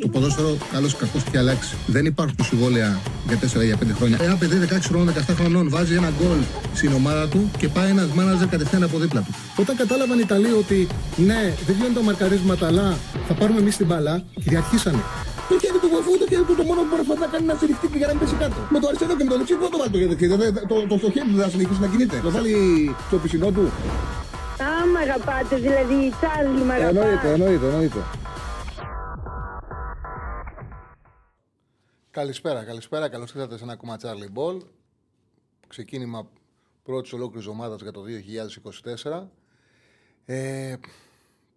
[0.00, 1.74] Το ποδόσφαιρο, καλός ή κακός, έχει αλλάξει.
[1.86, 4.18] Δεν υπάρχουν συμβόλαια για 4 για 5 χρόνια.
[4.20, 6.40] Ένα παιδί 16 χρονών, 17 χρονών βάζει ένα γκολ
[6.74, 9.34] στην ομάδα του και πάει ένας μάναζερ κατευθείαν από δίπλα του.
[9.56, 12.96] Όταν κατάλαβαν οι Ιταλοί ότι ναι, δεν γίνονται μαρκαρίσματα, αλλά
[13.28, 15.02] θα πάρουμε εμείς την μπάλα, κυριαρχήσανε.
[15.48, 17.86] Το χέρι του βοηθού, το χέρι του το μόνο που προσπαθεί να κάνει να στηριχτεί
[18.00, 18.58] για να μην πέσει κάτω.
[18.74, 20.14] Με το αριστερό και με το δεξί δεν το βάλει το χέρι.
[20.70, 22.16] Το, το, το, χέρι του δεν θα συνεχίσει να κινείται.
[22.26, 22.54] Το βάλει
[23.08, 23.64] στο πισινό του.
[24.66, 26.98] Α, μ' αγαπάτε, δηλαδή, Τσάρλι, μ' αγαπάτε.
[26.98, 28.00] Εννοείται, εννοείται, εννοείται.
[32.18, 33.08] Καλησπέρα, καλησπέρα.
[33.08, 34.60] Καλώς ήρθατε σε ένα ακόμα Charlie Ball.
[35.68, 36.30] Ξεκίνημα
[36.82, 38.02] πρώτης ολόκληρης ομάδας για το
[39.02, 39.28] 2024.
[40.24, 40.74] Ε,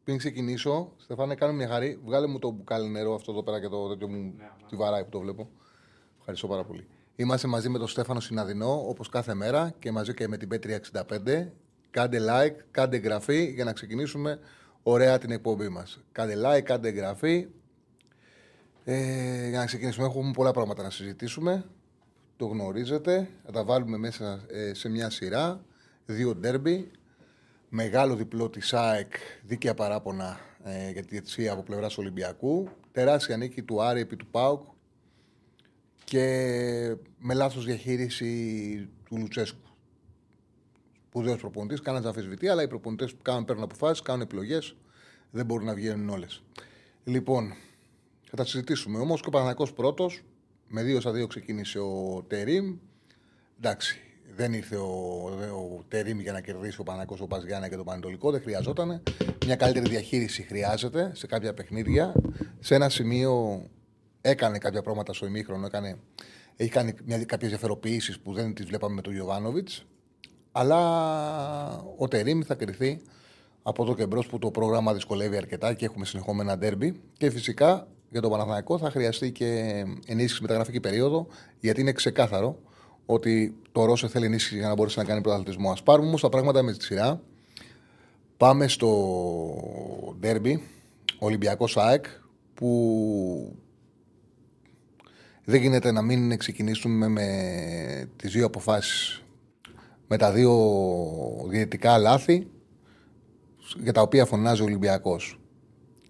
[0.04, 2.00] πριν ξεκινήσω, Στεφάνε, κάνω μια χαρή.
[2.06, 4.34] Βγάλε μου το μπουκάλι νερό αυτό εδώ πέρα και το τέτοιο μου
[4.70, 5.50] τη βαράει που το βλέπω.
[6.20, 6.88] Ευχαριστώ πάρα πολύ.
[7.16, 11.48] Είμαστε μαζί με τον Στέφανο Συναδεινό, όπως κάθε μέρα, και μαζί και με την Πέτρια65.
[11.92, 14.40] Κάντε like, κάντε εγγραφή για να ξεκινήσουμε
[14.84, 16.00] ωραία την εκπομπή μας.
[16.12, 17.48] Κάντε like, κάντε εγγραφή.
[18.84, 21.66] Ε, για να ξεκινήσουμε, έχουμε πολλά πράγματα να συζητήσουμε.
[22.38, 23.30] Το γνωρίζετε.
[23.46, 25.66] Θα τα βάλουμε μέσα ε, σε μια σειρά.
[26.06, 26.92] Δύο ντέρμπι.
[27.70, 32.70] Μεγάλο διπλό της ΑΕΚ, δίκαια παράπονα ε, για τη διετησία από πλευράς Ολυμπιακού.
[32.92, 34.64] Τεράστια νίκη του Άρη επί του ΠΑΟΚ
[36.04, 39.70] και με λάθος διαχείριση του Λουτσέσκου.
[41.08, 44.76] Σπουδαίο προπονητής, κάνανε αμφισβητή, αλλά οι προπονητές που κάνουν, παίρνουν αποφάσεις, κάνουν επιλογές,
[45.32, 46.44] δεν μπορούν να βγαίνουν όλες.
[47.04, 47.54] Λοιπόν,
[48.32, 49.00] θα τα συζητήσουμε.
[49.00, 50.24] Όμω και ο Παναγιακό πρώτος,
[50.68, 52.76] με 2 στα 2 ξεκίνησε ο Τερήμ.
[53.58, 54.00] Εντάξει,
[54.36, 54.90] δεν ήρθε ο,
[55.54, 58.32] ο Τερήμ για να κερδίσει ο Παναγιακό, ο Παζιάννα και το Πανετολικό.
[58.32, 59.04] Δεν χρειαζόταν.
[59.46, 62.14] Μια καλύτερη διαχείριση χρειάζεται σε κάποια παιχνίδια.
[62.60, 63.64] Σε ένα σημείο
[64.22, 65.66] έκανε κάποια πράγματα στο ημίχρονο.
[65.66, 65.98] Έκανε,
[66.56, 66.94] έχει κάνει
[67.26, 69.70] κάποιες διαφοροποιήσεις που δεν τις βλέπαμε με τον Ιωβάνοβιτ.
[70.52, 70.80] Αλλά
[71.98, 73.02] ο Τερήμ θα κρυθεί
[73.64, 77.02] από εδώ και μπρος που το πρόγραμμα δυσκολεύει αρκετά και έχουμε συνεχόμενα ντέρμπι.
[77.18, 81.28] Και φυσικά για τον Παναθηναϊκό θα χρειαστεί και ενίσχυση μεταγραφική περίοδο,
[81.60, 82.60] γιατί είναι ξεκάθαρο
[83.06, 85.72] ότι το Ρώσο θέλει ενίσχυση για να μπορέσει να κάνει πρωταθλητισμό.
[85.72, 87.22] Α πάρουμε όμως τα πράγματα με τη σειρά.
[88.38, 88.90] Πάμε στο
[90.20, 90.64] ντέρμπι,
[91.20, 92.06] Ολυμπιακός ΑΕΚ,
[92.54, 93.56] που
[95.44, 97.28] δεν γίνεται να μην ξεκινήσουμε με
[98.16, 99.24] τις δύο αποφάσεις
[100.08, 100.54] με τα δύο
[101.50, 102.48] διαιτητικά λάθη
[103.82, 105.40] για τα οποία φωνάζει ο Ολυμπιακός.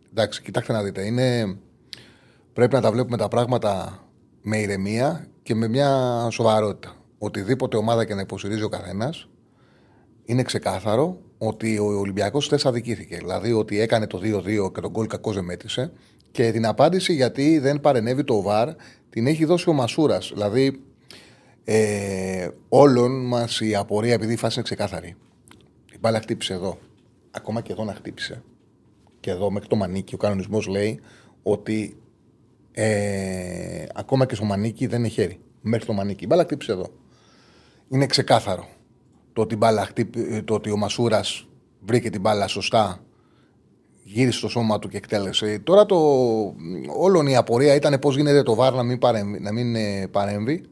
[0.09, 1.57] Εντάξει, κοιτάξτε να δείτε, είναι
[2.53, 4.03] πρέπει να τα βλέπουμε τα πράγματα
[4.41, 6.95] με ηρεμία και με μια σοβαρότητα.
[7.17, 9.28] Οτιδήποτε ομάδα και να υποστηρίζει ο καθένας,
[10.25, 13.17] είναι ξεκάθαρο ότι ο Ολυμπιακός δεν αδικήθηκε.
[13.17, 15.91] Δηλαδή ότι έκανε το 2-2 και τον γκολ κακός δεν μέτρησε.
[16.31, 18.69] Και την απάντηση γιατί δεν παρενέβη το ΒΑΡ
[19.09, 20.31] την έχει δώσει ο Μασούρας.
[20.34, 20.81] Δηλαδή,
[21.63, 25.16] ε, όλων μας η απορία, επειδή η φάση είναι ξεκάθαρη.
[25.94, 26.78] Η μπάλα χτύπησε εδώ.
[27.31, 28.44] Ακόμα και εδώ να χτύπησε.
[29.19, 31.00] Και εδώ μέχρι το μανίκι ο κανονισμός λέει
[31.44, 32.00] ότι
[32.71, 35.39] ε, ακόμα και στο μανίκι δεν είναι χέρι.
[35.61, 36.23] Μέχρι το μανίκι.
[36.23, 36.87] Η μπάλα χτύπησε εδώ.
[37.89, 38.67] Είναι ξεκάθαρο
[39.33, 39.89] το ότι, μπάλα
[40.45, 41.47] το ότι ο Μασούρας
[41.79, 43.03] βρήκε την μπάλα σωστά,
[44.03, 45.59] γύρισε στο σώμα του και εκτέλεσε.
[45.63, 45.97] Τώρα το,
[46.97, 49.39] όλον η απορία ήταν πώς γίνεται το βάρ να μην παρέμβει.
[49.39, 50.63] Να μην ε, παρέμβει.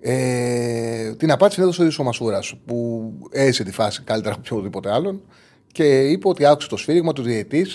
[0.00, 4.92] Ε, την απάντηση έδωσε ο ίδιος ο Μασούρας που έζησε τη φάση καλύτερα από οποιοδήποτε
[4.92, 5.22] άλλον
[5.72, 7.66] και είπε ότι άκουσε το σφύριγμα του διαιτή,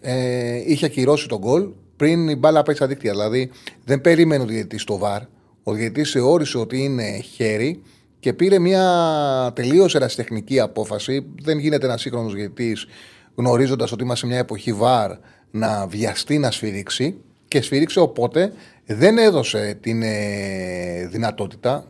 [0.00, 3.10] ε, είχε ακυρώσει τον γκολ πριν η μπάλα πάει στα δίκτυα.
[3.10, 3.50] Δηλαδή
[3.84, 5.22] δεν περίμενε ο διαιτητής το βαρ.
[5.62, 7.82] Ο διαιτητής όρισε ότι είναι χέρι
[8.20, 11.26] και πήρε μια τελείως ερασιτεχνική απόφαση.
[11.42, 12.86] Δεν γίνεται ένας σύγχρονος διαιτητής
[13.34, 15.10] γνωρίζοντας ότι είμαστε σε μια εποχή βαρ
[15.50, 17.16] να βιαστεί να σφυρίξει
[17.48, 18.52] και σφυρίξε οπότε
[18.86, 21.86] δεν έδωσε την ε, δυνατότητα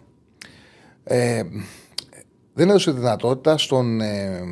[1.05, 1.43] ε,
[2.55, 4.43] δεν έδωσε δυνατότητα στον, ε,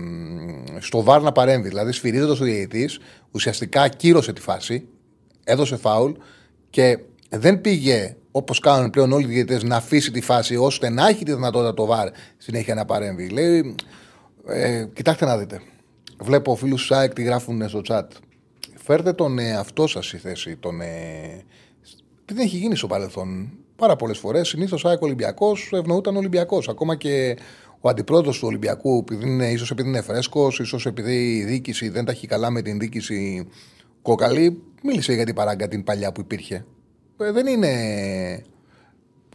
[0.78, 1.68] στο βαρ να παρέμβει.
[1.68, 2.98] Δηλαδή, σφυρίζοντας ο διαιτητής,
[3.30, 4.88] ουσιαστικά ακύρωσε τη φάση
[5.44, 6.12] έδωσε φάουλ
[6.70, 11.08] και δεν πήγε όπως κάνουν πλέον όλοι οι διαιτητές να αφήσει τη φάση ώστε να
[11.08, 13.28] έχει τη δυνατότητα το βαρ συνέχεια να παρέμβει.
[13.28, 13.74] Λέει,
[14.46, 15.60] ε, κοιτάξτε να δείτε.
[16.20, 18.06] Βλέπω φίλους του ΣΑΕΚ τι γράφουν στο chat.
[18.74, 20.56] Φέρτε τον εαυτό σας στη θέση.
[20.56, 21.44] Τον, ε,
[22.24, 24.48] δεν έχει γίνει στο παρελθόν πάρα πολλές φορές.
[24.48, 26.68] Συνήθως ο ΑΕΚ Ολυμπιακός ευνοούταν Ολυμπιακός.
[26.68, 27.36] Ακόμα και
[27.80, 32.04] ο αντιπρόεδρος του Ολυμπιακού, επειδή είναι, ίσως επειδή είναι φρέσκος, ίσως επειδή η διοίκηση δεν
[32.04, 33.48] τα έχει καλά με την διοίκηση
[34.04, 36.64] κόκαλη, μίλησε για την παράγκα την παλιά που υπήρχε.
[37.18, 37.72] Ε, δεν είναι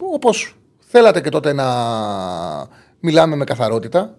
[0.00, 1.66] όπως θέλατε και τότε να
[3.00, 4.14] μιλάμε με καθαρότητα.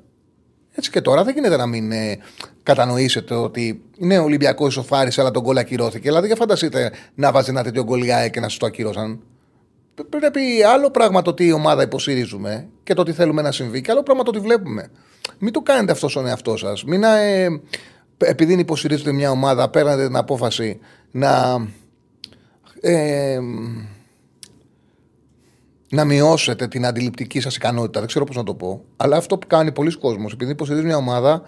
[0.72, 2.18] Έτσι και τώρα δεν γίνεται να μην ε,
[2.64, 6.08] κατανοήσετε ότι ναι, ο Ολυμπιακός ισοφάρισε, αλλά τον κόλλα ακυρώθηκε.
[6.08, 9.20] Δηλαδή, για φανταστείτε να βάζει ένα τέτοιο γκολιάε και να σας το ακυρώσαν.
[10.10, 13.92] Πρέπει άλλο πράγμα το ότι η ομάδα υποστηρίζουμε και το ότι θέλουμε να συμβεί, και
[13.92, 14.92] άλλο πράγμα το ότι βλέπουμε.
[15.40, 16.84] Μην το κάνετε αυτό στον εαυτό σας.
[16.84, 17.48] Μην ε,
[18.26, 20.80] επειδή υποστηρίζετε μια ομάδα, παίρνετε την απόφαση
[21.12, 21.66] να
[22.82, 23.40] ε,
[25.90, 28.00] να μειώσετε την αντιληπτική σας ικανότητα.
[28.00, 28.84] Δεν ξέρω πώς να το πω.
[28.98, 31.42] Αλλά αυτό που κάνει πολλοί κόσμος, επειδή υποστηρίζει μια ομάδα,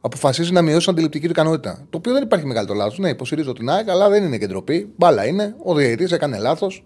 [0.00, 1.86] αποφασίζει να μειώσει την αντιληπτική του ικανότητα.
[1.90, 2.98] Το οποίο δεν υπάρχει μεγάλο λάθος.
[2.98, 4.92] Ναι, υποστηρίζω την ΑΕΚ, αλλά δεν είναι κεντροπή.
[4.96, 5.54] Μπάλα είναι.
[5.64, 6.84] Ο διαιτητής έκανε λάθος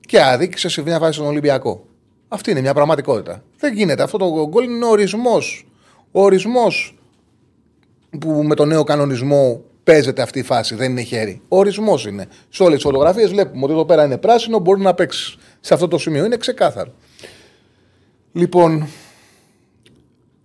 [0.00, 1.86] και αδίκησε σε μια φάση στον Ολυμπιακό.
[2.28, 3.42] Αυτή είναι μια πραγματικότητα.
[3.58, 4.02] Δεν γίνεται.
[4.02, 5.66] Αυτό το γκολ είναι ο ορισμός.
[6.12, 6.98] Ο ορισμός
[8.18, 10.74] που με τον νέο κανονισμό παίζεται αυτή η φάση.
[10.74, 11.40] Δεν είναι χέρι.
[11.48, 12.26] Ο ορισμός είναι.
[12.48, 15.88] Σε όλες τις φωτογραφίες βλέπουμε ότι εδώ πέρα είναι πράσινο, μπορεί να παίξει σε αυτό
[15.88, 16.24] το σημείο.
[16.24, 16.92] Είναι ξεκάθαρο.
[18.32, 18.86] Λοιπόν,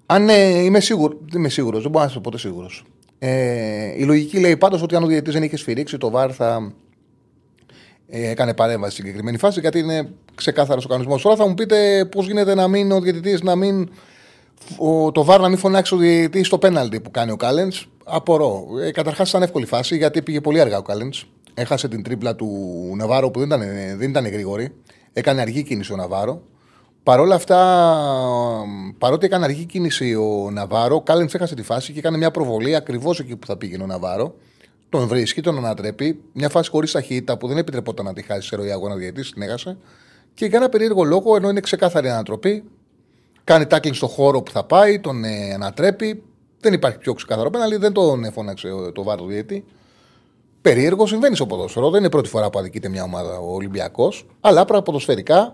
[0.06, 2.84] αν ναι, είμαι σίγουρο, δεν είμαι σίγουρος, δεν μπορώ να είσαι ποτέ σίγουρος.
[3.20, 6.74] Ε, η λογική λέει πάντως ότι αν ο διαιτητής δεν είχε σφυρίξει, το βάρ θα
[8.08, 11.22] ε, έκανε παρέμβαση στην συγκεκριμένη φάση, γιατί είναι ξεκάθαρος ο κανονισμός.
[11.22, 13.90] Τώρα θα μου πείτε πώς γίνεται να μην ο διαιτητής να μην.
[14.78, 17.72] Ο, το βάρ να μην φωνάξει ο διαιτητή στο πέναλτι που κάνει ο Κάλεν.
[18.04, 18.66] Απορώ.
[18.82, 21.14] Ε, Καταρχάς ήταν εύκολη φάση γιατί πήγε πολύ αργά ο Κάλεν.
[21.54, 22.48] Έχασε την τρίπλα του
[22.96, 23.62] Ναβάρο που δεν ήταν,
[23.98, 24.76] δεν ήταν γρήγορη.
[25.14, 26.42] Έκανε αργή κίνηση ο Ναβάρο.
[27.04, 27.58] Παρ' όλα αυτά,
[28.98, 32.76] παρότι έκανε αργή κίνηση ο Ναβάρο, ο Κάλεν έχασε τη φάση και έκανε μια προβολή
[32.76, 34.36] ακριβώς εκεί που θα πήγαινε ο Ναβάρο.
[34.90, 36.22] Τον βρίσκει, τον ανατρέπει.
[36.34, 39.42] Μια φάση χωρίς ταχύτητα που δεν επιτρεπόταν να τη χάσει σε ροή αγώνα διαιτή, την
[39.42, 39.78] έχασε.
[40.34, 42.64] Και για ένα περίεργο λόγο, ενώ είναι ξεκάθαρη ανατροπή,
[43.50, 46.24] κάνει τάκλινγκ στο χώρο που θα πάει, τον ε, ανατρέπει.
[46.60, 49.66] Δεν υπάρχει πιο ξεκάθαρο πέναλι, δεν τον έφωναξε το βάρος διαιτή.
[50.62, 51.90] Περίεργο συμβαίνει στο ποδόσφαιρο.
[51.90, 54.26] Δεν είναι η πρώτη φορά που αδικείται μια ομάδα ο Ολυμπιακός.
[54.42, 55.54] Αλλά πράγμα ποδοσφαιρικά.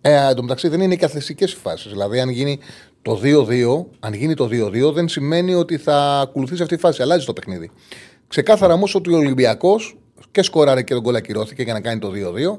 [0.00, 1.90] Ε, εν τω μεταξύ δεν είναι και αθλητικές οι φάσεις.
[1.90, 2.58] Δηλαδή, αν γίνει
[3.02, 7.02] το 2-2, αν γίνει το 2-2, δεν σημαίνει ότι θα ακολουθήσει αυτή η φάση.
[7.02, 7.70] Αλλάζει το παιχνίδι.
[8.28, 9.96] Ξεκάθαρα όμως ότι ο Ολυμπιακός
[10.30, 12.58] και σκοράρε και τον κόλλα ακυρώθηκε για να κάνει το 2-2.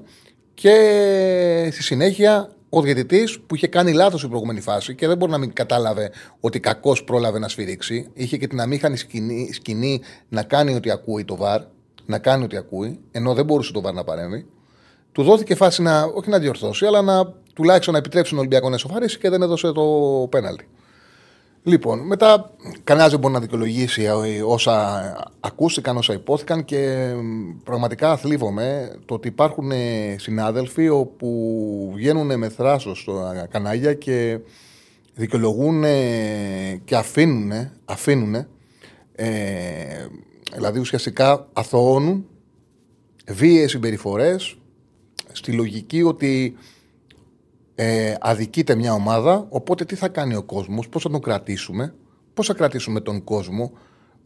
[0.53, 5.31] Και στη συνέχεια ο διαιτητή που είχε κάνει λάθος στην προηγούμενη φάση και δεν μπορεί
[5.31, 8.09] να μην κατάλαβε ότι κακώς πρόλαβε να σφυρίξει.
[8.13, 11.61] Είχε και την αμήχανη σκηνή, σκηνή να κάνει ότι ακούει το βαρ.
[12.05, 14.45] Να κάνει ότι ακούει, ενώ δεν μπορούσε το βαρ να παρέμβει.
[15.11, 18.75] Του δόθηκε φάση να, όχι να διορθώσει, αλλά να τουλάχιστον να επιτρέψει τον Ολυμπιακό να
[18.75, 19.83] εσωφαρίσει και δεν έδωσε το
[20.29, 20.67] πέναλτι.
[21.65, 22.51] Λοιπόν, μετά
[22.83, 24.07] κανένα δεν μπορεί να δικαιολογήσει
[24.45, 27.13] όσα ακούστηκαν, όσα υπόθηκαν και
[27.63, 29.71] πραγματικά θλίβομαι το ότι υπάρχουν
[30.15, 34.39] συνάδελφοι όπου βγαίνουν με θράσος στο κανάλια και
[35.13, 35.83] δικαιολογούν
[36.85, 37.51] και αφήνουν,
[37.85, 38.35] αφήνουν
[39.15, 40.07] ε,
[40.53, 42.25] δηλαδή ουσιαστικά αθωώνουν
[43.27, 44.57] βίαιες συμπεριφορές
[45.31, 46.57] στη λογική ότι
[47.75, 51.93] ε, αδικείται μια ομάδα, οπότε τι θα κάνει ο κόσμος, πώς θα τον κρατήσουμε,
[52.33, 53.71] πώς θα κρατήσουμε τον κόσμο.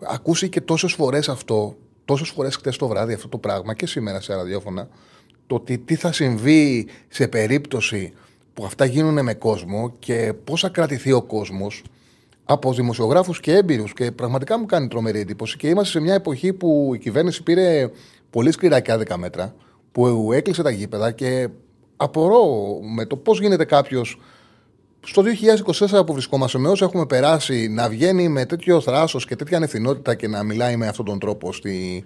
[0.03, 4.35] Ακούσει τόσες φορές αυτό, τόσες φορές χτες το βράδυ αυτό το πράγμα και σήμερα σε
[4.35, 4.87] ραδιόφωνα,
[5.47, 8.13] το ότι τι θα συμβεί σε περίπτωση
[8.53, 11.83] που αυτά γίνουν με κόσμο και πώς θα κρατηθεί ο κόσμος
[12.43, 13.93] από δημοσιογράφους και έμπειρους.
[13.93, 15.57] Και πραγματικά μου κάνει τρομερή εντύπωση.
[15.57, 17.89] Και είμαστε σε μια εποχή που η κυβέρνηση πήρε
[18.29, 19.55] πολύ σκληρά και άδικα μέτρα,
[19.91, 21.49] που έκλεισε τα γήπεδα και
[21.97, 22.45] απορώ
[22.95, 24.19] με το πώς γίνεται κάποιος
[25.07, 25.23] στο
[25.99, 30.15] 2024 που βρισκόμαστε με όσο έχουμε περάσει να βγαίνει με τέτοιο θράσος και τέτοια ανευθυνότητα
[30.15, 32.05] και να μιλάει με αυτόν τον τρόπο στη,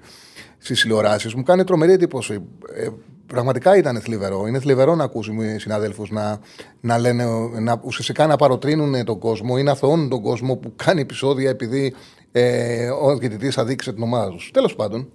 [0.58, 1.34] στις τηλεοράσεις.
[1.34, 2.42] Μου κάνει τρομερή εντύπωση.
[2.76, 2.88] Ε,
[3.26, 4.48] πραγματικά ήταν θλιβερό.
[4.48, 6.40] Είναι θλιβερό να ακούσουμε συναδέλφους να,
[6.82, 7.26] να λένε,
[7.60, 11.94] να, ουσιαστικά να παροτρύνουν τον κόσμο ή να θεώνουν τον κόσμο που κάνει επεισόδια επειδή
[12.32, 14.50] ε, ο διαιτητής αδίκησε την ομάδα τους.
[14.54, 15.10] Τέλος πάντων,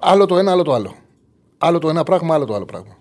[0.00, 0.94] άλλο το ένα, άλλο το άλλο.
[1.58, 2.97] Άλλο το ένα πράγμα, άλλο το άλλο πράγμα.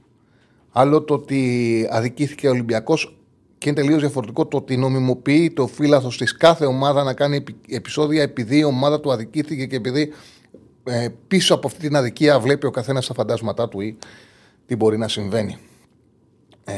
[0.72, 3.18] Άλλο το ότι αδικήθηκε ο Ολυμπιακός
[3.58, 8.22] και είναι τελείως διαφορετικό το ότι νομιμοποιεί το φύλαθος της κάθε ομάδα να κάνει επεισόδια
[8.22, 10.14] επειδή η ομάδα του αδικήθηκε και επειδή
[10.84, 13.98] ε, πίσω από αυτή την αδικία βλέπει ο καθένας τα φαντάσματά του ή
[14.66, 15.58] τι μπορεί να συμβαίνει.
[16.64, 16.76] Ε,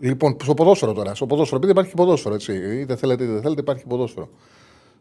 [0.00, 1.14] λοιπόν, στο ποδόσφαιρο τώρα.
[1.14, 2.52] Στο ποδόσφαιρο, επειδή υπάρχει ποδόσφαιρο, έτσι.
[2.80, 4.28] Είτε θέλετε είτε δεν θέλετε, υπάρχει ποδόσφαιρο.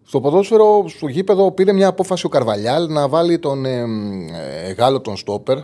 [0.04, 3.86] Στο ποδόσφαιρο, στο γήπεδο, πήρε μια απόφαση ο Καρβαλιάλ να βάλει τον ε,
[4.64, 5.58] ε, Γάλλο τον Στόπερ,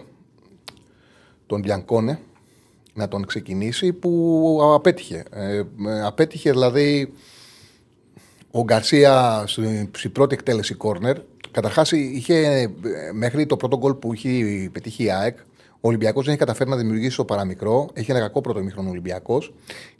[1.47, 2.19] τον Μπιανκόνε
[2.93, 5.23] να τον ξεκινήσει που απέτυχε.
[5.31, 5.63] Ε,
[6.03, 7.13] απέτυχε δηλαδή
[8.51, 9.43] ο Γκαρσία
[9.91, 11.17] στην πρώτη εκτέλεση κόρνερ.
[11.51, 12.69] Καταρχάς είχε
[13.13, 15.37] μέχρι το πρώτο γκολ που είχε πετύχει η ΑΕΚ.
[15.85, 17.89] Ο Ολυμπιακός δεν έχει καταφέρει να δημιουργήσει το παραμικρό.
[17.93, 19.53] Έχει ένα κακό πρώτο ημίχρονο Ολυμπιακός.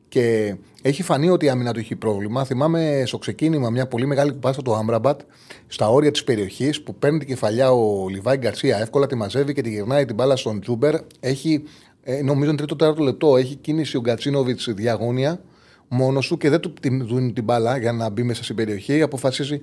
[0.08, 2.46] Και έχει φανεί ότι η άμυνα του έχει πρόβλημα.
[2.46, 5.22] Θυμάμαι στο ξεκίνημα μια πολύ μεγάλη κουπάστα του Άμπραμπατ
[5.68, 9.62] στα όρια της περιοχής που παίρνει την κεφαλιά ο Λιβάη Γκαρσία εύκολα, τη μαζεύει και
[9.62, 10.96] τη γυρνάει την μπάλα στον Τζούμπερ.
[11.20, 11.64] Έχει,
[12.04, 15.42] ε, νομίζω, τρίτο τέταρτο λεπτό έχει κίνηση ο Γκατσίνοβιτς διαγώνια
[15.88, 19.02] μόνος του και δεν του δίνει την μπάλα για να μπει μέσα στην περιοχή.
[19.02, 19.62] Αποφασίζει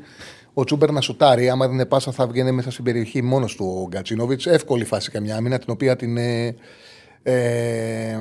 [0.54, 1.50] ο Τσούμπερ να σουτάρει.
[1.50, 4.46] Άμα δεν είναι πάσα, θα βγαίνει μέσα στην περιοχή μόνος του ο Γκατσίνοβιτς.
[4.46, 6.16] Εύκολη φάση καμιά άμυνα, την οποία την.
[6.16, 6.56] Ε,
[7.22, 8.18] ε,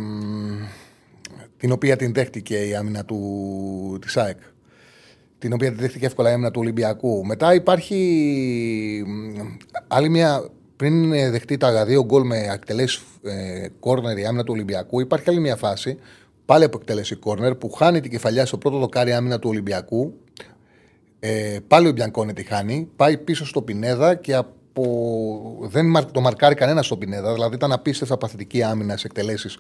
[1.62, 4.38] την οποία την δέχτηκε η άμυνα του, της ΑΕΚ.
[5.38, 7.26] Την οποία την δέχτηκε εύκολα η άμυνα του Ολυμπιακού.
[7.26, 9.06] Μετά υπάρχει
[9.88, 14.54] άλλη μια πριν ε, δεχτεί τα δύο γκολ με εκτελέσεις ε, κόρνερ η άμυνα του
[14.54, 15.98] Ολυμπιακού, υπάρχει άλλη μια φάση,
[16.46, 20.14] πάλι από εκτελέσει κόρνερ, που χάνει την κεφαλιά στο πρώτο δοκάρι άμυνα του Ολυμπιακού.
[21.20, 24.84] Ε, πάλι ο Μπιανκόνη τη χάνει, πάει πίσω στο Πινέδα και από...
[25.62, 27.34] δεν το μαρκάρει κανένα στο Πινέδα.
[27.34, 29.58] Δηλαδή ήταν απίστευτα παθητική άμυνα σε εκτελέσεις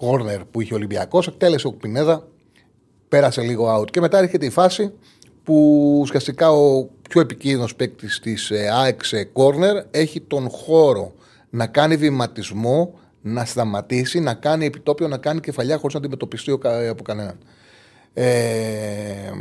[0.00, 1.26] κόρνερ που είχε ο Ολυμπιακός.
[1.26, 2.28] Εκτέλεσε ο Πινέδα,
[3.08, 3.90] πέρασε λίγο out.
[3.90, 4.92] Και μετά έρχεται η φάση
[5.42, 11.12] που ουσιαστικά ο πιο επικίνδυνος παίκτης της ε, ΑΕΚ σε corner έχει τον χώρο
[11.50, 16.58] να κάνει βηματισμό, να σταματήσει, να κάνει επιτόπιο, να κάνει κεφαλιά χωρίς να αντιμετωπιστεί
[16.90, 17.38] από κανέναν.
[18.12, 19.32] Ε,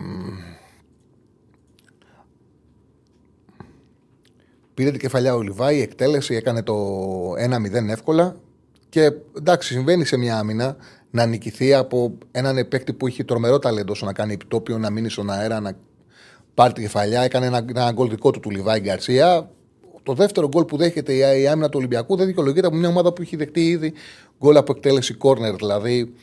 [4.73, 6.75] πήρε την κεφαλιά ο Λιβάη, εκτέλεση, έκανε το
[7.31, 8.35] 1-0 εύκολα.
[8.89, 10.75] Και εντάξει, συμβαίνει σε μια άμυνα
[11.11, 15.29] να νικηθεί από έναν παίκτη που έχει τρομερό ταλέντο να κάνει επιτόπιο, να μείνει στον
[15.29, 15.77] αέρα, να
[16.53, 17.21] πάρει τη κεφαλιά.
[17.21, 19.49] Έκανε ένα, ένα γκολ δικό του του Λιβάη Γκαρσία.
[20.03, 23.21] Το δεύτερο γκολ που δέχεται η άμυνα του Ολυμπιακού δεν δικαιολογείται από μια ομάδα που
[23.21, 23.93] έχει δεχτεί ήδη
[24.39, 25.55] γκολ από εκτέλεση κόρνερ.
[25.55, 26.13] Δηλαδή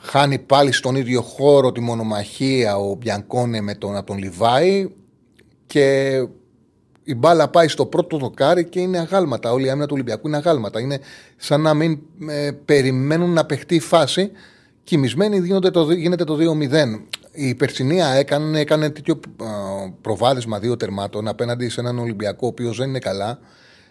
[0.00, 4.88] χάνει πάλι στον ίδιο χώρο τη μονομαχία ο Μπιανκόνε με τον, τον Λιβάη
[5.66, 6.18] και
[7.04, 9.52] η μπάλα πάει στο πρώτο δοκάρι και είναι αγάλματα.
[9.52, 10.80] Όλη η άμυνα του Ολυμπιακού είναι αγάλματα.
[10.80, 10.98] Είναι
[11.36, 14.30] σαν να μην ε, περιμένουν να παιχτεί η φάση.
[14.84, 17.00] Κοιμισμένοι το, γίνεται το 2-0.
[17.32, 19.20] Η Περσινία έκανε, έκανε τέτοιο
[20.00, 23.38] προβάδισμα δύο τερμάτων απέναντι σε έναν Ολυμπιακό ο οποίος δεν είναι καλά.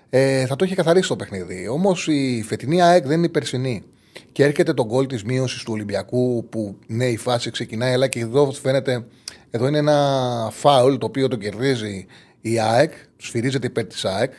[0.09, 1.67] Ε, θα το είχε καθαρίσει το παιχνίδι.
[1.67, 3.83] Όμως η φετινή ΑΕΚ δεν είναι η περσινή.
[4.31, 8.19] Και έρχεται το γκολ της μείωσης του Ολυμπιακού που ναι, η φάση ξεκινάει, αλλά και
[8.19, 9.05] εδώ φαίνεται.
[9.51, 12.05] Εδώ είναι ένα φάουλ το οποίο το κερδίζει
[12.41, 14.33] η ΑΕΚ, σφυρίζεται υπέρ της ΑΕΚ.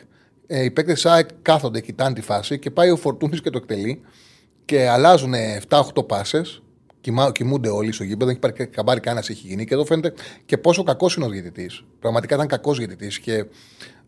[0.47, 3.57] Ε, οι παίκτες της ΑΕΚ κάθονται, κοιτάνε τη φάση και πάει ο Φορτούνης και το
[3.57, 4.01] εκτελεί.
[4.65, 5.33] Και αλλάζουν
[5.67, 6.61] 7-8 πάσες.
[7.31, 9.65] Κοιμούνται όλοι στο γήπεδο, δεν έχει πάρει καμπάρι κανένας έχει γίνει.
[9.65, 10.13] Και εδώ φαίνεται
[10.45, 11.83] και πόσο κακός είναι ο διαιτητής.
[11.99, 13.45] Πραγματικά ήταν κακός διαιτητής και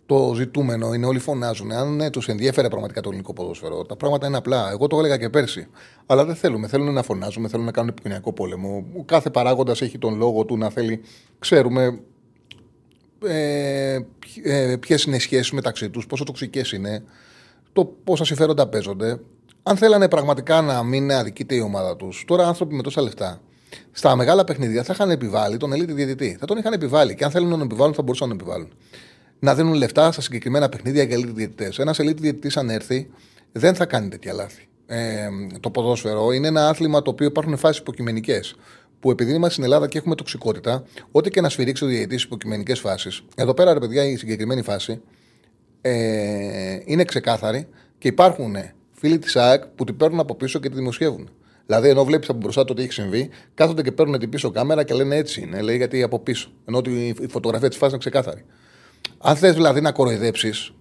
[0.05, 1.71] το ζητούμενο είναι όλοι φωνάζουν.
[1.71, 4.69] Αν ναι, τους ενδιέφερε πραγματικά το ελληνικό ποδόσφαιρο, τα πράγματα είναι απλά.
[4.71, 5.67] Εγώ το έλεγα και πέρσι.
[6.05, 6.67] Αλλά δεν θέλουμε.
[6.67, 8.85] Θέλουν να φωνάζουμε, θέλουν να κάνουν επικοινωνιακό πόλεμο.
[9.05, 11.01] κάθε παράγοντας έχει τον λόγο του να θέλει.
[11.39, 11.99] Ξέρουμε
[13.27, 14.05] ε,
[14.43, 17.03] ε, ποιες είναι οι σχέσεις μεταξύ τους, πόσο τοξικές είναι,
[17.73, 19.19] το πόσα συμφέροντα παίζονται.
[19.63, 23.41] Αν θέλανε πραγματικά να μην αδικείται η ομάδα τους, τώρα άνθρωποι με τόσα λεφτά,
[23.91, 26.37] στα μεγάλα παιχνίδια θα είχαν επιβάλει τον ελίτη διαιτητή.
[26.39, 27.15] Θα τον είχαν επιβάλει.
[27.15, 28.73] Και αν θέλουν να τον επιβάλλουν, θα μπορούσαν να τον επιβάλλουν.
[29.39, 31.79] Να δίνουν λεφτά στα συγκεκριμένα παιχνίδια για ελίτη διαιτητές.
[31.79, 33.09] Ένας ελίτη διαιτητής, αν έρθει,
[33.51, 34.67] δεν θα κάνει τέτοια λάθη.
[34.87, 35.27] Ε,
[35.59, 38.55] το ποδόσφαιρο είναι ένα άθλημα το οποίο υπάρχουν φάσεις υποκειμενικές
[39.05, 42.79] που επειδή είμαστε στην Ελλάδα και έχουμε τοξικότητα, ό,τι και να σφυρίξει ο διαιτητής υποκειμενικές
[42.79, 45.01] φάσεις, εδώ πέρα ρε παιδιά η συγκεκριμένη φάση
[45.81, 48.55] ε, είναι ξεκάθαρη και υπάρχουν
[48.91, 51.29] φίλοι της ΑΕΚ που την παίρνουν από πίσω και τη δημοσιεύουν.
[51.65, 54.83] Δηλαδή, ενώ βλέπεις από μπροστά το τι έχει συμβεί, κάθονται και παίρνουν την πίσω κάμερα
[54.83, 55.61] και λένε έτσι είναι.
[55.61, 56.49] Λέει γιατί από πίσω.
[56.65, 56.81] Ενώ
[57.19, 58.45] η φωτογραφία της φάσης είναι ξεκάθαρη.
[59.17, 60.73] Αν θες δηλαδή να κοροϊδέψεις,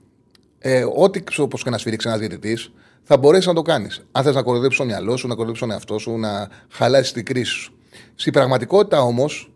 [0.58, 4.04] ε, ό,τι όπως και να σφυρίξει ένας διαιτητής, θα μπορέσεις να το κάνεις.
[4.12, 7.24] Αν θες να κοροϊδέψεις το μυαλό σου, να κοροϊδέψεις τον εαυτό σου, να χαλάσεις την
[7.24, 7.74] κρίση σου.
[8.14, 9.52] Στην πραγματικότητα όμως,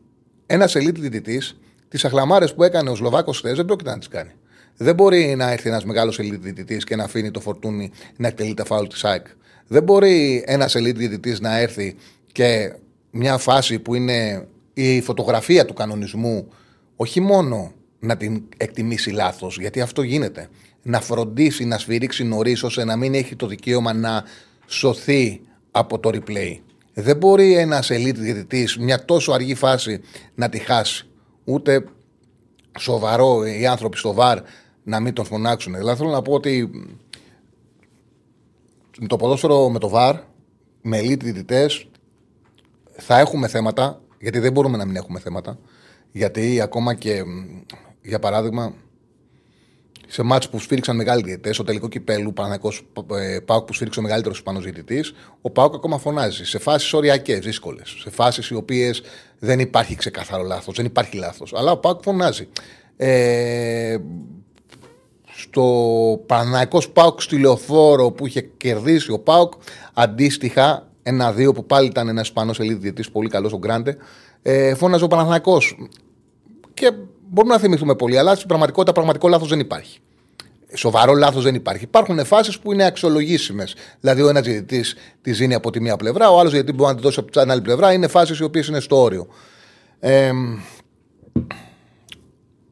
[0.47, 1.57] ένας ελίτ διαιτητής,
[1.89, 4.31] τις αχλαμάρες που έκανε ο Σλοβάκος χθες δεν πρόκειται να τις κάνει.
[4.77, 8.55] Δεν μπορεί να έρθει ένας μεγάλος ελίτ διαιτητής και να αφήνει το φορτούνι να εκτελεί
[8.55, 9.27] τα φάουλ της ΑΕΚ.
[9.67, 11.97] Δεν μπορεί ένας ελίτ διαιτητής να έρθει
[12.33, 12.75] και
[13.11, 16.49] μια φάση που είναι η φωτογραφία του κανονισμού,
[16.97, 20.49] όχι μόνο να την εκτιμήσει λάθος, γιατί αυτό γίνεται.
[20.83, 24.25] Να φροντίσει να σφυρίξει νωρίς ώστε να μην έχει το δικαίωμα να
[24.67, 26.59] σωθεί από το replay.
[27.01, 30.01] Δεν μπορεί ένας elite διαιτητής μια τόσο αργή φάση
[30.35, 31.07] να τη χάσει.
[31.45, 31.85] Ούτε
[32.79, 34.39] σοβαρό οι άνθρωποι στο βαρ
[34.83, 35.75] να μην τον φωνάξουν.
[35.75, 36.71] Δηλαδή θέλω να πω ότι
[39.07, 40.17] το ποδόσφαιρο με το βαρ,
[40.83, 41.89] με elite διαιτητές,
[42.97, 45.59] θα έχουμε θέματα, γιατί δεν μπορούμε να μην έχουμε θέματα.
[46.13, 47.23] Γιατί ακόμα και,
[48.03, 48.75] για παράδειγμα,
[50.09, 52.73] σε μάτς που σφίριξαν μεγάλοι διαιτητές, στο τελικό κυπέλου Παναγικό
[53.15, 57.39] ε, Πάουκ που σφίριξε ο μεγαλύτερος Ισπανό διαιτητής, ο Πάουκ ακόμα φωνάζει σε φάσεις οριακές,
[57.39, 57.97] δύσκολες.
[57.99, 59.03] Σε φάσεις οι οποίες
[59.39, 61.53] δεν υπάρχει ξεκάθαρο λάθος, δεν υπάρχει λάθος.
[61.57, 62.49] Αλλά ο Πάουκ φωνάζει.
[62.97, 63.97] Ε,
[65.37, 65.65] στο
[66.27, 69.53] Παναγικό Πάουκ στη λεωφόρο που είχε κερδίσει ο Πάουκ,
[69.95, 73.97] αντίστοιχα ένα-δύο που πάλι ήταν ένας Ισπανός ελίδη διαιτητής, πολύ καλός ο Γκράντε,
[74.43, 75.89] ε, φώναζε ο Παναθηναϊκός.
[76.75, 76.93] Και
[77.31, 79.99] Μπορούμε να θυμηθούμε πολύ, αλλά στην πραγματικότητα πραγματικό λάθος δεν υπάρχει.
[80.75, 81.85] Σοβαρό λάθος δεν υπάρχει.
[81.85, 83.75] Υπάρχουν φάσεις που είναι αξιολογήσιμες.
[84.01, 86.97] Δηλαδή, ο ένας διαιτητής τη δίνει από τη μία πλευρά, ο άλλος διαιτητή μπορεί να
[86.97, 87.93] τη δώσει από την άλλη πλευρά.
[87.93, 89.27] Είναι φάσεις οι οποίες είναι στο όριο.
[90.01, 90.31] Ε,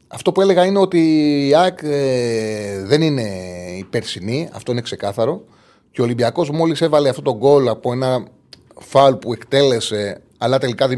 [0.09, 0.99] αυτό που έλεγα είναι ότι
[1.49, 3.23] η ΑΕΚ ε, δεν είναι
[3.79, 5.45] η περσινή, αυτό είναι ξεκάθαρο.
[5.91, 8.27] Και ο Ολυμπιακός μόλις έβαλε αυτό το γκολ από ένα
[8.81, 10.89] φάουλ που εκτέλεσε αλλά τελικά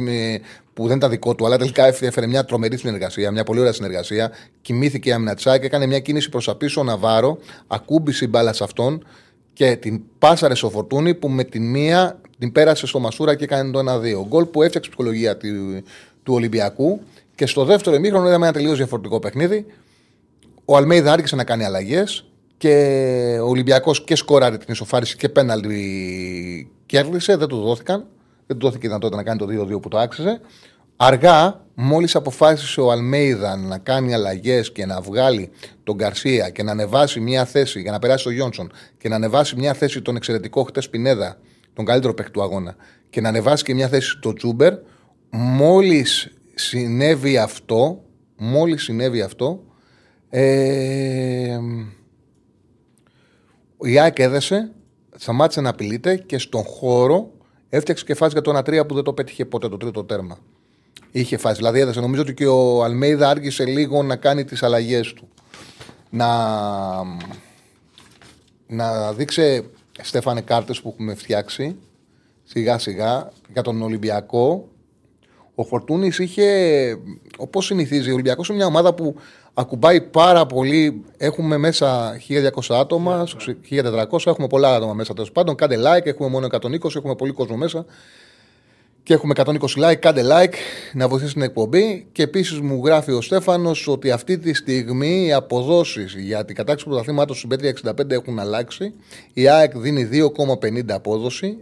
[0.79, 4.31] που δεν ήταν δικό του, αλλά τελικά έφερε μια τρομερή συνεργασία, μια πολύ ωραία συνεργασία.
[4.63, 8.53] Κοιμήθηκε η άμυνα και έκανε μια κίνηση προς τα πίσω ο Ναβάρο, ακούμπησε η μπάλα
[8.53, 9.05] σε αυτόν
[9.53, 13.71] και την πάσαρε στο φορτούνι που με την μία την πέρασε στο Μασούρα και έκανε
[13.71, 14.27] το 1-2.
[14.29, 15.47] Γκολ που έφτιαξε ψυχολογία του,
[16.23, 17.01] του Ολυμπιακού
[17.35, 19.67] και στο δεύτερο ημίχρονο είδαμε ένα τελείως διαφορετικό παιχνίδι.
[20.65, 22.25] Ο Αλμέιδα άρχισε να κάνει αλλαγές
[22.57, 22.75] και
[23.43, 28.07] ο Ολυμπιακός και σκόραρε την ισοφάριση και πέναλτι κέρδισε, δεν του δόθηκαν.
[28.49, 30.41] Δεν του δόθηκε η δυνατότητα να κάνει το 2-2 που το άξιζε.
[30.97, 35.51] Αργά, μόλις αποφάσισε ο Αλμέιδα να κάνει αλλαγές και να βγάλει
[35.85, 39.57] τον Καρσία και να ανεβάσει μια θέση για να περάσει ο Γιόνσον και να ανεβάσει
[39.57, 41.39] μια θέση τον εξαιρετικό χτες Πινέδα,
[41.73, 42.77] τον καλύτερο παίκτη του αγώνα,
[43.11, 44.75] και να ανεβάσει και μια θέση τον Τσούμπερ,
[45.31, 48.03] μόλις συνέβη αυτό,
[48.37, 49.65] μόλις συνέβη αυτό,
[50.31, 51.59] ε,
[53.81, 54.73] η ΑΕΚ έδεσε,
[55.17, 57.33] σταμάτησε να απειλείται και στον χώρο
[57.69, 60.39] έφτιαξε και φάση για το 1-3 που δεν το πέτυχε ποτέ το τρίτο τέρμα.
[61.11, 61.57] Είχε φάση.
[61.57, 62.01] Δηλαδή έδεσε.
[62.01, 65.29] Νομίζω ότι και ο Αλμέιδα άργησε λίγο να κάνει τις αλλαγές του.
[66.11, 66.29] Να,
[68.67, 69.71] να δείξει
[70.03, 71.77] Στέφανε κάρτες που έχουμε φτιάξει
[72.45, 74.69] σιγά σιγά για τον Ολυμπιακό.
[75.55, 76.99] Ο Φορτούνης είχε,
[77.37, 79.17] όπως συνηθίζει, ο Ολυμπιακός είναι μια ομάδα που
[79.59, 81.05] ακουμπάει πάρα πολύ.
[81.17, 83.27] Έχουμε μέσα 1200 άτομα,
[83.71, 85.55] 1400, έχουμε πολλά άτομα μέσα τέλος πάντων.
[85.55, 87.85] Κάντε like, έχουμε μόνο 120, έχουμε πολύ κόσμο μέσα.
[89.03, 90.55] Και έχουμε 120 like, κάντε like
[90.93, 92.07] να βοηθήσει την εκπομπή.
[92.13, 96.85] Και επίσης μου γράφει ο Στέφανος ότι αυτή τη στιγμή οι αποδόσεις για την κατάξυση
[96.85, 98.95] του πρωταθλήματος στην Πέτρια 65 έχουν αλλάξει.
[99.33, 101.59] Η ΑΕΚ δίνει 2,50 απόδοση.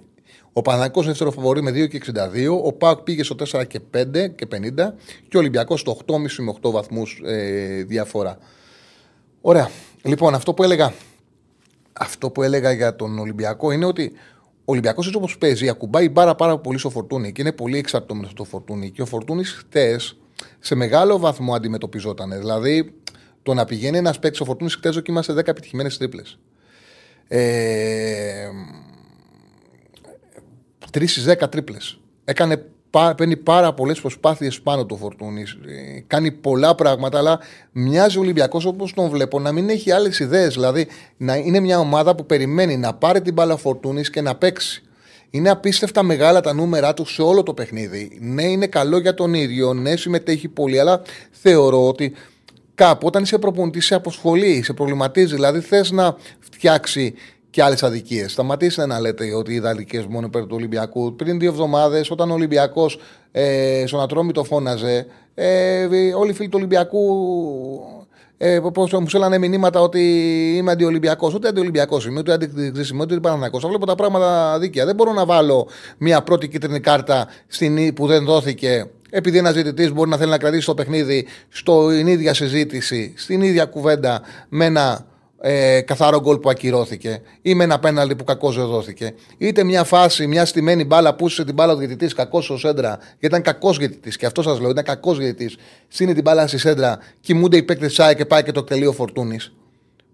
[0.59, 2.61] Ο Παναγικός δεύτερο φαβορή με 2,62.
[2.65, 4.93] Ο ΠΑΚ πήγε στο 4 και 5 και 50.
[5.29, 8.39] Και ο Ολυμπιακός στο 8,5 με 8 βαθμούς ε, διαφορά.
[9.41, 9.71] Ωραία.
[10.03, 10.93] Λοιπόν, αυτό που έλεγα.
[11.93, 14.13] Αυτό που έλεγα για τον Ολυμπιακό είναι ότι
[14.59, 18.31] ο Ολυμπιακός έτσι όπως παίζει, ακουμπάει πάρα, πάρα πολύ στο φορτούνι και είναι πολύ εξαρτώμενος
[18.31, 18.91] στο φορτούνι.
[18.91, 20.17] Και ο φορτούνι χτες
[20.59, 22.39] σε μεγάλο βαθμό αντιμετωπιζόταν.
[22.39, 22.95] Δηλαδή,
[23.43, 26.39] το να πηγαίνει ένας παίκτης στο φορτούνι χτες δοκίμασε 10 επιτυχημένες τρίπλες.
[27.29, 28.49] Ε,
[30.91, 31.99] 3 στις 10 τρίπλες.
[32.25, 32.65] Έκανε
[33.17, 35.43] παίρνει πάρα πολλές προσπάθειες πάνω του φορτούνι.
[35.43, 37.39] Ε, κάνει πολλά πράγματα, αλλά
[37.73, 40.55] μοιάζει ο Ολυμπιακός όπως τον βλέπω να μην έχει άλλες ιδέες.
[40.55, 44.83] Δηλαδή να είναι μια ομάδα που περιμένει να πάρει την μπάλα φορτούνη και να παίξει.
[45.31, 48.19] Είναι απίστευτα μεγάλα τα νούμερά του σε όλο το παιχνίδι.
[48.21, 49.75] Ναι, είναι καλό για τον ίδιο.
[49.75, 52.13] Ναι, συμμετέχει πολύ, αλλά θεωρώ ότι
[52.75, 55.35] κάπου όταν είσαι προπονητής σε αποσχολεί, σε προβληματίζει.
[55.35, 57.15] Δηλαδή θες να φτιάξει
[57.57, 58.33] και άλλες αδικίες.
[58.33, 61.17] Σταματήστε να λέτε ότι οι αδικίε μόνο υπέρ του Ολυμπιακού.
[61.17, 62.99] Πριν δύο εβδομάδες, όταν ο Ολυμπιακός
[63.33, 65.85] ε, στον Ατρόμητο φώναζε, ε,
[66.17, 67.01] όλοι οι φίλοι του Ολυμπιακού
[68.37, 70.01] ε, πώς μου στέλνανε μηνύματα ότι
[70.57, 71.35] είμαι αντιολυμπιακός.
[71.35, 73.61] Ούτε αντιολυμπιακός είμαι, ούτε αντικρισιμο, ούτε παρανακό.
[73.61, 74.85] Θα βλέπω τα πράγματα δίκαια.
[74.85, 79.93] Δεν μπορώ να βάλω μια πρώτη κίτρινη κάρτα στην, που δεν δόθηκε επειδή ένας διαιτητής
[79.93, 85.07] μπορεί να θέλει να κρατήσει το παιχνίδι στην ίδια συζήτηση, στην ίδια κουβέντα με ένα
[85.41, 89.15] ε, καθαρό γκολ που ακυρώθηκε ή με ένα πέναλτι που κακό δόθηκε.
[89.39, 92.99] Είτε μια φάση, μια στημένη μπάλα που είσαι την μπάλα του διαιτητής, κακός στο σέντρα,
[92.99, 94.17] γιατί ήταν κακός διαιτητής.
[94.17, 95.57] Και αυτό σας λέω, ήταν κακός διαιτητής.
[95.89, 99.53] Σύνει την μπάλα στη σέντρα, κοιμούνται οι παίκτες Σάι και πάει και το τελείο φορτούνης.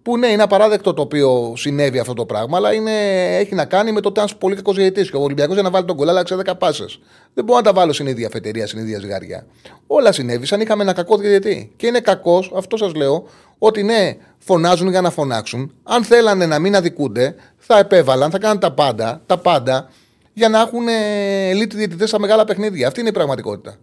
[0.03, 2.93] Που ναι, είναι απαράδεκτο το οποίο συνέβη αυτό το πράγμα, αλλά είναι,
[3.37, 5.11] έχει να κάνει με το ότι ήταν πολύ κακός διαιτητής.
[5.11, 7.01] Και ο Ολυμπιακός για να βάλει τον κολλά, άλλαξε 10 πάσες.
[7.35, 9.47] Δεν μπορώ να τα βάλω στην ίδια αφετηρία, στην ίδια ζυγαριά.
[9.87, 11.73] Όλα συνέβησαν, είχαμε ένα κακό διαιτητή.
[11.77, 13.27] Και είναι κακός, αυτό σας λέω,
[13.65, 15.73] ότι ναι, φωνάζουν για να φωνάξουν.
[15.83, 19.91] Αν θέλανε να μην αδικούνται, θα επέβαλαν, θα κάνουν τα πάντα, τα πάντα
[20.33, 22.87] για να έχουν ελίτ διαιτητές στα μεγάλα παιχνίδια.
[22.87, 23.77] Αυτή είναι η πραγματικότητα.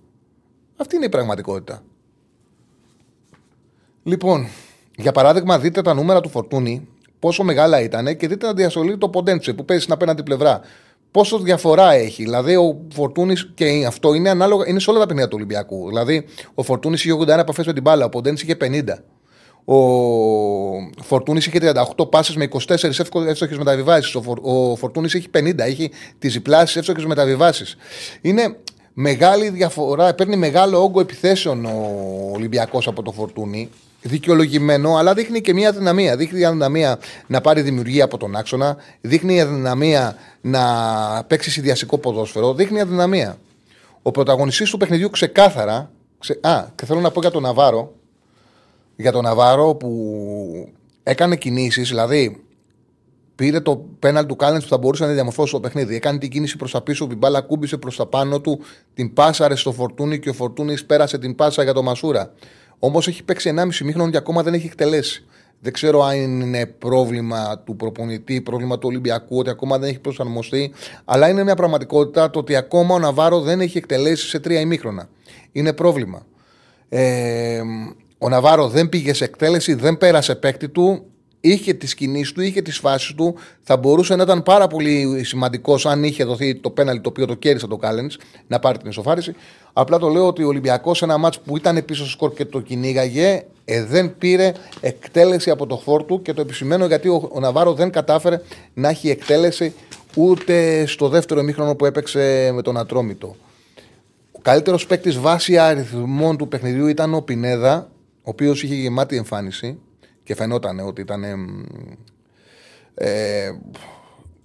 [0.77, 1.83] Αυτή είναι η πραγματικότητα.
[4.03, 4.47] Λοιπόν,
[4.95, 6.87] για παράδειγμα, δείτε τα νούμερα του Φορτούνη,
[7.19, 10.61] πόσο μεγάλα ήταν και δείτε να διασωλεί το Ποντέντσο που παίζει στην απέναντι πλευρά.
[11.11, 12.23] Πόσο διαφορά έχει.
[12.23, 15.87] Δηλαδή, ο Φορτούνης και αυτό είναι ανάλογα, είναι σε όλα τα παιχνίδια του Ολυμπιακού.
[15.87, 19.03] Δηλαδή, ο Φορτούνης είχε 81 επαφές με την μπάλα, ο Ποντέντσο είχε 50.
[19.65, 19.75] Ο
[21.03, 21.59] Φορτούνης είχε
[21.97, 22.83] 38 πάσει με 24
[23.27, 24.15] εύστοχες μεταβιβάσεις.
[24.15, 27.77] Ο, Φορ, ο Φορτούνης έχει 50, έχει τις διπλάσεις εύστοχες μεταβιβάσεις.
[28.21, 28.55] Είναι
[28.93, 33.69] μεγάλη διαφορά, παίρνει μεγάλο όγκο επιθέσεων ο Ολυμπιακός από το Φορτούνη
[34.01, 36.15] δικαιολογημένο, αλλά δείχνει και μια αδυναμία.
[36.15, 40.63] Δείχνει η αδυναμία να πάρει δημιουργία από τον άξονα, δείχνει η αδυναμία να
[41.27, 43.37] παίξει συνδυαστικό ποδόσφαιρο, δείχνει η αδυναμία.
[44.01, 45.91] Ο πρωταγωνιστής του παιχνιδιού ξεκάθαρα.
[46.19, 46.39] Ξε...
[46.41, 47.93] Α, και θέλω να πω για τον Ναβάρο.
[48.99, 50.69] Για τον Ναβάρο που
[51.03, 52.43] έκανε κινήσεις, δηλαδή
[53.35, 55.95] πήρε το πέναλ του Κάλεν που θα μπορούσε να διαμορφώσει το παιχνίδι.
[55.95, 58.59] Έκανε την κίνηση προς τα πίσω, την μπάλα κούμπησε προς τα πάνω του,
[58.93, 62.33] την πάσαρε στο φορτούνι και ο φορτούνι πέρασε την πάσα για το Μασούρα.
[62.79, 65.25] Όμως έχει παίξει 1,5 μήχρονο και ακόμα δεν έχει εκτελέσει.
[65.59, 70.71] Δεν ξέρω αν είναι πρόβλημα του προπονητή, πρόβλημα του Ολυμπιακού, ότι ακόμα δεν έχει προσαρμοστεί.
[71.05, 75.09] Αλλά είναι μια πραγματικότητα το ότι ακόμα ο Ναβάρο δεν έχει εκτελέσει σε τρία ημίχρονα.
[75.51, 76.25] Είναι πρόβλημα.
[76.89, 77.61] Ε,
[78.19, 81.03] ο Ναβάρο δεν πήγε σε εκτέλεση, δεν πέρασε παίκτη του
[81.41, 83.35] είχε τις κινήσεις του, είχε τις φάσεις του.
[83.61, 87.33] Θα μπορούσε να ήταν πάρα πολύ σημαντικός αν είχε δοθεί το πέναλι το οποίο το
[87.33, 89.35] κέρδισε το Κάλενς να πάρει την ισοφάριση.
[89.73, 92.45] Απλά το λέω ότι ο Ολυμπιακός σε ένα μάτς που ήταν πίσω στο σκορ και
[92.45, 94.51] το κυνήγαγε, ε, δεν πήρε
[94.81, 98.41] εκτέλεση από το χώρο του και το επισημαίνω γιατί ο, ο Ναβάρο δεν κατάφερε
[98.73, 99.73] να έχει εκτέλεση
[100.15, 103.35] ούτε στο δεύτερο ημίχρονο που έπαιξε με τον Ατρόμητο.
[104.31, 107.98] Ο καλύτερος παίκτης βάσει αριθμών του παιχνιδιού ήταν ο Πινέδα, ο
[108.29, 109.79] οποίος είχε γεμάτη εμφάνιση
[110.23, 111.23] και φαινόταν ότι ήταν
[112.93, 113.49] ε,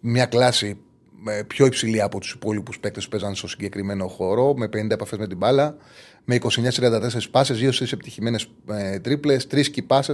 [0.01, 0.79] μια κλάση
[1.27, 5.18] ε, πιο υψηλή από τους υπόλοιπους παίκτες που παίζαν στο συγκεκριμένο χώρο, με 50 επαφές
[5.18, 5.77] με την μπάλα,
[6.25, 10.12] με 29-34 πάσες, 2 στι επιτυχημένες ε, τρίπλες, 3 κυπάσε,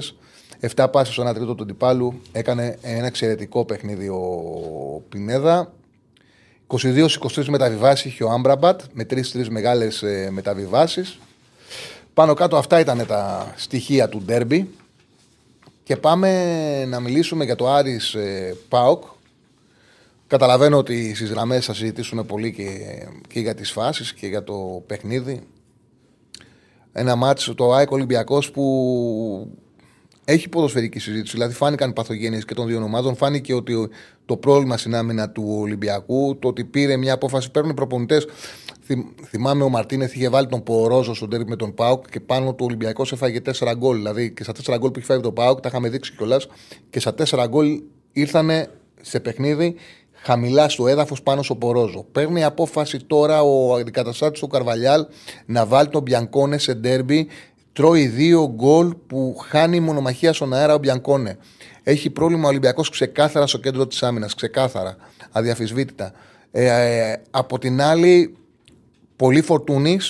[0.75, 2.21] 7 πάσες στο 1 τρίτο του αντιπάλου.
[2.33, 5.73] Έκανε ένα εξαιρετικό παιχνίδι ο Πινέδα.
[6.67, 11.19] 22-23 μεταβιβάσεις είχε ο Άμπραμπατ με 3-3 μεγάλες μεταβιβάσεις.
[12.15, 14.71] Πάνω κάτω αυτά ήταν τα στοιχεία του ντέρμπι.
[15.83, 19.05] Και πάμε να μιλήσουμε για το Άρης ε, ΠΑΟΚ.
[20.27, 22.69] Καταλαβαίνω ότι στις γραμμές θα συζητήσουμε πολύ και,
[23.29, 25.41] και για τις φάσεις και για το παιχνίδι.
[26.93, 29.51] Ένα μάτσο το ΑΕΚ Ολυμπιακός που
[30.25, 31.33] έχει ποδοσφαιρική συζήτηση.
[31.33, 33.17] Δηλαδή, φάνηκαν παθογένειες και των δύο ομάδων.
[33.17, 33.89] Φάνηκε ότι
[34.27, 38.27] το πρόβλημα στην άμυνα του Ολυμπιακού, το ότι πήρε μια απόφαση, παίρνουν προπονητές.
[39.27, 42.65] Θυμάμαι ο Μαρτίνεθ είχε βάλει τον Πορόζο στον τέρμι με τον Πάουκ και πάνω του
[42.65, 43.97] Ολυμπιακός έφαγε 4 γκολ.
[43.97, 46.47] Δηλαδή και στα 4 γκολ που έχει φάει τον Πάουκ, τα είχαμε δείξει κιόλας.
[46.91, 48.51] Και στα 4 γκολ ήρθαν
[49.01, 49.75] σε παιχνίδι
[50.13, 52.07] χαμηλά στο έδαφος πάνω στο Πορόζο.
[52.13, 55.07] Παίρνει απόφαση τώρα ο αντικαταστάτης του Καρβαλιάλ
[55.47, 57.29] να βάλει τον Μπιανκόνε σε ντέρμπι
[57.73, 61.39] τρώει δύο γκολ που χάνει μονομαχία στον αέρα ο Μπιανκόνε.
[61.83, 64.35] Έχει πρόβλημα ο Ολυμπιακός ξεκάθαρα στο κέντρο της άμυνας.
[64.35, 64.97] Ξεκάθαρα.
[65.31, 66.13] Αδιαφυσβήτητα.
[66.51, 68.37] Ε, ε, από την άλλη,
[69.21, 70.01] πολύ φορτούνη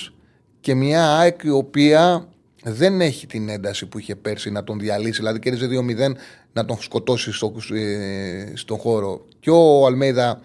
[0.61, 2.29] και μια ΑΕΚ η οποία
[2.63, 5.19] δεν έχει την ένταση που είχε πέρσι να τον διαλύσει.
[5.19, 6.17] Δηλαδή, κέρδιζε 2-0
[6.53, 9.25] να τον σκοτώσει στο, ε, στον χώρο.
[9.41, 10.41] Και ο Αλμέιδα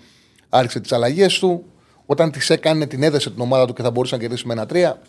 [0.49, 1.65] άρχισε τις αλλαγές του.
[2.06, 4.65] Όταν τις έκανε, την έδεσε την ομάδα του και θα μπορούσε να κερδίσει με ένα
[4.65, 5.01] 3.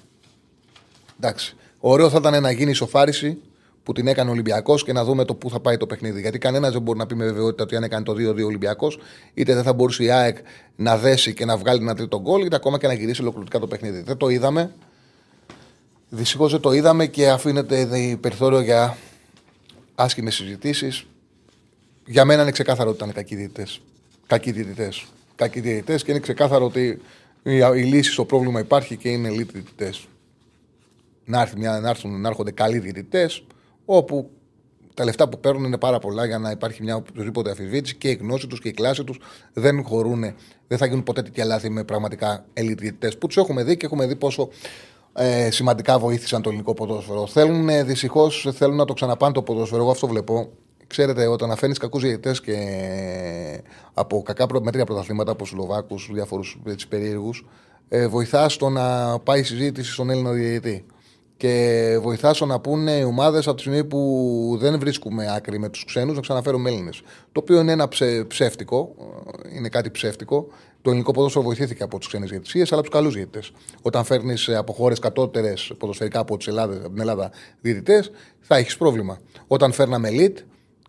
[1.21, 1.57] Εντάξει.
[1.79, 3.39] Ωραίο θα ήταν να γίνει η σοφάριση
[3.87, 6.21] που την έκανε ο Ολυμπιακός και να δούμε το πού θα πάει το παιχνίδι.
[6.21, 8.99] Γιατί κανένας δεν μπορεί να πει με βεβαιότητα ότι αν έκανε το 2-2 Ολυμπιακός,
[9.35, 10.37] είτε δεν θα μπορούσε η ΑΕΚ
[10.77, 13.67] να δέσει και να βγάλει ένα τρίτο γκολ, είτε ακόμα και να γυρίσει ολοκληρωτικά το
[13.67, 14.01] παιχνίδι.
[14.01, 14.71] Δεν το είδαμε.
[16.09, 18.97] Δυστυχώς δεν το είδαμε και αφήνεται περιθώριο για
[19.95, 21.07] άσχημες συζητήσεις.
[22.07, 23.81] Για μένα είναι ξεκάθαρο ότι ήταν κακοί διαιτητές.
[24.27, 25.07] Κακοί διαιτητές.
[25.37, 27.01] Κακοί διαιτητές και είναι ξεκάθαρο ότι
[27.75, 30.07] η λύση στο πρόβλημα υπάρχει και είναι elite διαιτητές
[31.27, 33.45] να, έρθει μια, να, έρθουν, να έρχονται καλοί διαιτητές,
[33.87, 34.31] όπου
[34.95, 38.15] τα λεφτά που παίρνουν είναι πάρα πολλά για να υπάρχει μια οποιοδήποτε αφιβήτηση και η
[38.15, 39.19] γνώση τους και η κλάση τους
[39.53, 40.35] δεν χωρούν,
[40.69, 44.07] δεν θα γίνουν ποτέ τέτοια λάθη με πραγματικά ελιτητέ που τους έχουμε δει και έχουμε
[44.07, 44.49] δει πόσο
[45.13, 47.27] ε, σημαντικά βοήθησαν το ελληνικό ποδόσφαιρο.
[47.27, 49.83] Θέλουν δυστυχώς θέλουν να το ξαναπάνε το ποδόσφαιρο.
[49.83, 50.49] Εγώ αυτό βλέπω.
[50.87, 52.57] Ξέρετε, όταν αφήνει κακούς διαιτητές και
[53.95, 57.47] από κακά μετρία πρωταθλήματα, από Σλοβάκους, διάφορους περίεργους,
[57.89, 60.85] ε, βοηθάς στο να πάει η συζήτηση στον Έλληνα διαιτητή
[61.37, 65.85] και βοηθάσω να πούνε οι ομάδες από τη στιγμή που δεν βρίσκουμε άκρη με τους
[65.85, 67.03] ξένους να ξαναφέρουμε Έλληνες.
[67.33, 68.95] Το οποίο είναι ένα ψε, ψεύτικο,
[69.57, 70.47] είναι κάτι ψεύτικο.
[70.83, 73.53] Το ελληνικό ποδόσφαιρο βοηθήθηκε από τι ξένες διαιτησίες, αλλά από τους καλούς διαιτητές.
[73.83, 78.77] Όταν φέρνεις από χώρες κατώτερες ποδοσφαιρικά από, τις Ελλάδα, από την Ελλάδα διαιτητές, θα έχεις
[78.77, 79.19] πρόβλημα.
[79.47, 80.39] Όταν φέρναμε elite,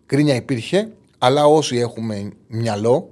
[0.06, 3.10] κρίνια υπήρχε, αλλά όσοι έχουμε μυαλό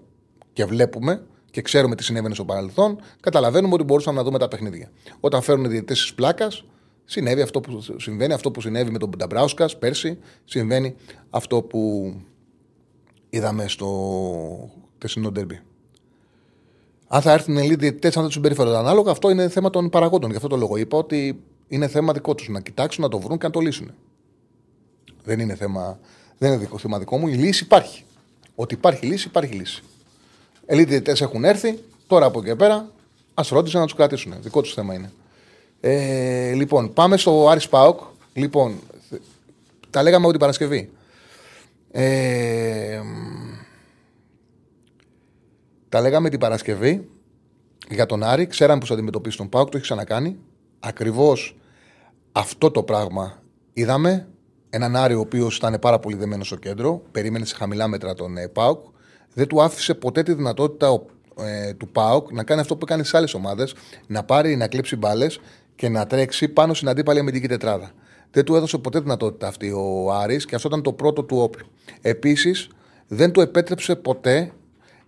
[0.54, 1.22] και βλέπουμε
[1.52, 4.92] και ξέρουμε τι συνέβαινε στο παρελθόν, καταλαβαίνουμε ότι μπορούσαμε να δούμε τα παιχνίδια.
[5.20, 6.64] Όταν φέρνουν διαιτητές της πλάκας,
[7.06, 10.96] Συνέβη αυτό που συμβαίνει, αυτό που συνέβη με τον Νταμπράουσκα πέρσι, συμβαίνει
[11.30, 12.14] αυτό που
[13.30, 15.62] είδαμε στο τεσσινό ντερμπι.
[17.08, 20.30] Αν θα έρθουν οι διαιτητέ, αν δεν τους συμπεριφέρονται ανάλογα, αυτό είναι θέμα των παραγόντων.
[20.30, 23.38] Γι' αυτό το λόγο είπα ότι είναι θέμα δικό τους να κοιτάξουν, να το βρουν
[23.38, 23.92] και να το λύσουν.
[25.24, 26.00] Δεν είναι θέμα,
[26.38, 27.28] δεν είναι δικό, θέμα δικό μου.
[27.28, 28.04] Η λύση υπάρχει.
[28.56, 29.84] Ότι υπάρχει λύση, υπάρχει λύση.
[30.68, 32.90] Οι διαιτητές έχουν έρθει, τώρα από εκεί και πέρα
[33.34, 34.34] ας ρώτησαν να τους κρατήσουν.
[34.42, 35.12] Δικό τους θέμα είναι.
[35.80, 38.00] Ε, λοιπόν, πάμε στο Άρης Πάοκ.
[38.34, 38.80] Λοιπόν,
[39.90, 40.90] τα λέγαμε ότι την Παρασκευή.
[41.92, 43.02] Ε,
[45.90, 47.10] τα λέγαμε την Παρασκευή
[47.90, 48.48] για τον Άρη.
[48.48, 50.38] Ξέραμε πώ θα αντιμετωπίσει τον Πάοκ, το έχει ξανακάνει.
[50.80, 51.58] Ακριβώς
[52.32, 53.42] αυτό το πράγμα
[53.74, 54.28] είδαμε.
[54.70, 58.38] Έναν Άρη ο οποίος ήταν πάρα πολύ δεμένος στο κέντρο, περίμενε σε χαμηλά μέτρα τον
[58.38, 58.86] ε, Πάοκ.
[59.34, 61.02] Δεν του άφησε ποτέ τη δυνατότητα
[61.40, 63.76] ε, του Πάοκ να κάνει αυτό που έκανε σε άλλες ομάδες,
[64.08, 65.40] να πάρει, να κλέψει μπάλες
[65.76, 67.92] και να τρέξει πάνω στην αντίπαλη αμυντική τετράδα.
[68.32, 71.66] Δεν του έδωσε ποτέ δυνατότητα αυτή ο Άρης και αυτό ήταν το πρώτο του όπλο.
[72.02, 72.68] Επίσης,
[73.08, 74.52] δεν του επέτρεψε ποτέ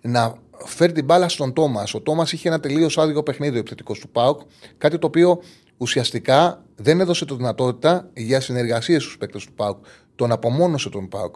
[0.01, 1.93] να φέρει την μπάλα στον Τόμας.
[1.93, 4.41] Ο Τόμας είχε ένα τελείως άδειο παιχνίδι επιθετικός του Πάουκ,
[4.77, 5.41] κάτι το οποίο
[5.77, 9.85] ουσιαστικά δεν έδωσε τη δυνατότητα για συνεργασίες στους παίκτες του Πάουκ.
[10.15, 11.35] Τον απομόνωσε τον Πάουκ.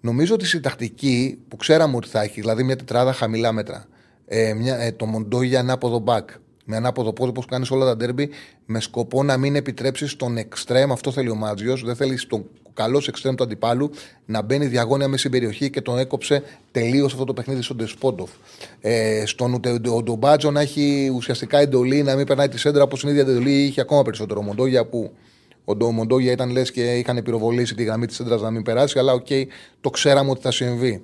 [0.00, 3.86] Νομίζω ότι η τακτική που ξέραμε ότι θα έχει, δηλαδή μια τετράδα χαμηλά μέτρα,
[4.26, 6.30] ε, μια, ε, το Μοντόγια ανάποδο μπακ,
[6.64, 8.30] με ανάποδο πόδι όπως κάνει όλα τα ντέρμπι,
[8.66, 13.08] με σκοπό να μην επιτρέψεις τον εξτρέμ, αυτό θέλει ο Μάντζιος, δεν θέλει τον καλός
[13.08, 13.90] εξτρέμ του αντιπάλου
[14.26, 18.30] να μπαίνει διαγώνια μέσα στην περιοχή και τον έκοψε τελείως αυτό το παιχνίδι στον Ντεσπόντοφ.
[18.80, 19.54] Ε, στον
[19.94, 23.62] ο Ντομπάτζο να έχει ουσιαστικά εντολή να μην περνάει τη σέντρα όπως την ίδια εντολή
[23.62, 24.42] είχε ακόμα περισσότερο.
[24.42, 25.12] Μοντόγια που
[25.64, 29.12] ο Μοντόγια ήταν λες και είχαν πυροβολήσει τη γραμμή της σέντρας να μην περάσει, αλλά
[29.12, 29.44] OK, okay,
[29.80, 31.02] το ξέραμε ότι θα συμβεί.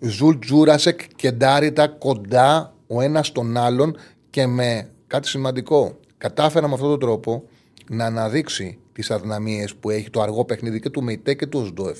[0.00, 3.96] Ζουλ Γιούρασεκ και Νταρίντα κοντά ο ένας στον άλλον
[4.30, 5.98] και με κάτι σημαντικό.
[6.18, 7.44] Κατάφερε με αυτόν τον τρόπο
[7.90, 11.98] να αναδείξει τις αδυναμίες που έχει το αργό παιχνίδι και του Μεϊτέ και του Οζντόεφ.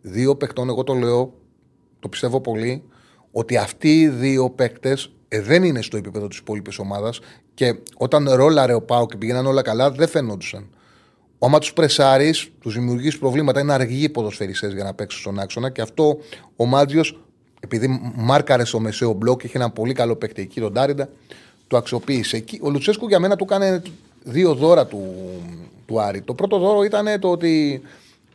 [0.00, 1.34] Δύο παικτών, εγώ το λέω,
[1.98, 2.82] το πιστεύω πολύ,
[3.32, 7.20] ότι αυτοί οι δύο παίκτες ε, δεν είναι στο επίπεδο της υπόλοιπης ομάδας
[7.54, 10.68] και όταν ρόλαρε ο ΠΑΟΚ και πήγαιναν όλα καλά, δεν φαινόντουσαν.
[11.38, 13.60] Άμα τους πρεσάρεις, τους δημιουργείς προβλήματα.
[13.60, 16.18] Είναι αργοί ποδοσφαιριστές για να παίξουν στον άξονα και αυτό
[16.56, 17.22] ο Μάτζιος,
[17.60, 21.08] επειδή μάρκαρε στο μεσαίο μπλοκ, είχε ένα πολύ καλό παίκτη εκεί, τον Ντάριντα,
[21.72, 22.44] το αξιοποίησε.
[22.60, 23.82] Ο Λουτσέσκου για μένα του έκανε
[24.22, 25.14] δύο δώρα του,
[25.86, 26.20] του Άρη.
[26.20, 27.82] Το πρώτο δώρο ήταν το ότι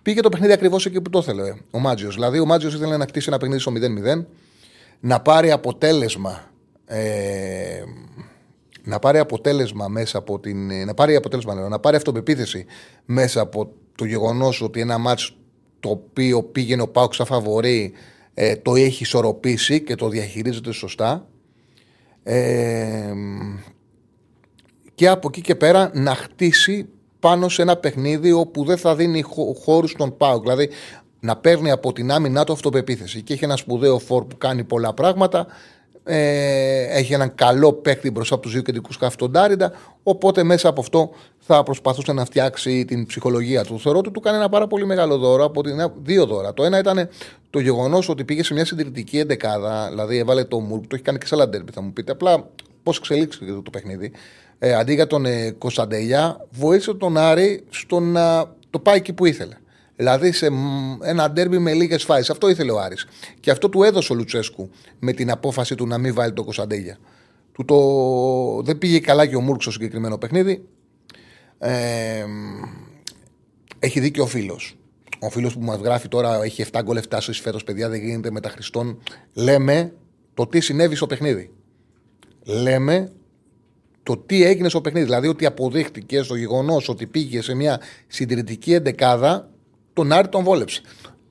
[0.02, 2.14] πήγε το παιχνίδι ακριβώς εκεί που το ήθελε ο Μάτζιος.
[2.14, 3.72] Δηλαδή, ο Μάτζιος ήθελε να κτίσει ένα παιχνίδι στο
[4.20, 4.26] 0-0,
[5.00, 6.52] να πάρει αποτέλεσμα.
[6.86, 7.84] Ε,
[8.84, 10.86] να πάρει αποτέλεσμα μέσα από την.
[10.86, 12.66] Να πάρει αποτέλεσμα, να πάρει αυτοπεποίθηση
[13.06, 15.34] μέσα από το γεγονός ότι ένα μάτσο
[15.80, 17.94] το οποίο πήγαινε ο Πάουξ σαν φαβορή
[18.34, 21.28] ε, το έχει ισορροπήσει και το διαχειρίζεται σωστά.
[22.30, 23.14] Ε,
[24.96, 29.24] και από εκεί και πέρα να χτίσει πάνω σε ένα παιχνίδι όπου δεν θα δίνει
[29.64, 30.42] χώρους στον Πάουκ.
[30.42, 30.70] Δηλαδή
[31.20, 33.22] να παίρνει από την άμυνά του αυτοπεποίθηση.
[33.22, 35.48] Και έχει ένα σπουδαίο φόρ που κάνει πολλά πράγματα.
[36.04, 39.72] Ε, έχει έναν καλό παίκτη μπροστά από τους δύο κεντρικούς καυτοντάριντα.
[40.04, 41.10] Οπότε μέσα από αυτό
[41.48, 43.80] θα προσπαθούσε να φτιάξει την ψυχολογία του.
[43.80, 46.54] Θεωρώ ότι του κάνει ένα πάρα πολύ μεγάλο δώρο από την, δύο δώρα.
[46.54, 47.10] Το ένα ήταν
[47.50, 51.18] το γεγονός ότι πήγε σε μια συντηρητική εντεκάδα, δηλαδή έβαλε το Μουρκ, το έχει κάνει
[51.18, 52.12] και σε άλλα ντέρμπι, θα μου πείτε.
[52.12, 52.50] Απλά
[52.84, 54.12] πώς εξελίξεται το παιχνίδι
[54.60, 59.26] ε, αντί για τον ε, Κωνσταντελιά, βοήθησε τον Άρη στο να το πάει εκεί που
[59.26, 59.56] ήθελε.
[59.96, 60.50] Δηλαδή σε
[61.02, 62.30] ένα ντέρμπι με λίγες φάσεις.
[62.30, 63.06] Αυτό ήθελε ο Άρης.
[63.40, 66.98] Και αυτό του έδωσε ο Λουτσέσκου με την απόφαση του να μην βάλει τον Κωνσταντέλια.
[67.54, 68.62] Του το...
[68.64, 70.64] Δεν πήγε καλά και ο Μούρκ στο συγκεκριμένο παιχνίδι.
[71.60, 72.26] Ε,
[73.80, 74.78] έχει δίκιο ο φίλος.
[75.20, 78.40] Ο φίλος που μας γράφει τώρα έχει 7 γκολ 7 φέτος, παιδιά, δεν γίνεται με
[78.40, 79.02] τα Χριστόν.
[79.34, 79.94] Λέμε
[80.34, 81.52] το τι συνέβη στο παιχνίδι.
[82.44, 83.12] Λέμε
[84.04, 85.06] το τι έγινε στο παιχνίδι.
[85.06, 89.50] Δηλαδή ότι αποδείχτηκε στο γεγονός ότι πήγε σε μια συντηρητική εντεκάδα,
[89.94, 90.82] τον Άρη τον βόλεψε.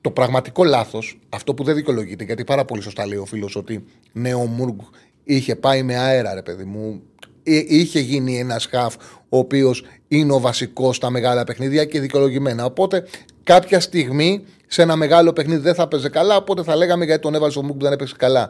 [0.01, 3.83] Το πραγματικό λάθος, αυτό που δεν δικαιολογείται, γιατί πάρα πολύ σωστά λέει ο φίλος ότι
[4.11, 4.79] ναι, ο Μουργκ
[5.23, 7.01] είχε πάει με αέρα, ρε παιδί μου.
[7.43, 8.95] Είχε γίνει ένας σκάφ
[9.29, 12.65] ο οποίος είναι ο βασικός στα μεγάλα παιχνίδια και δικαιολογημένα.
[12.65, 13.03] Οπότε
[13.43, 17.35] κάποια στιγμή σε ένα μεγάλο παιχνίδι δεν θα παίζει καλά, οπότε θα λέγαμε γιατί τον
[17.35, 18.49] έβαλε ο Μουργκ δεν έπαιξε καλά.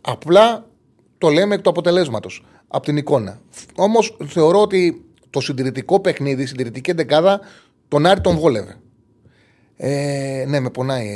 [0.00, 0.66] Απλά
[1.18, 3.40] το λέμε εκ του αποτελέσματος από την εικόνα.
[3.76, 7.40] Όμως θεωρώ ότι το συντηρητικό παιχνίδι, η συντηρητική εντεκάδα,
[7.88, 8.76] τον Άρη τον βόλευε.
[9.76, 11.06] Ε, ναι, με πονάει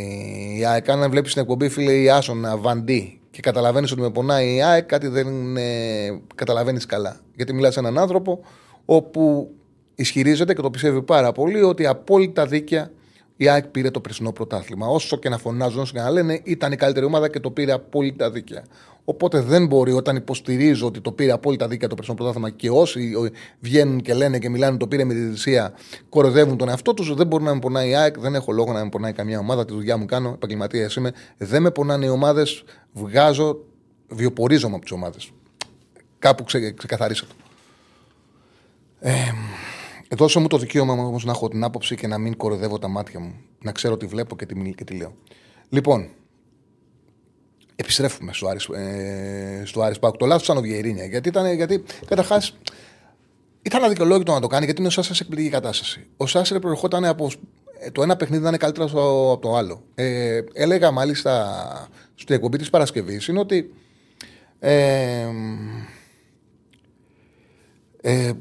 [0.59, 0.89] η ΑΕΚ.
[0.89, 4.87] Αν βλέπεις την εκπομπή, φίλε, η Άσονα Βαντί και καταλαβαίνεις ότι με πονάει η ΑΕΚ,
[4.87, 7.21] κάτι δεν ε, καταλαβαίνεις καλά.
[7.35, 8.41] Γιατί μιλάς σε έναν άνθρωπο
[8.85, 9.51] όπου
[9.99, 12.91] ισχυρίζεται και το πιστεύει πάρα πολύ ότι απόλυτα δίκαια
[13.37, 14.87] η ΑΕΚ πήρε το περσινό πρωτάθλημα.
[14.87, 17.73] Όσο και να φωνάζουν, όσο και να λένε, ήταν η καλύτερη ομάδα και το πήρε
[17.73, 18.65] απόλυτα δίκαια.
[19.05, 23.13] Οπότε δεν μπορεί όταν υποστηρίζω ότι το πήρε απόλυτα δίκαια το περσινό πρωτάθλημα και όσοι
[23.61, 25.73] βγαίνουν και λένε και μιλάνε το πήρε με τη θυσία,
[26.09, 27.15] κοροϊδεύουν τον εαυτό τους.
[27.15, 29.65] Δεν μπορεί να με πονάει η ΑΕΚ, δεν έχω λόγο να με πονάει καμία ομάδα.
[29.65, 31.13] Τη δουλειά μου κάνω, επαγγελματίας είμαι.
[31.37, 33.65] Δεν με πονάνε οι ομάδες, βγάζω,
[34.09, 35.31] βιοπορίζομαι από τις ομάδες.
[36.19, 37.35] Κάπου ξε, ξεκαθαρίσα το.
[39.01, 39.13] Ε,
[40.17, 43.21] δώσε μου το δικαίωμα όμως να έχω την άποψη και να μην κοροϊδεύω τα μάτια
[43.21, 43.35] μου.
[43.63, 45.15] Να ξέρω τι βλέπω και τι, και τι λέω.
[45.69, 46.09] Λοιπόν,
[47.77, 50.17] επιστρέφουμε στο Άρης, ε, στο Άρης Πάουκ.
[50.17, 51.05] Το λάθος ήταν ο Βιερίνια.
[51.05, 52.57] Γιατί, ήταν, γιατί καταρχάς
[53.63, 56.07] ήταν αδικαιολόγητο να το κάνει γιατί είναι ο Σάσα σε εκπληκτική κατάσταση.
[56.17, 57.31] Ο Σάσα προερχόταν από.
[57.81, 59.83] Ε, το ένα παιχνίδι να είναι καλύτερο από το άλλο.
[59.95, 61.63] Ε, έλεγα μάλιστα
[62.15, 63.75] στην εκπομπή της Παρασκευής είναι ότι.
[64.59, 65.27] Ε,
[68.01, 68.33] ε,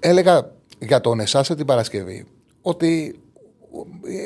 [0.00, 0.55] έλεγα
[0.86, 2.26] για τον Εσάσα την Παρασκευή
[2.62, 3.20] ότι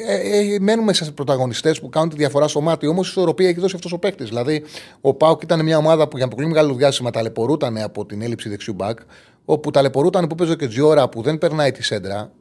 [0.07, 2.87] ε, ε, μένουμε σε πρωταγωνιστές που κάνουν τη διαφορά στο μάτι.
[2.87, 4.29] Όμως η ισορροπία έχει δώσει αυτός ο παίκτης.
[4.29, 4.62] Δηλαδή,
[5.01, 8.75] ο Πάουκ ήταν μια ομάδα που για πολύ μεγάλο διάστημα ταλαιπωρούταν από την έλλειψη δεξιού
[8.75, 8.99] μπακ,
[9.44, 12.33] όπου ταλαιπωρούταν που παίζει και Τζιόρα που δεν περνάει τη σέντρα.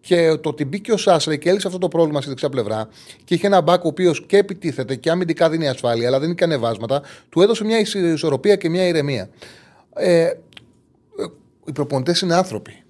[0.00, 2.88] Και το ότι μπήκε ο Σάσρε και έλυσε αυτό το πρόβλημα στη δεξιά πλευρά
[3.24, 6.44] και είχε ένα μπακ ο οποίος και επιτίθεται και αμυντικά δίνει ασφάλεια, αλλά δίνει και
[6.44, 7.78] ανεβάσματα, του έδωσε μια
[8.12, 9.28] ισορροπία και μια ηρεμία.
[9.94, 10.30] Ε,
[11.64, 12.82] οι προπονητές είναι άνθρωποι.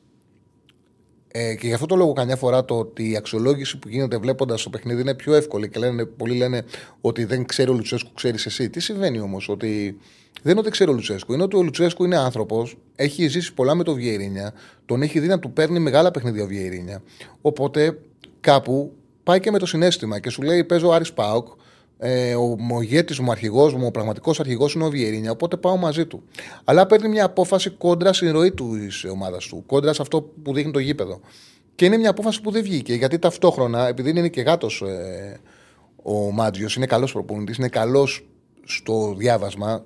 [1.34, 4.62] Ε, και γι' αυτό το λόγο, καμιά φορά το ότι η αξιολόγηση που γίνεται βλέποντας
[4.62, 5.68] το παιχνίδι είναι πιο εύκολη.
[5.68, 6.64] Και λένε, πολλοί λένε
[7.00, 8.70] ότι δεν ξέρει ο Λουτσέσκου, ξέρεις εσύ.
[8.70, 9.98] Τι συμβαίνει όμως, ότι
[10.42, 11.32] δεν είναι ότι ξέρει ο Λουτσέσκου.
[11.32, 14.52] Είναι ότι ο Λουτσέσκου είναι άνθρωπος, έχει ζήσει πολλά με το Βιερίνια,
[14.86, 17.02] τον έχει δει να του παίρνει μεγάλα παιχνίδια ο Βιερίνια.
[17.40, 17.98] Οπότε
[18.40, 18.92] κάπου
[19.24, 21.46] πάει και με το συνέστημα και σου λέει: Παίζω Άρης Πάουκ,
[22.04, 25.76] ε, ο, ο ηγέτη μου, αρχηγός μου, ο πραγματικός αρχηγός είναι ο Βιερίνια, οπότε πάω
[25.76, 26.22] μαζί του.
[26.64, 30.72] Αλλά παίρνει μια απόφαση κόντρα στην ροή της ομάδας του, κόντρα σε αυτό που δείχνει
[30.72, 31.20] το γήπεδο.
[31.74, 35.40] Και είναι μια απόφαση που δεν βγήκε, γιατί ταυτόχρονα, επειδή είναι και γάτος ε,
[36.02, 38.26] ο Μάτζιος, είναι καλός προπονητής, είναι καλός
[38.64, 39.84] στο διάβασμα,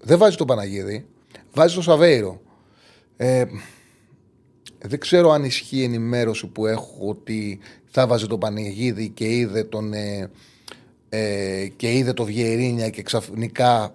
[0.00, 1.06] δεν βάζει τον Παναγίδη,
[1.52, 2.40] βάζει τον Σαβέιρο.
[3.16, 3.44] Ε,
[4.78, 9.64] δεν ξέρω αν ισχύει η ενημέρωση που έχω ότι θα βάζει τον Παναγίδη και είδε
[9.64, 9.92] τον.
[9.92, 10.30] Ε,
[11.14, 13.94] ε, και είδε το Βιερίνια και ξαφνικά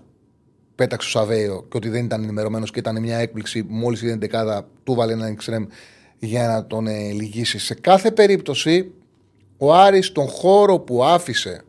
[0.75, 3.65] πέταξε ο Σαβέιο και ότι δεν ήταν ενημερωμένος και ήταν μια έκπληξη.
[3.67, 5.65] Μόλις είδε την δεκάδα, του βάλε έναν εξτρέμ
[6.19, 7.59] για να τον ε, λυγίσει.
[7.59, 8.91] Σε κάθε περίπτωση,
[9.57, 11.63] ο Άρης στον χώρο που άφησε,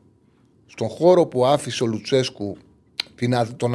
[0.67, 2.57] στον χώρο που άφησε ο Λουτσέσκου
[3.15, 3.75] την, τον,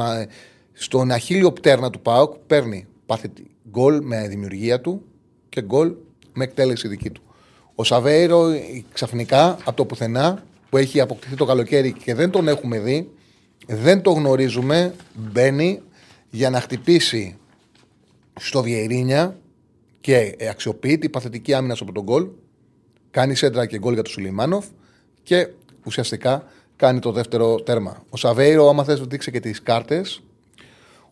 [0.72, 5.02] στον αχίλιο πτέρνα του ΠΑΟΚ, παίρνει πάθητη γκολ με δημιουργία του
[5.48, 5.94] και γκολ
[6.32, 7.22] με εκτέλεση δική του.
[7.74, 8.46] Ο Σαβέιρο
[8.92, 10.42] ξαφνικά από το πουθενά
[10.74, 13.10] που έχει αποκτηθεί το καλοκαίρι και δεν τον έχουμε δει,
[13.66, 15.80] δεν το γνωρίζουμε, μπαίνει
[16.30, 17.38] για να χτυπήσει
[18.40, 19.38] στο Βιερίνια
[20.00, 22.28] και αξιοποιεί την παθητική άμυνα από τον γκολ.
[23.10, 24.66] Κάνει σέντρα και γκολ για τον Σουλιμάνοφ
[25.22, 25.48] και
[25.84, 26.44] ουσιαστικά
[26.76, 28.04] κάνει το δεύτερο τέρμα.
[28.10, 30.22] Ο Σαβέιρο, άμα θες δείξει και τις κάρτες,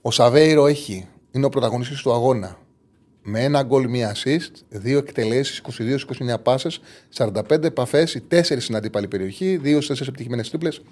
[0.01, 2.59] ο Σαβέιρο έχει, είναι ο πρωταγωνιστής του αγώνα
[3.23, 6.81] με ένα γκολ, μία assist, δύο εκτελέσεις, 22-29 πάσες,
[7.17, 10.83] 45 επαφές, οι 4 στην αντίπαλη περιοχή, 2 4 επιτυχημένες τρίπλες,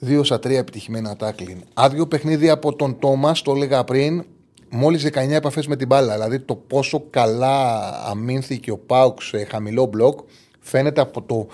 [0.00, 1.62] 2 στα 3 επιτυχημένα τάκλιν.
[1.74, 4.24] Άδειο παιχνίδι από τον Τόμας, το έλεγα πριν,
[4.70, 6.14] μόλις 19 επαφές με την μπάλα.
[6.14, 10.18] Δηλαδή το πόσο καλά αμήνθηκε ο Πάουξ σε χαμηλό μπλοκ
[10.60, 11.46] φαίνεται από το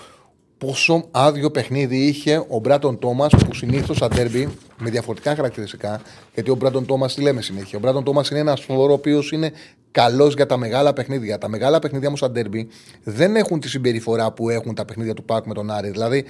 [0.65, 6.01] πόσο άδειο παιχνίδι είχε ο Μπράτον Τόμας που συνήθως στα τέρμπι με διαφορετικά χαρακτηριστικά.
[6.33, 7.77] Γιατί ο Μπράτον Τόμας, τι λέμε συνέχεια.
[7.77, 9.51] Ο Μπράτον Τόμας είναι ένας φορό ο οποίος είναι
[9.91, 11.37] καλός για τα μεγάλα παιχνίδια.
[11.37, 12.67] Τα μεγάλα παιχνίδια όμως στα τέρμπι
[13.03, 15.89] δεν έχουν τη συμπεριφορά που έχουν τα παιχνίδια του Πάκ με τον Άρη.
[15.89, 16.25] Δηλαδή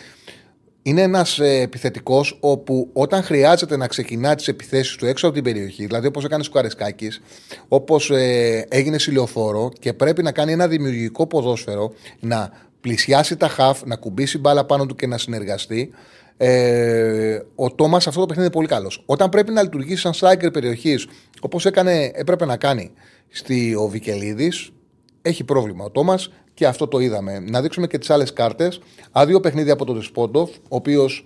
[0.82, 5.43] είναι ένας ε, επιθετικός όπου όταν χρειάζεται να ξεκινά τις επιθέσεις του έξω από την
[5.43, 7.22] περιοχή, δηλαδή όπως έκανε ο Καρεσκάκης,
[7.67, 12.52] όπως ε, έγινε ηλιοφόρο και πρέπει να κάνει ένα δημιουργικό ποδόσφαιρο, να
[12.84, 15.89] πλησιάσει τα χαφ, να κουμπίσει μπάλα πάνω του και να συνεργαστεί.
[16.38, 19.04] Ε, ο Τόμας αυτό το παιχνίδι είναι πολύ καλός.
[19.06, 21.08] Όταν πρέπει να λειτουργήσει σαν striker περιοχής,
[21.41, 21.65] όπως
[22.13, 22.91] έπρεπε να κάνει
[23.30, 24.69] στη ο Βικελίδης,
[25.22, 27.39] έχει πρόβλημα ο Τόμας και αυτό το είδαμε.
[27.39, 28.80] Να δείξουμε και τις άλλες κάρτες.
[29.12, 31.24] Άδειο παιχνίδι από τον Δεσπόντοφ, ο οποίος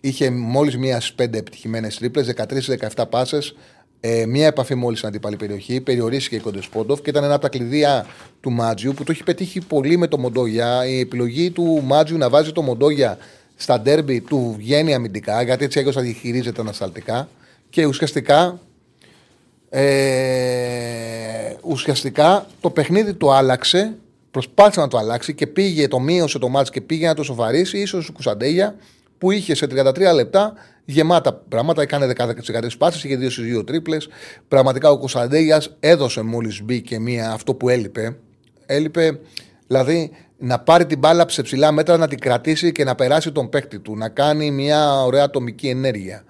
[0.00, 3.54] είχε μόλις μίας στι πέντε επιτυχημένες τρίπλες, 13-17 πάσες,
[4.08, 5.80] ε, μία επαφή μόλις στην αντίπαλη περιοχή.
[5.80, 8.06] Περιορίστηκε η Κοντεσπόντοφ και ήταν ένα από τα κλειδία
[8.40, 10.86] του Μάτζιου που το έχει πετύχει πολύ με το Μοντόγια.
[10.86, 13.18] Η επιλογή του Μάτζιου να βάζει το Μοντόγια
[13.56, 17.28] στα ντέρμπι του βγαίνει αμυντικά, γιατί έτσι έγινε θα διαχειρίζεται ανασταλτικά.
[17.70, 18.60] Και ουσιαστικά,
[19.68, 19.84] ε,
[21.62, 23.94] ουσιαστικά το παιχνίδι του άλλαξε,
[24.30, 27.78] προσπάθησε να το αλλάξει και πήγε, το μείωσε το μάτς και πήγε να το σοβαρήσει,
[27.78, 28.74] ίσως ο Κουσαντέγια
[29.18, 31.82] που είχε σε 33 λεπτά γεμάτα πράγματα.
[31.82, 32.34] Έκανε 10
[32.78, 34.08] πάσει, είχε δύο στι δύο τρίπλες.
[34.48, 38.16] Πραγματικά ο Κωνσταντέγια έδωσε μόλις μπήκε μία αυτό που έλειπε.
[38.66, 39.18] Έλειπε
[39.66, 43.48] δηλαδή να πάρει την μπάλα σε ψηλά μέτρα, να την κρατήσει και να περάσει τον
[43.48, 43.96] παίκτη του.
[43.96, 46.24] Να κάνει μια ωραία ατομική ενέργεια.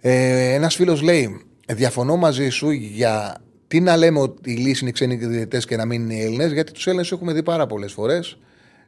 [0.00, 4.90] Ε, Ένας φίλος λέει: Διαφωνώ μαζί σου για τι να λέμε ότι η λύση είναι
[4.90, 7.66] οι ξένοι διαιτητές και να μην είναι οι Έλληνες, γιατί τους Έλληνες έχουμε δει πάρα
[7.66, 8.38] πολλές φορές.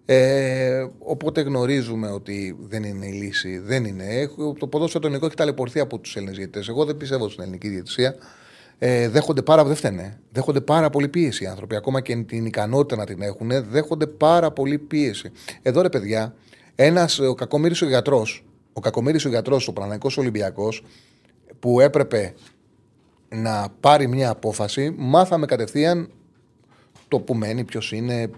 [0.08, 3.58] Ε, οπότε γνωρίζουμε ότι δεν είναι η λύση.
[3.58, 4.30] Δεν είναι.
[4.58, 6.68] Το ποδόσφαιρο το ελληνικό έχει ταλαιπωρηθεί από τους Έλληνες διαιτητές.
[6.68, 8.14] Εγώ δεν πιστεύω στην ελληνική διαιτησία.
[8.78, 10.20] Ε, δέχονται πάρα, δεν φταίνε.
[10.32, 11.76] Δέχονται πάρα πολύ πίεση οι άνθρωποι.
[11.76, 15.30] Ακόμα και την ικανότητα να την έχουν, δέχονται πάρα πολύ πίεση.
[15.62, 16.34] Εδώ ρε παιδιά,
[16.74, 20.82] ένας ο κακομίρη ο γιατρός, ο κακομίρη ο γιατρός, ο Παναναναϊκό Ολυμπιακός,
[21.58, 22.34] που έπρεπε
[23.28, 26.10] να πάρει μια απόφαση, μάθαμε κατευθείαν
[27.08, 28.30] το που μένει, ποιος είναι,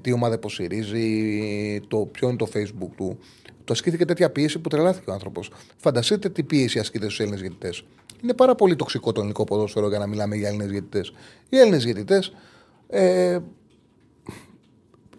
[0.00, 3.18] τι ομάδα υποστηρίζει, το ποιο είναι το Facebook του.
[3.64, 5.50] Το ασκήθηκε τέτοια πίεση που τρελάθηκε ο άνθρωπος.
[5.76, 7.84] Φανταστείτε τι πίεση ασκείται στους Έλληνες διαιτητές.
[8.22, 11.12] Είναι πάρα πολύ τοξικό το ελληνικό ποδόσφαιρο για να μιλάμε για Έλληνες διαιτητές.
[11.48, 12.32] Οι Έλληνες διαιτητές
[12.88, 13.38] ε,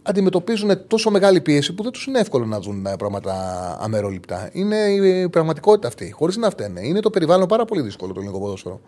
[0.01, 3.33] αντιμετωπίζουν τόσο μεγάλη πίεση που δεν τους είναι εύκολο να δουν πράγματα
[3.81, 4.49] αμερόληπτα.
[4.53, 6.87] Είναι η πραγματικότητα αυτή, χωρίς να φταίνε.
[6.87, 8.81] Είναι το περιβάλλον πάρα πολύ δύσκολο το ελληνικό ποδόσφαιρο.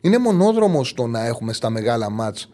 [0.00, 2.50] Είναι μονόδρομος το να έχουμε στα μεγάλα μάτς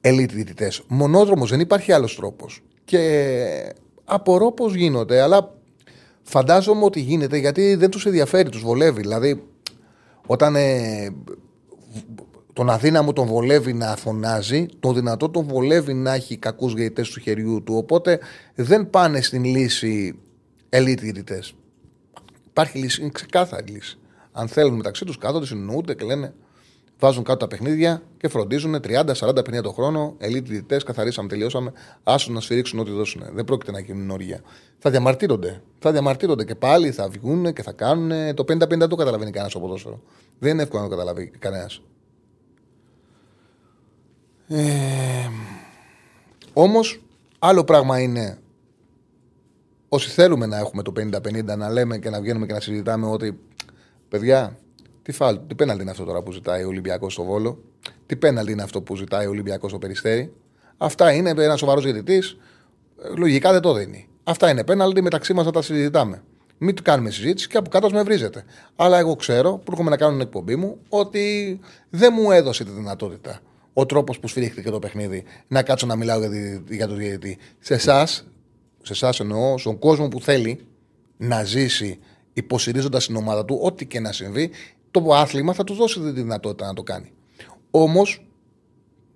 [0.00, 0.82] ελίτ διαιτητές.
[0.86, 2.62] Μονόδρομος δεν υπάρχει άλλος τρόπος.
[2.84, 3.74] Και
[4.04, 5.54] απορώ πώς γίνονται, αλλά
[6.22, 9.00] φαντάζομαι ότι γίνεται γιατί δεν τους ενδιαφέρει, τους βολεύει.
[9.00, 9.42] Δηλαδή,
[10.26, 11.10] όταν ε,
[12.52, 17.20] τον αδύναμο τον βολεύει να φωνάζει, τον δυνατό τον βολεύει να έχει κακούς γεητέ του
[17.20, 17.74] χεριού του.
[17.76, 18.18] Οπότε
[18.54, 20.18] δεν πάνε στην λύση
[20.68, 21.42] ελίτ γεητέ.
[22.46, 23.98] Υπάρχει λύση, είναι ξεκάθαρη λύση.
[24.32, 26.34] Αν θέλουν μεταξύ τους κάθονται, συνεννοούνται και λένε
[27.00, 30.14] βάζουν κάτω τα παιχνίδια και φροντίζουν 30, 40, 50 το χρόνο.
[30.18, 31.72] Ελίτ διαιτητές, καθαρίσαμε, τελειώσαμε.
[32.02, 33.22] Άσου να σφυρίξουν ό,τι δώσουν.
[33.32, 34.40] Δεν πρόκειται να γίνουν όρια.
[34.78, 35.62] Θα διαμαρτύρονται.
[35.78, 38.34] Θα διαμαρτύρονται και πάλι θα βγουν και θα κάνουν.
[38.34, 40.02] Το 50-50 το καταλαβαίνει κανένας στο ποδόσφαιρο.
[40.38, 41.82] Δεν είναι εύκολο να το καταλαβεί κανένας.
[44.48, 45.28] Ε,
[46.52, 47.02] Όμως,
[47.38, 48.38] άλλο πράγμα είναι
[49.88, 53.40] όσοι θέλουμε να έχουμε το 50-50 να λέμε και να βγαίνουμε και να συζητάμε ότι
[54.08, 54.58] παιδιά,
[55.02, 57.62] τι, φάλ, τι πέναλτι είναι αυτό τώρα που ζητάει ο Ολυμπιακός στο Βόλο,
[58.06, 60.32] τι πέναλτι είναι αυτό που ζητάει ο Ολυμπιακός στο Περιστέρι;
[60.82, 62.36] Αυτά είναι ένα σοβαρός διαιτητής.
[63.16, 64.08] Λογικά δεν το δίνει.
[64.24, 66.22] Αυτά είναι πέναλτι, μεταξύ μας θα τα συζητάμε.
[66.58, 68.44] Μην του κάνουμε συζήτηση και από κάτω με βρίζετε.
[68.76, 71.58] Αλλά εγώ ξέρω, που έρχομαι να κάνω την εκπομπή μου, ότι
[71.90, 73.40] δεν μου έδωσε τη δυνατότητα
[73.72, 77.38] ο τρόπος που σφυρίχθηκε το παιχνίδι να κάτσω να μιλάω για, για τον διαιτητή.
[77.58, 78.26] Σε εσάς,
[78.82, 80.66] σε εσάς εννοώ, στον κόσμο που θέλει
[81.16, 81.98] να ζήσει
[82.32, 84.50] υποστηρίζοντα την ομάδα του, ό,τι και να συμβεί,
[84.90, 87.12] το άθλημα θα του δώσει τη δυνατότητα να το κάνει.
[87.70, 88.26] Όμως,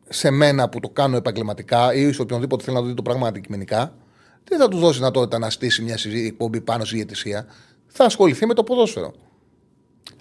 [0.09, 3.95] σε μένα που το κάνω επαγγελματικά ή σε οποιονδήποτε θέλει να δει το πράγμα αντικειμενικά,
[4.45, 5.97] δεν θα του δώσει δυνατότητα να στήσει μια
[6.27, 7.47] εκπομπή πάνω στη διαιτησία.
[7.87, 9.13] Θα ασχοληθεί με το ποδόσφαιρο.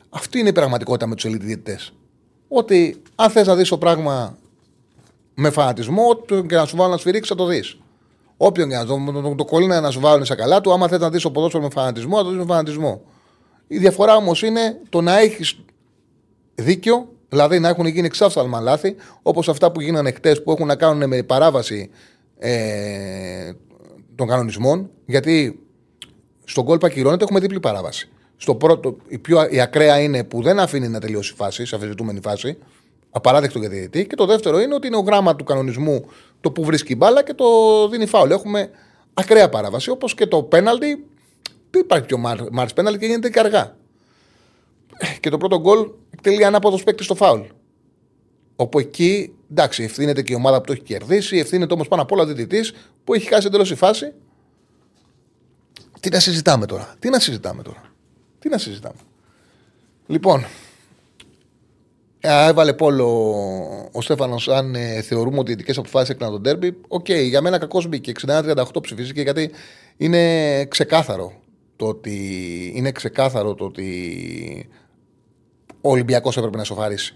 [0.09, 1.69] Αυτή είναι η πραγματικότητα με τους ελίτ
[2.47, 4.37] Ότι αν θες να δεις το πράγμα
[5.33, 7.77] με φανατισμό, και να σου βάλω να σφυρίξει, θα το δεις.
[8.37, 10.99] Όποιον και να το, το, το κολλήνα να σου βάλουν σε καλά του, άμα θες
[10.99, 13.01] να δεις το ποδόσφαιρο με φανατισμό, θα το δεις με φανατισμό.
[13.73, 15.59] Η διαφορά όμως είναι το να έχεις
[16.55, 20.75] δίκιο, δηλαδή να έχουν γίνει εξάφθαλμα λάθη, όπως αυτά που γίνανε χτες που έχουν να
[20.75, 21.89] κάνουν με παράβαση
[22.39, 23.51] ε,
[24.15, 25.59] των κανονισμών, γιατί
[26.43, 28.09] στον κόλπα ακυρώνεται έχουμε διπλή παράβαση.
[28.37, 31.75] Στο πρώτο, η πιο η ακραία είναι που δεν αφήνει να τελειώσει η φάση, σε
[31.75, 32.57] αφιζητούμενη φάση,
[33.09, 34.07] απαράδεκτο για διαιτητή.
[34.07, 36.05] Και το δεύτερο είναι ότι είναι ο γράμμα του κανονισμού
[36.41, 37.45] το που βρίσκει μπάλα και το
[37.89, 38.31] δίνει φάουλ.
[38.31, 38.69] Έχουμε
[39.13, 39.89] ακραία παράβαση.
[39.89, 41.05] Όπως και το πέναλτι,
[41.73, 42.17] δεν υπάρχει πιο
[42.51, 43.75] μάρς πέναλτι και γίνεται και αργά.
[45.19, 45.89] Και το πρώτο γκολ
[46.21, 47.41] τελεί ανάποδος παίκτης στο φάουλ.
[48.55, 52.11] Όπου εκεί, εντάξει, ευθύνεται και η ομάδα που το έχει κερδίσει, ευθύνεται όμως πάνω απ'
[52.11, 54.13] όλα ο διαιτητής που έχει χάσει εντελώς η φάση.
[55.99, 56.95] Τι να συζητάμε τώρα.
[56.99, 57.83] Τι να συζητάμε τώρα.
[58.39, 58.99] Τι να συζητάμε.
[60.07, 60.45] Λοιπόν,
[62.19, 63.07] έβαλε πόλο
[63.91, 66.77] ο Στέφανος αν ε, θεωρούμε ότι οι ειδικές αποφάσεις έκαναν τον τέρμπι.
[66.87, 68.11] Οκ, okay, για μένα κακός μπήκε.
[68.25, 69.51] 61-38 ψηφίστηκε γιατί
[69.97, 71.42] είναι ξεκάθαρο
[71.75, 74.69] το ότι, είναι ξεκάθαρο το ότι
[75.81, 77.15] ο Ολυμπιακός έπρεπε να σοφαρίσει.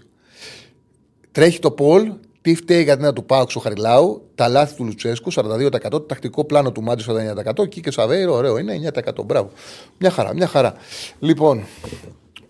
[1.32, 4.84] Τρέχει το Πολ, τι φταίει για την ένα του Πάουξ ο Χαριλάου, τα λάθη του
[4.84, 9.24] Λουτσέσκου, 42%, το τακτικό πλάνο του Μάτζη 49%, και Σαβέιρο, ωραίο είναι 9%.
[9.24, 9.50] Μπράβο.
[9.98, 10.74] Μια χαρά, μια χαρά.
[11.18, 11.64] Λοιπόν,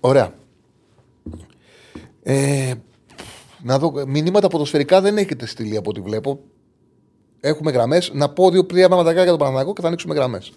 [0.01, 0.35] ωραία.
[2.23, 2.75] Ε,
[3.63, 6.41] να δω, μηνύματα ποδοσφαιρικά δεν έχετε στείλει από ό,τι βλέπω.
[7.41, 8.11] Έχουμε γραμμές.
[8.15, 10.53] Να πω δύο-τρία πράγματα για τον Παναγιακό και θα ανοίξουμε γραμμές.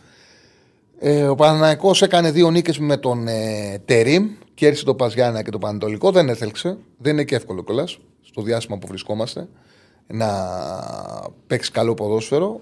[1.04, 4.30] Ε, ο Παναναναϊκό έκανε δύο νίκες με τον ε, Τερήμ.
[4.54, 6.12] Κέρδισε τον Παζιάννα και τον Πανατολικό.
[6.12, 6.78] Δεν έθελξε.
[6.98, 9.48] Δεν είναι και εύκολο κιόλας στο διάστημα που βρισκόμαστε
[10.08, 10.28] να
[11.48, 12.62] παίξει καλό ποδόσφαιρο.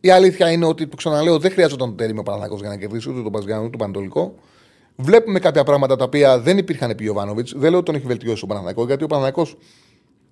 [0.00, 3.10] Η αλήθεια είναι ότι, το ξαναλέω, δεν χρειάζονταν τον Τερήμ ο Παναναναϊκό για να κερδίσει
[3.10, 4.34] ούτε τον Παζιάννα ούτε τον Πανατολικό.
[4.96, 7.52] Βλέπουμε κάποια πράγματα τα οποία δεν υπήρχαν επί Ιωβάνοβιτς.
[7.56, 9.46] Δεν λέω ότι τον έχει βελτιώσει ο Παναναναϊκό, γιατί ο Παναναναϊκό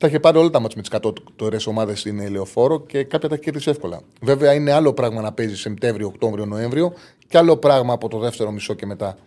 [0.02, 3.36] τα είχε πάρει όλα τα μάτια με τις κατώτερες ομάδες στην Λεωφόρο και κάποια τα
[3.36, 4.00] κέρδισε εύκολα.
[4.20, 6.92] Βέβαια είναι άλλο πράγμα να παίζεις Σεπτέμβριο, Οκτώβριο, Νοέμβριο
[7.28, 9.18] και άλλο πράγμα από το δεύτερο μισό και μετά.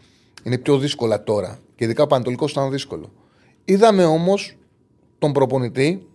[0.44, 1.60] Είναι πιο δύσκολα τώρα.
[1.76, 3.12] Και ειδικά ο Πανατολικό ήταν δύσκολο.
[3.66, 4.58] Είδαμε όμως
[5.20, 6.08] τον προπονητή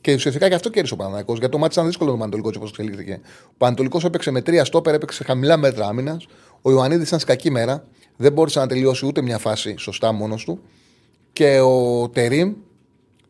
[0.00, 1.32] και ουσιαστικά και αυτό κέρδισε ο Παναναναϊκό.
[1.32, 3.20] Γιατί το μάτι ήταν δύσκολο το Πανατολικό όπως εξελίχθηκε.
[3.46, 6.26] Ο Πανατολικό έπαιξε με τρία στόπερ, έπαιξε χαμηλά μέτρα άμυνας.
[6.62, 7.84] Ο Ιωαννίδης ήταν σε κακή μέρα.
[8.16, 10.60] Δεν μπόρεσε να τελειώσει ούτε μια φάση σωστά μόνος του.
[11.32, 12.54] Και ο Τερήμ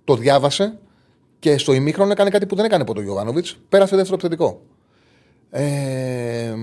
[0.04, 0.78] το διάβασε
[1.38, 3.58] και στο ημίχρονο έκανε κάτι που δεν έκανε ποτέ ο Γιωβάνοβιτς.
[3.68, 4.62] Πέρασε δεύτερο επιθετικό.
[5.50, 6.54] Ε,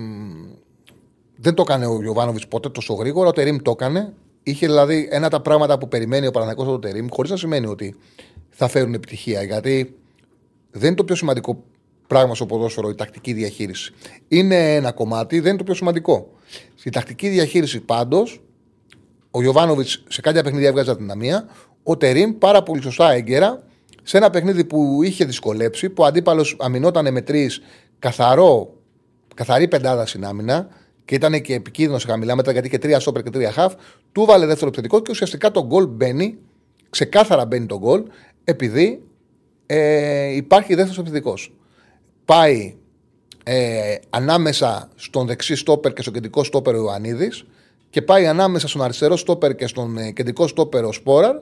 [1.35, 3.29] δεν το έκανε ο Γιωβάνοβιτς ποτέ τόσο γρήγορα.
[3.29, 4.13] Ο Τερήμ το έκανε.
[4.43, 7.37] Είχε δηλαδή ένα από τα πράγματα που περιμένει ο Παναγιακό από τον Τερήμ, χωρίς να
[7.37, 7.95] σημαίνει ότι
[8.49, 9.43] θα φέρουν επιτυχία.
[9.43, 9.95] Γιατί
[10.71, 11.63] δεν είναι το πιο σημαντικό
[12.07, 13.93] πράγμα στο ποδόσφαιρο η τακτική διαχείριση.
[14.27, 16.31] Είναι ένα κομμάτι, δεν είναι το πιο σημαντικό.
[16.75, 18.41] Στη τακτική διαχείριση πάντως,
[19.31, 21.49] ο Γιωβάνοβιτς σε κάποια παιχνίδια έβγαζε αδυναμία
[21.89, 23.63] ο Τερήμ πάρα πολύ σωστά έγκαιρα
[24.03, 27.61] σε ένα παιχνίδι που είχε δυσκολέψει, που ο αντίπαλος αμυνόταν με τρεις
[27.99, 28.73] καθαρό,
[29.35, 30.67] καθαρή πεντάδα στην άμυνα
[31.05, 33.73] και ήταν και επικίνδυνος σε χαμηλά μέτρα γιατί και τρία σόπερ και τρία χαφ,
[34.11, 36.37] του βάλε δεύτερο επιθετικό και ουσιαστικά το γκολ μπαίνει,
[36.89, 38.03] ξεκάθαρα μπαίνει το γκολ,
[38.43, 39.03] επειδή
[39.65, 41.53] ε, υπάρχει δεύτερος επιθετικός.
[42.25, 42.75] Πάει
[43.43, 47.45] ε, ανάμεσα στον δεξί στόπερ και στον κεντρικό στόπερ ο Ιωαννίδης
[47.89, 51.35] και πάει ανάμεσα στον αριστερό στόπερ και στον ε, κεντρικό στόπερ ο Σπόραρ.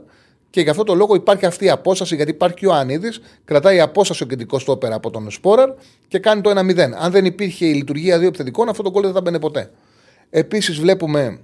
[0.50, 3.10] Και γι' αυτό το λόγο υπάρχει αυτή η απόσταση, γιατί υπάρχει και ο Ιωαννίδη,
[3.46, 5.70] κρατάει απόσταση ο κεντρικός στόπερ από τον Σπόραρ
[6.08, 6.78] και κάνει το 1-0.
[6.98, 9.72] Αν δεν υπήρχε η λειτουργία δύο επιθετικών, αυτό το κόλλο δεν θα μπαίνει ποτέ.
[10.30, 11.40] Επίσης, βλέπουμε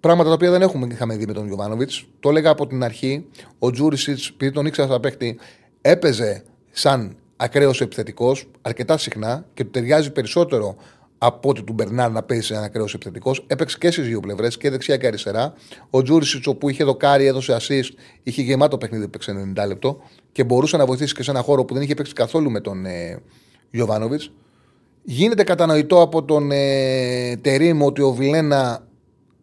[0.00, 2.04] πράγματα τα οποία δεν έχουμε είχαμε δει με τον Γιωβάνοβιτς.
[2.20, 3.26] Το έλεγα από την αρχή.
[3.58, 5.38] Ο Τζούρισιτς, επειδή τον ήξερα σαν παίχτη,
[5.80, 10.76] έπαιζε σαν ακραίος επιθετικός αρκετά συχνά και του ταιριάζει περισσότερο
[11.18, 13.44] από ότι του Μπερνάρ να παίζει ένα ακραίο επιθετικός.
[13.46, 15.54] Έπαιξε και στις δύο πλευρές, και δεξιά και αριστερά.
[15.90, 17.90] Ο Τζούρισιτς, όπου είχε δοκάρει, έδωσε assist,
[18.22, 20.00] είχε γεμάτο παιχνίδι, έπαιξε 90 λεπτό
[20.32, 22.86] και μπορούσε να βοηθήσει και σε ένα χώρο που δεν είχε παίξει καθόλου με τον
[22.86, 23.20] ε,
[23.70, 24.30] Γιωβάνοβιτς.
[25.02, 28.86] Γίνεται κατανοητό από τον ε, Τερήμ ότι ο Βιλένα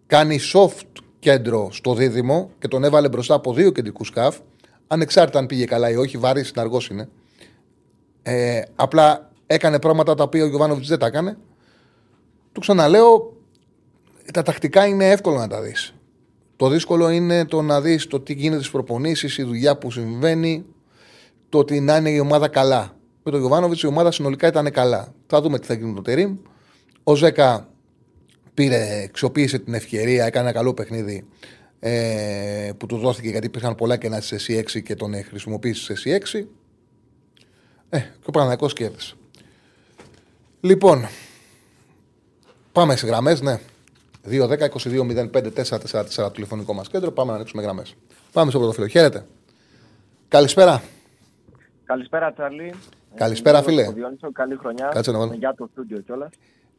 [0.07, 4.37] κάνει soft κέντρο στο δίδυμο και τον έβαλε μπροστά από δύο κεντρικούς σκαφ.
[4.87, 7.09] Ανεξάρτητα αν πήγε καλά ή όχι, βάρη συναργός είναι.
[8.23, 11.37] Ε, απλά έκανε πράγματα τα οποία ο Γιωβάνοβιτς δεν τα έκανε.
[12.55, 13.33] Του ξαναλέω,
[14.33, 15.93] τα τακτικά είναι εύκολο να τα δεις.
[16.55, 20.65] Το δύσκολο είναι το να δεις το τι γίνεται στις προπονήσεις, η δουλειά που συμβαίνει,
[21.49, 22.97] το ότι να είναι η ομάδα καλά.
[23.23, 25.13] Με τον Γιωβάνοβιτς η ομάδα συνολικά ήταν καλά.
[25.27, 26.37] Θα δούμε τι θα γίνει με το Τερήμ.
[27.03, 27.69] Ο Ζέκα
[28.53, 31.25] πήρε, αξιοποίησε την ευκαιρία, έκανε ένα καλό παιχνίδι
[31.79, 36.09] ε, που του δόθηκε γιατί υπήρχαν πολλά κενά στη σεσί 6 και τον χρησιμοποίησε στη
[36.09, 36.47] σεσί 6.
[37.89, 39.15] Ε, και ο Παναγιακός κέρδισε.
[40.61, 41.07] Λοιπόν,
[42.75, 43.59] πάμε σε γραμμές, ναι.
[44.29, 47.11] 2-10-22-05-4-4-4 τηλεφωνικό μας κέντρο.
[47.11, 47.95] Πάμε να ανοίξουμε γραμμές.
[48.31, 48.87] Πάμε στο πρώτο φίλο.
[48.87, 49.25] Χαίρετε.
[50.27, 50.83] Καλησπέρα.
[51.85, 52.73] Καλησπέρα, Τσαρλί.
[53.15, 53.83] Καλησπέρα, φίλε.
[54.33, 54.89] Καλή χρονιά.
[54.93, 55.33] Κάτσε να βάλω.
[55.33, 56.29] Για το στούντιο κιόλας.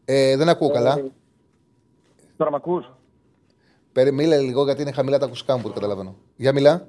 [0.05, 1.03] Ε, δεν ακούω καλά.
[2.37, 2.93] Τώρα με ακούς;
[3.93, 6.17] Περι, μίλε λίγο γιατί είναι χαμηλά τα ακουστικά μου που το καταλαβαίνω.
[6.37, 6.89] Για μιλά.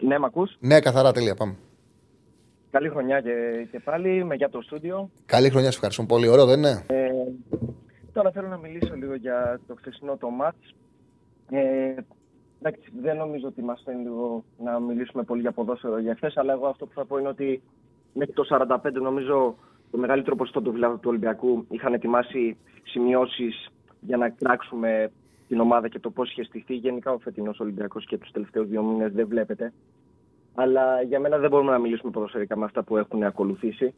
[0.00, 1.34] Ναι, με ακούς; Ναι, καθαρά, τελεία.
[1.34, 1.54] Πάμε.
[2.70, 3.30] Καλή χρονιά και,
[3.70, 5.10] και πάλι με για το στούντιο.
[5.26, 6.28] Καλή χρονιά, σε ευχαριστώ πολύ.
[6.28, 7.08] Ωραίο, δεν είναι; Ε,
[8.18, 10.74] τώρα θέλω να μιλήσω λίγο για το χθεσινό το μάτς.
[11.50, 11.94] Ε,
[12.60, 16.52] εντάξει, δεν νομίζω ότι μας θέλει λίγο να μιλήσουμε πολύ για ποδόσφαιρο για χθες, αλλά
[16.52, 17.62] εγώ αυτό που θα πω είναι ότι
[18.14, 18.44] μέχρι το
[18.84, 19.56] 45 νομίζω
[19.90, 23.68] το μεγαλύτερο ποσοστό του φιλάδου του Ολυμπιακού είχαν ετοιμάσει σημειώσεις
[24.00, 25.10] για να κράξουμε
[25.48, 26.74] την ομάδα και το πώς είχε στηθεί.
[26.74, 29.72] Γενικά ο φετινός Ολυμπιακός και τους τελευταίους δύο μήνες δεν βλέπετε.
[30.54, 33.94] Αλλά για μένα δεν μπορούμε να μιλήσουμε ποδοσφαιρικά με αυτά που έχουν ακολουθήσει.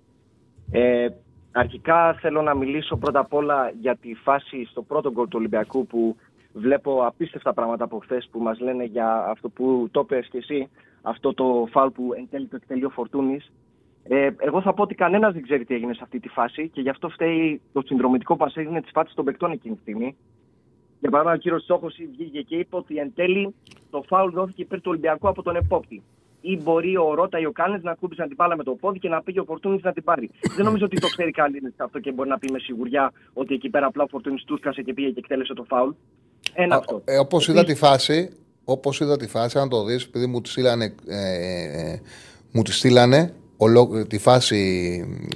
[0.70, 1.08] Ε,
[1.52, 5.86] αρχικά θέλω να μιλήσω πρώτα απ' όλα για τη φάση στο πρώτο γκολ του Ολυμπιακού
[5.86, 6.16] που
[6.52, 10.68] βλέπω απίστευτα πράγματα από χθες που μας λένε για αυτό που το πες και εσύ,
[11.02, 13.52] αυτό το φάουλ που εν τέλει το εκτελεί ο Φορτούνης.
[14.02, 16.80] Ε, εγώ θα πω ότι κανένας δεν ξέρει τι έγινε σε αυτή τη φάση και
[16.80, 20.16] γι' αυτό φταίει το συνδρομητικό που έγινε τη φάση των παικτών εκείνη τη στιγμή.
[21.00, 23.54] Για παράδειγμα, ο κύριος Στόχο βγήκε και είπε ότι εν τέλει
[23.90, 26.02] το φάουλ δόθηκε υπέρ του Ολυμπιακού από τον επόπτη.
[26.40, 29.08] Ή μπορεί ο Ρότα ή ο Κάνε να κούμπησαν την μπάλα με το πόδι και
[29.08, 30.30] να πήγε ο Φορτούνης να την πάρει.
[30.56, 33.68] δεν νομίζω ότι το ξέρει κανεί αυτό και μπορεί να πει με σιγουριά ότι εκεί
[33.68, 35.90] πέρα απλά ο Φορτούνης τούσκασε και πήγε και εκτέλεσε το φάουλ.
[36.54, 37.02] Ένα αυτό.
[37.04, 38.30] Ε, Όπως είδα τη φάση,
[38.64, 42.00] όπως είδα τη φάση, αν το δεις, επειδή μου τη στείλανε, ε, ε,
[42.52, 43.34] μου τη στείλανε
[44.08, 44.58] τη φάση,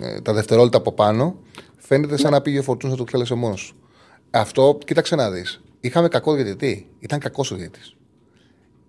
[0.01, 1.37] ε, τα δευτερόλεπτα από πάνω,
[1.77, 3.89] φαίνεται σαν να πήγε ο Φορτούνης να το εκτέλεσε μόνος του.
[4.31, 5.63] Αυτό, κοίταξε να δεις.
[5.81, 6.89] Είχαμε κακό διαιτητή.
[6.99, 7.97] Ήταν κακός ο διαιτητής.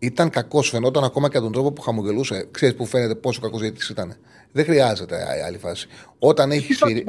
[0.06, 2.48] Ήταν κακός, φαινόταν ακόμα και από τον τρόπο που χαμογελούσε.
[2.52, 4.16] Ξέρεις που φαίνεται πόσο κακός διαιτητής ήταν.
[4.52, 5.88] Δεν χρειάζεται άλλη φάση.
[6.20, 7.06] Όταν έχει σφυρί...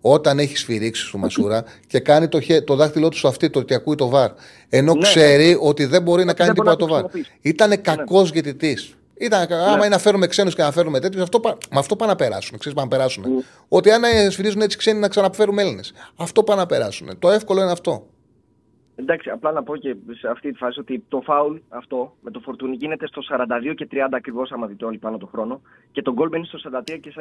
[0.00, 3.58] Όταν έχει σφυρίξει στο Μασούρα και κάνει το, χέ, το δάχτυλό του στο αυτή, το
[3.58, 4.30] ότι ακούει το βαρ.
[4.68, 5.56] Ενώ ναι, ξέρει ναι.
[5.60, 7.04] ότι δεν μπορεί να κάνει τίποτα το βαρ.
[7.40, 7.76] Ήταν ναι.
[7.76, 8.96] κακός διαιτητής.
[9.14, 9.54] Ήταν, ναι.
[9.54, 12.58] Άμα είναι να φέρουμε ξένους και να φέρουμε τέτοιους, αυτό, με αυτό πάνε να περάσουν.
[12.58, 13.24] Ξέρεις, πάνε να περάσουν.
[13.24, 13.44] Mm.
[13.68, 15.92] Ότι αν σφυρίζουν έτσι ξένοι να ξαναφέρουμε Έλληνες.
[16.16, 17.18] Αυτό πάνε να περάσουν.
[17.18, 18.06] Το εύκολο είναι αυτό.
[19.00, 22.40] Εντάξει, απλά να πω και σε αυτή τη φάση ότι το φάουλ αυτό με το
[22.40, 23.22] φορτούνι γίνεται στο
[23.70, 25.60] 42 και 30 ακριβώς, άμα δείτε όλοι πάνω το χρόνο.
[25.92, 27.12] Και το γκολ μπαίνει στο 43 και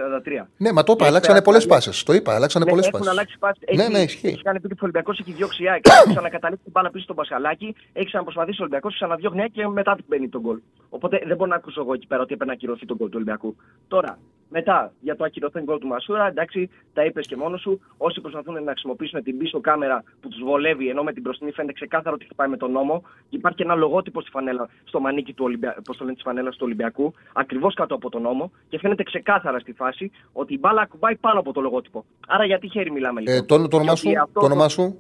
[0.41, 0.45] 43.
[0.57, 2.03] Ναι, μα το είπα, αλλάξανε πολλές πάσες.
[2.03, 3.07] Το είπα, αλλάξανε ναι, πολλές πάσες.
[3.07, 3.59] Έχουν αλλάξει πάσε.
[3.75, 4.27] Ναι, ναι, ισχύει.
[4.27, 5.87] Έχει κάνει πει ότι ο Ολυμπιακός έχει διώξει η ΑΕΚ.
[5.87, 7.75] Έχει ξανακαταλήξει την μπάλα πίσω στον Πασχαλάκη.
[7.93, 10.59] Έχει ξαναπροσπαθήσει ο Ολυμπιακός, ξαναδιώχνει και μετά μπαίνει τον γκολ.
[10.89, 13.15] Οπότε δεν μπορώ να ακούσω εγώ εκεί πέρα ότι έπρεπε να ακυρωθεί τον γκολ του
[13.15, 13.55] Ολυμπιακού.
[13.87, 14.19] Τώρα,
[14.49, 17.81] μετά για το ακυρωθέν γκολ του Μασούρα, εντάξει, τα είπες και μόνος σου.
[17.97, 21.66] Όσοι προσπαθούν να χρησιμοποιήσουν την πίσω κάμερα που τους βολεύει, ενώ με την μπροστινή φαίνεται
[21.73, 23.03] ξεκάθαρο ότι χτυπάει με τον νόμο.
[23.29, 25.81] Υπάρχει και ένα λογότυπο στη φανέλα, στο μανίκι του Ολυμπια...
[25.83, 29.73] το λένε, της φανέλας του Ολυμπιακού, ακριβώς κάτω από τον νόμο και φαίνεται ξεκάθαρα στη
[29.73, 32.05] φάση ότι η μπάλα ακουμπάει πάνω από το λογότυπο.
[32.27, 34.99] Άρα γιατί χέρι μιλάμε λοιπόν; Ε, το, το, όνομά σου, το όνομά σου;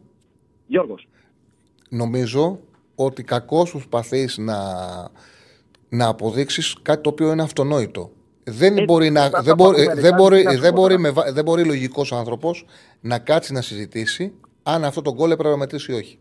[0.67, 1.07] Γιώργος.
[1.89, 2.59] Νομίζω
[2.95, 4.57] ότι κακώς προσπαθείς να,
[5.89, 8.11] να αποδείξεις κάτι το οποίο είναι αυτονόητο.
[8.43, 12.65] Δεν, μπορεί, να, δεν, μπορεί, δεν, μπορεί, δεν, μπορεί, με, δεν μπορεί λογικός άνθρωπος
[13.01, 16.19] να κάτσει να συζητήσει αν αυτό το γκολ έπρεπε να μετρήσει ή όχι.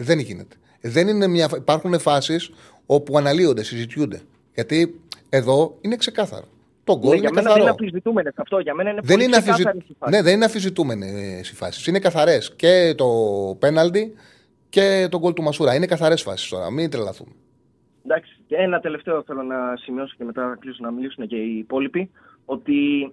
[0.00, 0.56] Δεν γίνεται.
[0.80, 1.48] Δεν είναι μια...
[1.56, 2.50] Υπάρχουν φάσεις
[2.86, 4.20] όπου αναλύονται, συζητιούνται.
[4.54, 6.44] Γιατί εδώ είναι ξεκάθαρο.
[6.84, 7.54] Το γκολ Ναι, είναι για μένα καθαρό.
[7.54, 8.58] δεν είναι αμφισβητούμενε αυτό.
[8.58, 9.52] Για μένα είναι Δεν πολύ είναι, αφιζη...
[9.52, 10.16] ξεκάθαρες οι φάσεις.
[10.16, 11.06] ναι, δεν είναι αφιζητούμενε
[11.38, 11.86] οι φάσεις.
[11.86, 12.54] Είναι καθαρές.
[12.56, 13.06] Και το
[13.58, 14.14] πέναλτι
[14.68, 15.74] και το γκολ του Μασούρα.
[15.74, 16.70] Είναι καθαρές φάσεις τώρα.
[16.70, 17.30] Μην τρελαθούμε.
[18.04, 21.58] Εντάξει, και ένα τελευταίο θέλω να σημειώσω και μετά να κλείσω να μιλήσουν και οι
[21.58, 22.10] υπόλοιποι.
[22.44, 23.12] Ότι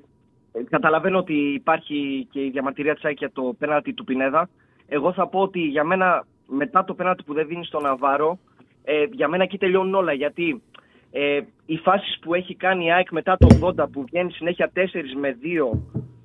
[0.52, 4.50] ε, καταλαβαίνω ότι υπάρχει και η διαμαρτυρία της ΑΕΚ για το πέναλτι του Πινέδα.
[4.88, 8.40] Εγώ θα πω ότι για μένα μετά το πέναλτι που δεν δίνει στον Ναβάρο,
[8.84, 10.14] ε, για μένα εκεί τελειώνουν όλα.
[10.14, 10.62] Γιατί
[11.12, 14.80] ε, οι φάσεις που έχει κάνει η ΑΕΚ μετά το 80 που βγαίνει συνέχεια 4
[15.20, 15.38] με
[15.74, 15.78] 2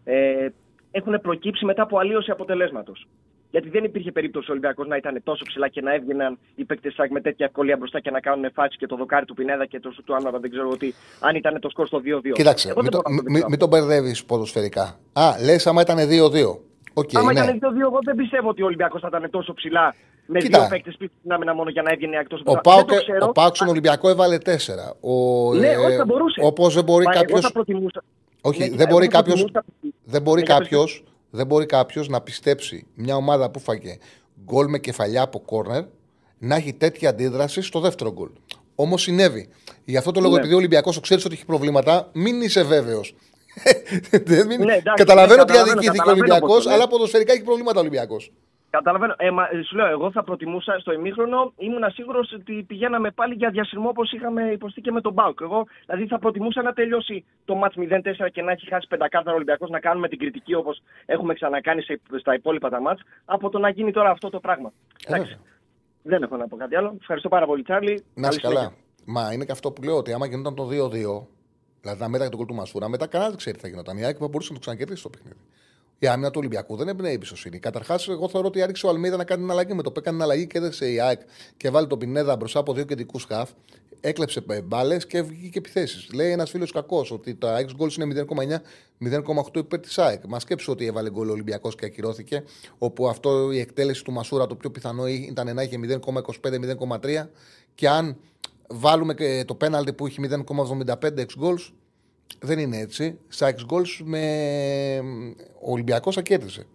[0.05, 0.49] ε,
[0.91, 3.07] έχουν προκύψει μετά από αλλοίωση αποτελέσματος.
[3.51, 6.95] Γιατί δεν υπήρχε περίπτωση ο Ολυμπιακός να ήταν τόσο ψηλά και να έβγαιναν οι παίκτες
[6.95, 9.81] ΣΑΚ με τέτοια ευκολία μπροστά και να κάνουν φάση και το δοκάρι του Πινέδα και
[9.81, 10.39] το σουτ του Άνναβα.
[10.39, 12.33] Δεν ξέρω ότι αν ήταν το σκορ στο 2-2.
[12.33, 13.57] Κοίταξε, Εγώ μην δεν το, μπορώ να το μη- δεχτώ μην αυτό.
[13.57, 14.99] τον μπερδεύεις ποδοσφαιρικά.
[15.13, 16.61] Α, λες, άμα ήταν 2-2.
[16.95, 17.41] Οκ, Άμα ναι.
[17.41, 19.95] ήταν 2-2, εγώ δεν πιστεύω ότι ο Ολυμπιακός θα ήταν τόσο ψηλά
[20.33, 20.59] με Κοίτα.
[20.59, 22.91] δύο παίκτες πίσω στην άμυνα μόνο για να έβγαινε εκτός Ο Πάοκ,
[23.29, 24.97] ο Πάοκ στον Α, Ολυμπιακό έβαλε 4.
[25.01, 25.15] Ο,
[25.55, 26.41] Ναι, όχι, θα μπορούσε.
[26.45, 27.29] Όπως δεν μπορεί Μα κάποιο.
[27.37, 28.03] Εγώ θα προτιμούσα.
[28.41, 29.33] Όχι, Ναι, δεν εγώ μπορεί θα κάποιο.
[29.35, 29.65] προτιμούσα-
[30.05, 30.85] Δεν μπορεί Ναι, για πες κάποιο
[31.31, 33.99] δεν μπορεί κάποιος να πιστέψει μια ομάδα που φάγε
[34.45, 35.83] γκολ με κεφαλιά από κόρνερ
[36.39, 38.29] να έχει τέτοια αντίδραση στο δεύτερο γκολ.
[38.75, 39.49] Όμως συνέβη.
[39.85, 40.39] Γι' αυτό το λόγο, Ναι.
[40.39, 43.15] επειδή ο Ολυμπιακός ξέρεις ότι έχει προβλήματα, μην είσαι βέβαιος.
[44.49, 44.65] μην...
[44.65, 46.79] Ναι, εντάξει, καταλαβαίνω ναι, ότι καταλαβαίνω, αδικήθηκε ο καταλαβαίνω Ολυμπιακός, πώς το λες.
[46.79, 48.33] αλλά ποδοσφαιρικά έχει προβλήματα ο Ολυμπιακός.
[48.71, 49.15] Καταλαβαίνω.
[49.19, 53.35] Ε, μα, ε, σου λέω, εγώ θα προτιμούσα στο ημίχρονο, ήμουν σίγουρος ότι πηγαίναμε πάλι
[53.35, 55.39] για διασυρμό όπως είχαμε υποστεί και με τον Μπάουκ.
[55.41, 59.71] Εγώ δηλαδή θα προτιμούσα να τελειώσει το μάτς 0-4 και να έχει χάσει πεντακάθαρο Ολυμπιακός
[59.71, 63.69] να κάνουμε την κριτική όπως έχουμε ξανακάνει σε, στα υπόλοιπα τα μάτς από το να
[63.69, 64.73] γίνει τώρα αυτό το πράγμα.
[65.07, 65.39] Εντάξει.
[66.03, 66.97] Δεν έχω να πω κάτι άλλο.
[67.01, 68.05] Ευχαριστώ πάρα πολύ, Τσάρλι.
[68.15, 68.73] Να είσαι καλά.
[69.05, 70.71] Μα είναι και αυτό που λέω ότι άμα γινόταν το 2-2,
[71.81, 73.97] δηλαδή να μετά τον κολ του Μασούρα, μετά κανένα δεν ξέρει τι θα γινόταν.
[73.97, 75.41] Η ΑΕΚ θα μπορούσε να το ξανακερδίσει το παιχνίδι.
[76.03, 77.59] Η άμυνα του Ολυμπιακού δεν έμπαινε εμπιστοσύνη.
[77.59, 80.17] Καταρχάς, εγώ θεωρώ ότι άρχισε ο Αλμίδα να κάνει την αλλαγή με το που έκανε
[80.17, 81.21] την αλλαγή και έδεσε η ΑΕΚ
[81.57, 83.51] και βάλει τον Πινέδα μπροστά από δύο κεντρικού χαφ.
[84.01, 86.13] Έκλεψε μπάλες και βγήκε και επιθέσεις.
[86.13, 88.25] Λέει ένας φίλος κακός ότι τα X goals είναι
[89.01, 90.25] 0,9-0,8 υπέρ της ΑΕΚ.
[90.29, 92.45] Μα σκέψου ότι έβαλε γκολ ο Ολυμπιακός και ακυρώθηκε.
[92.79, 95.77] Όπου αυτό η εκτέλεση του Μασούρα το πιο πιθανό ήταν να είχε
[96.43, 97.29] 0,25-0,3.
[97.75, 98.17] Και αν
[98.69, 101.71] βάλουμε και το πέναλτι που έχει 0,75 X goals,
[102.39, 103.19] δεν είναι έτσι.
[103.29, 105.01] Στα X goals με...
[105.61, 106.67] ο Ολυμπιακός θα κέρδισε.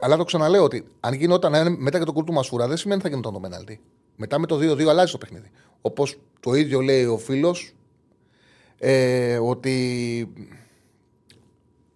[0.00, 3.00] Αλλά το ξαναλέω ότι αν γινόταν ένα- μετά και το κουλ του Μασούρα, δεν σημαίνει
[3.00, 3.80] ότι θα γινόταν το πέναλτι.
[4.16, 5.50] Μετά με το 2-2 αλλάζει το παιχνίδι.
[5.80, 7.74] Όπως το ίδιο λέει ο φίλος,
[8.78, 10.32] ε, ότι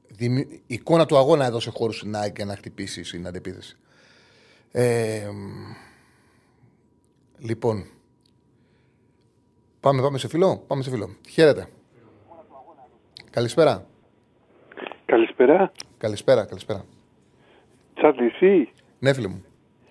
[0.09, 3.77] δημι- η εικόνα του αγώνα έδωσε χώρους στην ΑΕΚ για να χτυπήσεις στην αντεπίθεση.
[4.71, 5.29] Ε,
[7.39, 7.87] λοιπόν,
[9.81, 10.65] πάμε, πάμε σε φίλο.
[10.67, 11.17] Πάμε σε φίλο.
[11.29, 11.69] Χαίρετε.
[13.37, 13.87] Καλησπέρα.
[15.05, 15.73] Καλησπέρα.
[15.99, 16.85] Καλησπέρα, καλησπέρα.
[17.95, 18.69] Τσάρλι, εσύ;
[18.99, 19.45] Ναι, φίλε μου.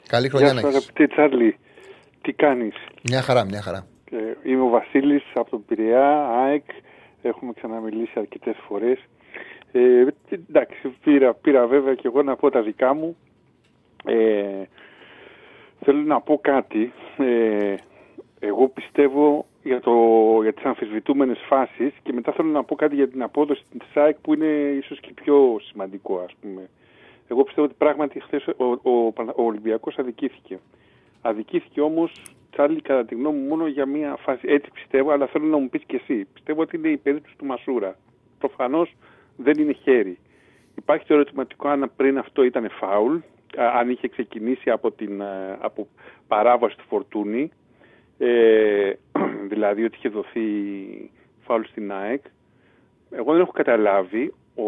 [0.07, 0.79] Καλή χρονιά Γεια να σου, έχεις.
[0.79, 1.57] αγαπητέ Τσάρλι.
[2.21, 2.73] Τι κάνεις;
[3.03, 3.87] Μια χαρά, μια χαρά.
[4.11, 4.17] Ε,
[4.51, 6.63] Είμαι ο Βασίλης από τον Πειραιά, ΑΕΚ.
[7.21, 8.99] Έχουμε ξαναμιλήσει αρκετές φορές.
[9.71, 13.17] Ε, εντάξει, πήρα, πήρα βέβαια και εγώ να πω τα δικά μου.
[14.05, 14.63] Ε,
[15.83, 16.93] θέλω να πω κάτι.
[17.17, 17.75] Ε,
[18.39, 19.93] εγώ πιστεύω για, το,
[20.41, 24.15] για τις αμφισβητούμενες φάσεις και μετά θέλω να πω κάτι για την απόδοση της ΑΕΚ
[24.21, 24.45] που είναι
[24.81, 26.69] ίσως και πιο σημαντικό ας πούμε.
[27.27, 30.59] Εγώ πιστεύω ότι πράγματι χθες ο, ο, Πανα- ο Ολυμπιακός αδικήθηκε.
[31.21, 32.11] Αδικήθηκε όμως,
[32.51, 34.47] Τσάρλι, κατά τη γνώμη μου, μόνο για μία φάση.
[34.47, 36.27] Έτσι πιστεύω, αλλά θέλω να μου πεις και εσύ.
[36.33, 37.95] Πιστεύω ότι είναι η περίπτωση του Μασούρα.
[38.39, 38.95] Προφανώς
[39.37, 40.17] δεν είναι χέρι.
[40.75, 45.57] Υπάρχει το ερωτηματικό αν πριν αυτό ήταν φάουλ, α, αν είχε ξεκινήσει από, την, α,
[45.61, 45.87] από
[46.27, 47.51] παράβαση του Φορτούνη,
[48.17, 48.91] ε,
[49.51, 50.41] δηλαδή ότι είχε δοθεί
[51.45, 52.21] φάουλ στην ΑΕΚ.
[53.11, 54.63] Εγώ δεν έχω καταλάβει ο,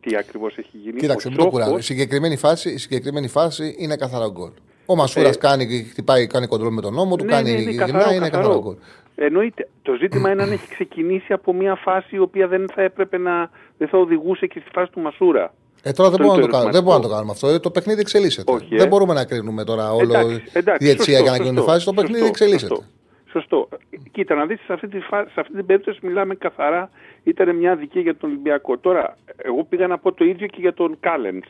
[0.00, 0.98] τι ακριβώς έχει γίνει.
[1.00, 1.88] Κοίταξε, Ο μην το Σόφος- κουράζεις.
[1.88, 4.50] Η συγκεκριμένη φάση, η συγκεκριμένη φάση είναι καθαρά γκολ.
[4.86, 7.70] Ο Μασούρα Ε, κάνει, χτυπάει, κάνει κοντρόλ με τον νόμο του, Ναι, κάνει ναι, ναι,
[7.70, 8.42] γυρνάει, καθαρό, είναι καθαρό.
[8.48, 8.76] καθαρά γκολ.
[9.14, 9.68] Εννοείται.
[9.82, 13.50] Το ζήτημα είναι αν έχει ξεκινήσει από μια φάση η οποία δεν θα έπρεπε να.
[13.78, 15.54] δεν θα οδηγούσε και στη φάση του Μασούρα.
[15.82, 17.14] Ε, τώρα δεν Αυτό μπορούμε, να είναι το το κάνουμε, δεν μπορούμε να το ερωτηματικό.
[17.14, 17.46] κάνουμε αυτό.
[17.48, 18.52] Ε, το παιχνίδι εξελίσσεται.
[18.52, 18.76] Όχι, ε.
[18.76, 21.70] δεν μπορούμε να κρίνουμε τώρα όλο Εντάξει, εντάξει, η διετσία σωστό, για να γίνουν σωστό,
[21.72, 21.84] φάσει.
[21.84, 22.74] Το παιχνίδι σωστό, εξελίσσεται.
[22.74, 22.98] Σωστό.
[23.32, 23.68] Σωστό.
[24.12, 25.18] Κοίτα, να δεις σε αυτή, τη φα...
[25.24, 26.90] σε αυτή την περίπτωση μιλάμε καθαρά,
[27.22, 28.78] ήταν μια αδικία για τον Ολυμπιακό.
[28.78, 31.46] Τώρα, εγώ πήγα να πω το ίδιο και για τον Κάλενς.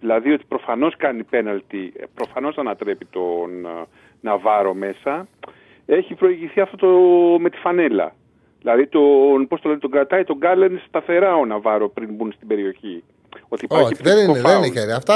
[0.00, 3.68] Δηλαδή ότι προφανώς κάνει πέναλτι, προφανώς ανατρέπει τον ε,
[4.20, 5.28] Ναβάρο μέσα.
[5.86, 6.88] Έχει προηγηθεί αυτό το
[7.38, 8.14] με τη φανέλα.
[8.60, 12.48] Δηλαδή, τον, πώς το λένε, τον κρατάει τον Κάλενς σταθερά ο Ναβάρο πριν μπουν στην
[12.48, 13.02] περιοχή.
[13.48, 14.66] Ότι υπάρχει Όχι, δεν επιθετικό είναι, δεν φάουλ.
[14.66, 14.92] είναι χέρι.
[14.92, 15.14] Αυτά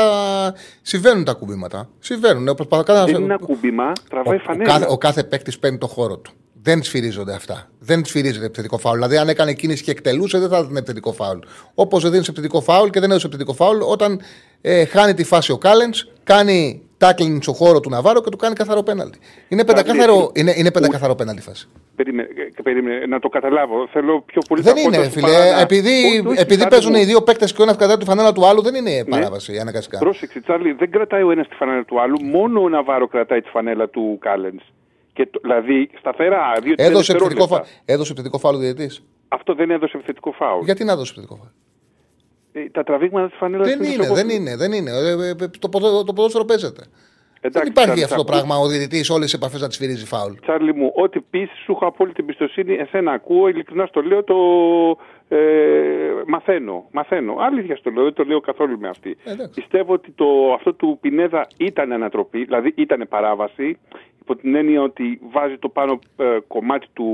[0.82, 1.88] συμβαίνουν τα κουμπίματα.
[1.98, 2.44] Συμβαίνουν.
[2.54, 4.72] Προσπαθώ να- Δεν είναι ένα κούμπιμα, Ο, τραβάει ο φανέλα.
[4.72, 6.32] κάθε, ο κάθε παίκτης παίρνει το χώρο του.
[6.68, 7.68] Δεν σφυρίζονται αυτά.
[7.78, 8.94] Δεν σφυρίζεται επιθετικό φάουλ.
[8.96, 11.38] Δηλαδή, αν έκανε κίνηση και εκτελούσε, δεν θα ήταν επιθετικό φάουλ.
[11.74, 14.20] Όπως δεν δίνει επιθετικό φάουλ και δεν έδωσε επιθετικό φάουλ όταν
[14.60, 15.90] ε, χάνει τη φάση ο Κάλεν,
[16.24, 19.18] κάνει τάκλινγκ στο χώρο του Ναβάρο και του κάνει καθαρό πέναλτι.
[19.48, 21.68] Είναι πεντακάθαρο, είναι, είναι πεντακάθαρο πέναλτι φάση.
[21.96, 23.88] Περίμενε, ε, περίμενε, να το καταλάβω.
[23.92, 25.26] Θέλω πιο πολύ Δεν τα είναι, φώτα φίλε.
[25.28, 27.00] σου παρά να- Επειδή, Όχι, όχι, επειδή Τσάρλι παίζουν μου.
[27.00, 29.98] οι δύο παίκτες και ο ένας κατά τη φανέλα του άλλου, δεν είναι παράβαση αναγκαστικά.
[29.98, 33.48] Πρόσεξε, Τσάρλι, δεν κρατάει ο ένας τη φανέλα του άλλου, μόνο ο Ναβάρο κρατάει τη
[33.48, 34.60] φανέλα του Κάλεν.
[35.42, 37.64] Δηλαδή, σταθερά, δύο Έδωσε επιθετικό, δευτερόλεπτα.
[37.84, 37.92] φα...
[37.92, 39.02] έδωσε επιθετικό φάουλ ο διαιτητής.
[39.28, 40.64] Αυτό δεν έδωσε επιθετικό φάουλ.
[40.64, 41.50] Γιατί να δώσει επιθετικό φάουλ;
[42.52, 44.90] Ε, τα τραβήγματα της φανέλας Δεν είναι, δεν είναι, δεν είναι.
[44.90, 46.82] Ε, ε, ε, Το, ποδο- το ποδόσφαιρο παίζεται.
[47.40, 50.32] δεν υπάρχει αυτό το πράγμα ο διαιτητής όλες τι επαφές να τις φυρίζει φάουλ.
[50.42, 52.74] Τσάρλι μου, ό,τι πεις, σου έχω απόλυτη εμπιστοσύνη.
[52.74, 54.36] Εσένα ακούω, ειλικρινά στο λέω, το
[55.28, 55.38] ε,
[56.26, 56.88] μαθαίνω.
[56.90, 57.36] Μαθαίνω.
[57.38, 59.16] Αλήθεια στο λέω, δεν το λέω καθόλου με αυτή.
[59.24, 59.60] Ε, εντάξει.
[59.60, 63.78] Πιστεύω ότι το, αυτό του Πινέδα ήταν ανατροπή, δηλαδή ήταν παράβαση,
[64.28, 67.06] υπό την έννοια ότι βάζει το πάνω ε, κομμάτι του,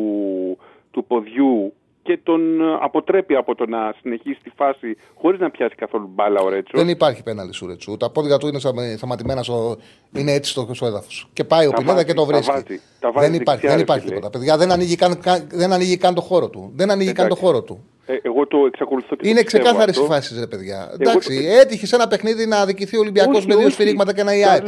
[0.90, 5.74] του ποδιού και τον ε, αποτρέπει από το να συνεχίσει τη φάση χωρίς να πιάσει
[5.74, 6.78] καθόλου μπάλα ο Ρέτσο.
[6.78, 7.96] Δεν υπάρχει πέναλτι σου ρετσού.
[7.96, 9.76] Τα πόδια του είναι σταμα- σταματημένα, στο...
[10.16, 11.28] είναι έτσι στο, στο έδαφος.
[11.32, 12.50] Και πάει ο Τα Πινέδα βάζει, και το τα βρίσκει.
[12.50, 14.14] βάζει, τα βάζει δεν υπάρχει, δεξιά, δεν ρε υπάρχει φίλε.
[14.14, 14.38] τίποτα.
[14.38, 16.72] Παιδιά δεν ανοίγει καν, καν- δεν ανοίγει καν το χώρο του.
[16.74, 17.44] Δεν ανοίγει καν το Εντάξει.
[17.44, 17.84] χώρο του.
[18.06, 20.12] Ε, εγώ το εξακολουθώ και το Είναι πιστεύω ξεκάθαρες αυτό.
[20.12, 20.76] οι φάσεις, ρε παιδιά.
[20.86, 23.72] Εγώ Εντάξει, το- έτυχε σε ένα παιχνίδι να αδικηθεί ο Ολυμπιακός Όχι, με δύο όχι.
[23.74, 24.60] σφυρίγματα και ένα ΙΑΕ.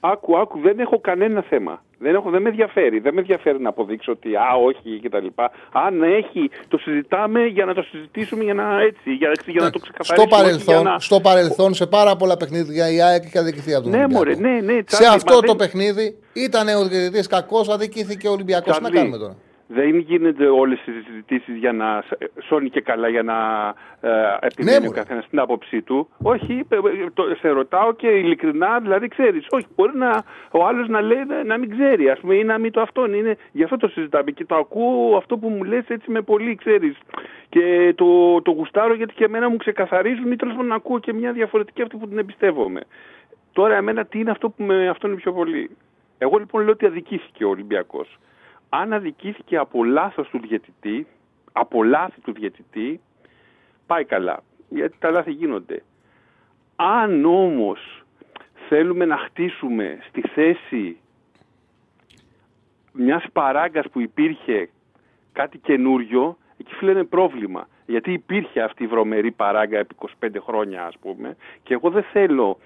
[0.00, 1.82] Τσαρλί, άκου, άκου, δεν έχω κανένα θέμα.
[1.98, 2.98] Δεν, έχω, δεν με ενδιαφέρει.
[2.98, 5.26] Δεν με ενδιαφέρει να αποδείξω ότι α, όχι κτλ.
[5.72, 9.78] Αν έχει, το συζητάμε για να το συζητήσουμε για να έτσι, για, για να το
[9.78, 10.34] Στο ξεκαθαρίσουμε.
[10.34, 10.98] όχι παρελθόν, για να...
[10.98, 14.24] στο παρελθόν, σε πάρα πολλά παιχνίδια η ΑΕΚ είχε αδικηθεί από τον Ναι, Ολυμπιακό.
[14.24, 18.28] μωρέ, ναι, ναι, σε Τσάρλι, αυτό μα το δεν- παιχνίδι ήταν ο διαιτητής κακός, αδικήθηκε
[18.28, 18.76] ο Ολυμπιακός.
[18.76, 19.36] Τι να Τσαρλί, κάνουμε τώρα.
[19.72, 22.04] Δεν γίνεται όλες οι συζητήσεις για να
[22.38, 23.34] σώνει και καλά για να
[24.00, 24.10] ε,
[24.40, 24.98] επιμένει Ναι, ο μωρέ.
[25.00, 26.08] καθένας στην άποψή του.
[26.22, 29.46] Όχι, ε, ε, το, σε ρωτάω και ειλικρινά, δηλαδή ξέρεις.
[29.50, 32.58] Όχι, μπορεί να, ο άλλος να λέει να- να μην ξέρει, ας πούμε, ή να
[32.58, 33.12] μην το αυτόν.
[33.14, 36.54] Είναι, γι' αυτό το συζητάμε και το ακούω αυτό που μου λες έτσι με πολύ,
[36.54, 36.96] ξέρεις.
[37.48, 41.32] Και το, το γουστάρω γιατί και εμένα μου ξεκαθαρίζουν ή τέλο πάντων ακούω και μια
[41.32, 42.80] διαφορετική αυτή που την εμπιστεύομαι.
[43.52, 45.70] Τώρα, εμένα τι είναι αυτό που με αυτό είναι πιο πολύ.
[46.18, 48.18] Εγώ λοιπόν λέω ότι αδικήθηκε ο Ολυμπιακός.
[48.72, 51.06] Αν αδικήθηκε από λάθος του διαιτητή,
[51.52, 53.00] από λάθη του διαιτητή,
[53.86, 54.42] πάει καλά.
[54.68, 55.82] Γιατί τα λάθη γίνονται.
[56.76, 58.04] Αν όμως
[58.68, 60.98] θέλουμε να χτίσουμε στη θέση
[62.92, 64.68] μιας παράγκας που υπήρχε
[65.32, 67.68] κάτι καινούριο, εκεί φίλε είναι πρόβλημα.
[67.86, 72.58] Γιατί υπήρχε αυτή η βρωμερή παράγκα επί 25 χρόνια ας πούμε και εγώ δεν θέλω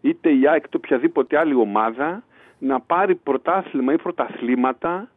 [0.00, 2.22] είτε η ΑΕΚ είτε οποιαδήποτε άλλη ομάδα
[2.58, 5.08] να πάρει πρωτάθλημα ή πρωταθλήματα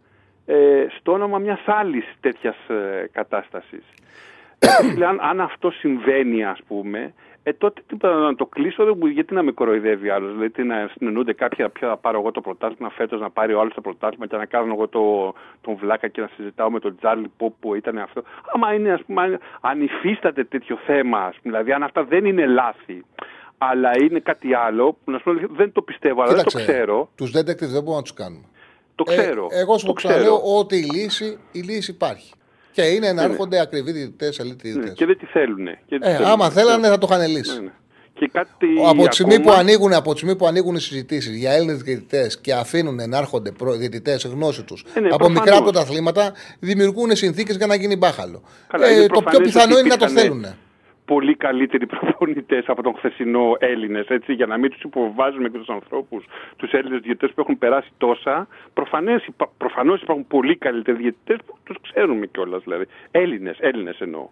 [0.45, 3.83] ε, στο όνομα μιας άλλης τέτοιας ε, κατάστασης.
[4.59, 7.13] Ε, φίλε, αν, αν αυτό συμβαίνει ας πούμε,
[7.43, 10.31] ε, τότε τίποτα να το κλείσω, δεν μου- γιατί να με κοροϊδεύει άλλος.
[10.31, 13.59] Δηλαδή τι να συνεννούνται κάποια ποιο θα πάρω εγώ το πρωτάθλημα φέτος, να πάρει ο
[13.59, 16.97] άλλος το πρωτάθλημα και να κάνω εγώ το, τον βλάκα και να συζητάω με τον
[16.97, 18.23] Τζάρλι Πόπ που ήταν αυτό.
[18.53, 22.25] Άμα είναι, ας πούμε, αν- αν υφίσταται τέτοιο θέμα, ας πούμε, δηλαδή αν αυτά δεν
[22.25, 23.03] είναι λάθη,
[23.57, 27.09] αλλά είναι κάτι άλλο, που να σου πω, δεν το πιστεύω, αλλά δεν το ξέρω.
[27.15, 28.43] Τους detectives δεν μπορούμε να τους κάνουμε.
[28.95, 29.47] Το ξέρω.
[29.51, 32.31] Ε, εγώ σου το ξαναλέω ότι η λύση, η λύση υπάρχει.
[32.71, 33.31] Και είναι να Ναι, ναι.
[33.33, 34.93] έρχονται ακριβεί διαιτητές, ελίτ Ναι, διαιτητές.
[34.97, 35.67] και δεν τη θέλουν.
[35.67, 35.77] Ε,
[36.23, 37.55] άμα θέλανε θα το είχαν λύσει.
[37.55, 37.71] Ναι, ναι.
[38.19, 41.35] Και κάτι Από τη, στιγμή που ακόμα- ανοίγουν, από τη στιγμή που ανοίγουν οι συζητήσεις
[41.35, 45.41] για Έλληνες διαιτητές και αφήνουν να έρχονται διαιτητές γνώση τους Ε, ναι, από προφανώς.
[45.43, 48.41] μικρά πρωταθλήματα, δημιουργούν συνθήκες για να γίνει μπάχαλο.
[48.67, 50.45] Καλά, είναι ε, το πιο προφανές πιθανό ότι είναι να το υπήρχαν, θέλουν.
[51.05, 55.69] Πολύ καλύτεροι προπονητές από τον χθεσινό Έλληνες, έτσι, για να μην τους υποβάζουμε και τους
[55.69, 56.25] ανθρώπους,
[56.55, 58.47] τους Έλληνες διαιτητές που έχουν περάσει τόσα.
[59.57, 62.85] Προφανώς υπάρχουν πολύ καλύτεροι διαιτητές που τους ξέρουμε κιόλας, δηλαδή.
[63.11, 64.29] Έλληνες, Έλληνες εννοώ.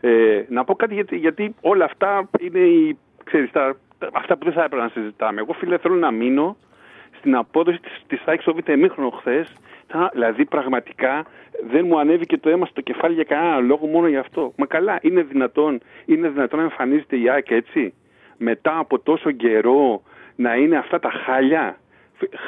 [0.00, 4.44] Ε, να πω κάτι γιατί, γιατί όλα αυτά είναι οι, ξέρεις, τα, τα- αυτά που
[4.44, 5.40] δεν θα έπρεπε να συζητάμε.
[5.40, 6.56] Εγώ, φίλε, θέλω να μείνω
[7.18, 8.68] στην απόδοση της, της ΑΕΚ στο β'
[9.92, 10.08] χθε.
[10.12, 11.24] Δηλαδή, πραγματικά
[11.70, 14.52] δεν μου ανέβηκε το αίμα στο κεφάλι για κανένα λόγο μόνο γι' αυτό.
[14.56, 17.94] Μα καλά, είναι δυνατόν, είναι δυνατόν να εμφανίζεται η ΑΕΚ έτσι,
[18.36, 20.02] μετά από τόσο καιρό
[20.36, 21.76] να είναι αυτά τα χάλια.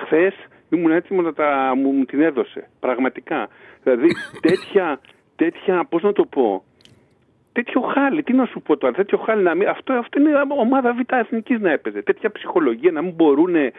[0.03, 0.35] Χθες
[0.69, 2.69] ήμουν έτοιμος να τα, μου, μου την έδωσε.
[2.81, 3.49] Πραγματικά.
[3.83, 4.09] Δηλαδή,
[4.41, 5.01] τέτοια,
[5.37, 6.65] τέτοια, πώς να το πω,
[7.55, 10.31] τέτοιο χάλι, τι να σου πω τώρα, τέτοιο χάλι να μην, αυτό, αυτό είναι
[10.61, 12.03] ομάδα Β' Εθνικής να έπαιζε.
[12.03, 13.73] Τέτοια ψυχολογία να μην μπορούν ε,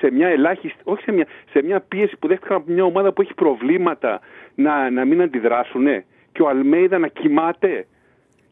[0.00, 3.22] σε μια ελάχιστη, όχι σε μια, σε μια πίεση που δέχτηκαν από μια ομάδα που
[3.22, 4.20] έχει προβλήματα
[4.54, 5.84] να, να μην αντιδράσουν
[6.32, 7.86] και ο Αλμέιδα να κοιμάται.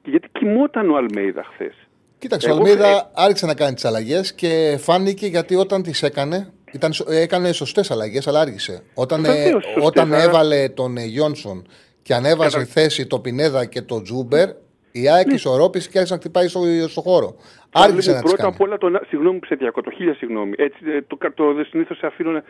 [0.02, 1.74] Και γιατί κοιμόταν ο Αλμέιδα χθες.
[2.18, 6.52] Κοίταξε, ο Εγώ- Αλμίδα άρχισε να κάνει τις αλλαγές και φάνηκε γιατί όταν τις έκανε,
[6.72, 8.82] ήταν, σω- έκανε σωστές αλλαγές, αλλά άργησε.
[8.94, 11.66] Όταν, ε, Βεβαίως σωστές, όταν αλλά- έβαλε τον ε, Γιόνσον
[12.02, 14.48] και ανέβασε Κατα- θέση το Πινέδα και το Τζούμπερ,
[14.92, 17.36] η ΑΕΚ ισορρόπησε και άρχισε να χτυπάει στο, στο χώρο.
[17.72, 18.54] Άργησε να τις πρώτα κάνει.
[18.54, 20.52] απ' όλα, τον, συγγνώμη που σε διακόπτω, χίλια συγγνώμη.
[20.56, 22.30] Έτσι, ε, το, το, το συνήθως σε αφήνω.
[22.30, 22.44] να-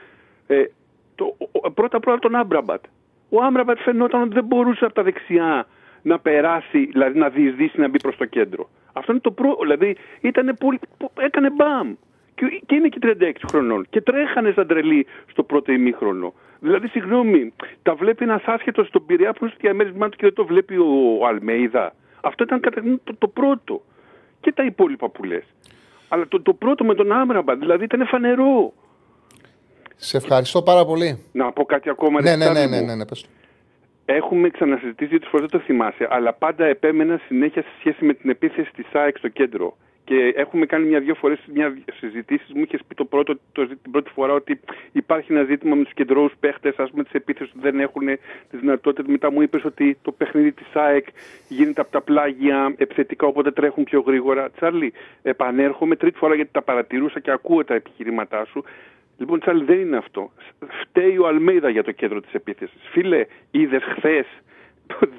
[0.47, 0.71] Ε,
[1.15, 2.85] το, ο- πρώτα απ' όλα τον Άμπραμπατ.
[3.29, 5.67] Ο Άμπραμπατ φαινόταν ότι δεν μπορούσε από τα δεξιά
[6.03, 8.69] να περάσει, δηλαδή να διεισδύσει να μπει προς το κέντρο.
[8.93, 9.59] Αυτό είναι το πρώτο.
[9.63, 10.79] Δηλαδή ήταν πολύ,
[11.19, 11.95] έκανε μπαμ.
[12.35, 13.87] Και, και είναι και 36 χρονών.
[13.91, 16.33] Και τρέχανε σαν τρελή στο πρώτο ημίχρονο.
[16.61, 17.53] Δηλαδή, συγγνώμη,
[17.83, 20.77] τα βλέπει ένας άσχετος στον Πειραιά που είναι στο διαμέρισμά του και δεν το βλέπει
[20.77, 21.95] ο, ο Αλμέιδα.
[22.21, 23.83] Αυτό ήταν κατά το, το πρώτο.
[24.41, 25.45] Και τα υπόλοιπα που λες.
[26.09, 28.73] Αλλά το, το πρώτο με τον Άμραμπα, δηλαδή ήταν φανερό.
[29.97, 31.25] Σε ευχαριστώ πάρα πολύ.
[31.33, 32.21] Να πω κάτι ακόμα.
[32.23, 32.87] Ναι, ρε ναι, ναι, Τσάρλι ναι, μου.
[32.87, 33.29] ναι, ναι, πες το.
[34.05, 38.31] Έχουμε ξανασυζητήσει δύο φορές, δεν το θυμάσαι, αλλά πάντα επέμενα συνέχεια σε σχέση με την
[38.31, 39.77] επίθεση της ΑΕΚ στο κέντρο.
[40.11, 42.53] Και έχουμε κάνει μια-δυο φορές μια συζητήσεις.
[42.55, 44.61] Μου είχες πει το πρώτο, το, ζή- την πρώτη φορά ότι
[44.93, 48.07] υπάρχει ένα ζήτημα με τους κεντρώους παίχτες, ας πούμε, της επίθεσης που δεν έχουν
[48.51, 49.11] τι δυνατότητε.
[49.11, 51.07] Μετά μου είπες ότι το παιχνίδι της ΑΕΚ
[51.49, 54.51] γίνεται από τα πλάγια επιθετικά, οπότε τρέχουν πιο γρήγορα.
[54.51, 54.93] Τσάρλι,
[55.23, 58.65] επανέρχομαι τρίτη φορά γιατί τα παρατηρούσα και ακούω τα επιχειρήματά σου.
[59.19, 60.31] Λοιπόν, Τσάρλι, δεν είναι αυτό.
[60.81, 62.81] Φταίει ο Αλμέιδα για το κέντρο της επίθεσης.
[62.91, 64.27] Φίλε, είδες χθες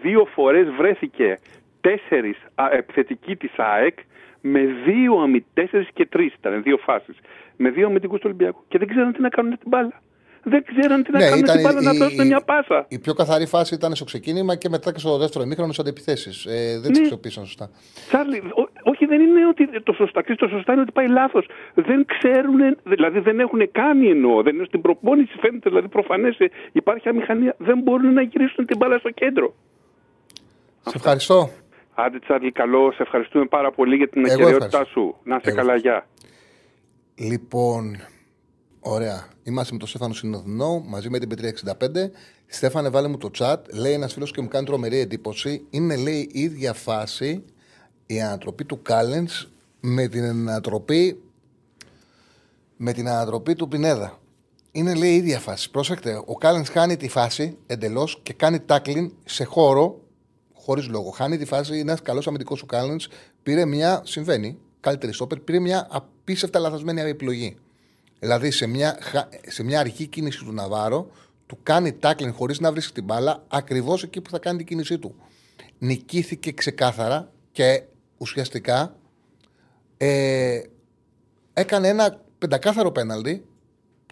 [0.01, 1.39] δύο φορές βρέθηκε
[1.81, 2.37] τέσσερις
[2.71, 3.97] επιθετικοί της ΑΕΚ
[4.41, 5.45] με δύο αμυ...
[5.53, 7.15] τέσσερις και τρεις ήταν, δύο φάσεις.
[7.57, 8.63] Με δύο αμυντικούς του Ολυμπιακού.
[8.67, 10.01] Και δεν ξέραν τι να κάνουν την μπάλα.
[10.43, 12.85] Δεν ξέραν τι να Ναι, κάνουν ήταν την μπάλα, να η- δώσουν η- μια πάσα.
[12.89, 16.45] Η πιο καθαρή φάση ήταν στο ξεκίνημα και μετά και στο δεύτερο ημίχρονο στις αντιπιθέσεις.
[16.45, 17.03] Ε, δεν τις Ναι.
[17.05, 17.69] αξιοποίησαν σωστά.
[18.07, 21.45] Τσάρλι, ό- όχι δεν είναι ότι το σωστά, ξέρεις, το σωστά είναι ότι πάει λάθος.
[21.73, 24.41] Δεν ξέρουν, δηλαδή δεν έχουν κάνει εννοώ.
[24.41, 26.37] Δεν είναι στην προπόνηση φαίνεται, δηλαδή προφανές
[26.71, 27.55] υπάρχει αμηχανία.
[27.57, 29.53] Δεν μπορούν να γυρίσουν την μπάλα στο κέντρο.
[30.85, 31.49] Σε ευχαριστώ.
[31.93, 34.91] Άντε Τσάρλι, καλό, σε ευχαριστούμε πάρα πολύ για την Εγώ ακαιρεότητά ευχαριστώ.
[34.99, 35.15] σου.
[35.23, 36.07] Να είσαι Εγώ καλά, γεια.
[37.15, 37.97] Λοιπόν,
[38.79, 39.27] ωραία.
[39.43, 42.11] Είμαστε με τον Στέφανο Συνοδεινό μαζί με την Πετρία 65.
[42.45, 43.57] Στέφανε, βάλε μου το chat.
[43.73, 45.67] Λέει ένας φίλος και μου κάνει τρομερή εντύπωση.
[45.69, 47.45] Είναι, λέει, η ίδια φάση
[48.05, 49.47] η ανατροπή του Κάλενς
[49.79, 51.21] με την ανατροπή
[52.77, 54.19] με την ανατροπή του Πινέδα.
[54.71, 55.71] Είναι λέει η ίδια φάση.
[55.71, 59.99] Πρόσεχτε, ο Κάλενς χάνει τη φάση εντελώς και κάνει τάκλιν σε χώρο,
[60.61, 61.09] χωρίς λόγο.
[61.09, 62.99] Χάνει τη φάση, είναι ένας καλός αμυντικός ο Κάλεν.
[63.43, 67.57] Πήρε μια, συμβαίνει, καλύτερη στόπερ, πήρε μια απίστευτα λαθασμένη επιλογή.
[68.19, 71.09] Δηλαδή σε μια, χα- σε μια αρχή κίνηση του Ναβάρο,
[71.45, 74.99] του κάνει τάκλιν χωρίς να βρίσκει την μπάλα, ακριβώς εκεί που θα κάνει την κίνησή
[74.99, 75.15] του.
[75.77, 77.83] Νικήθηκε ξεκάθαρα και
[78.17, 78.95] ουσιαστικά
[79.97, 80.61] ε,
[81.53, 83.45] έκανε ένα πεντακάθαρο πέναλτι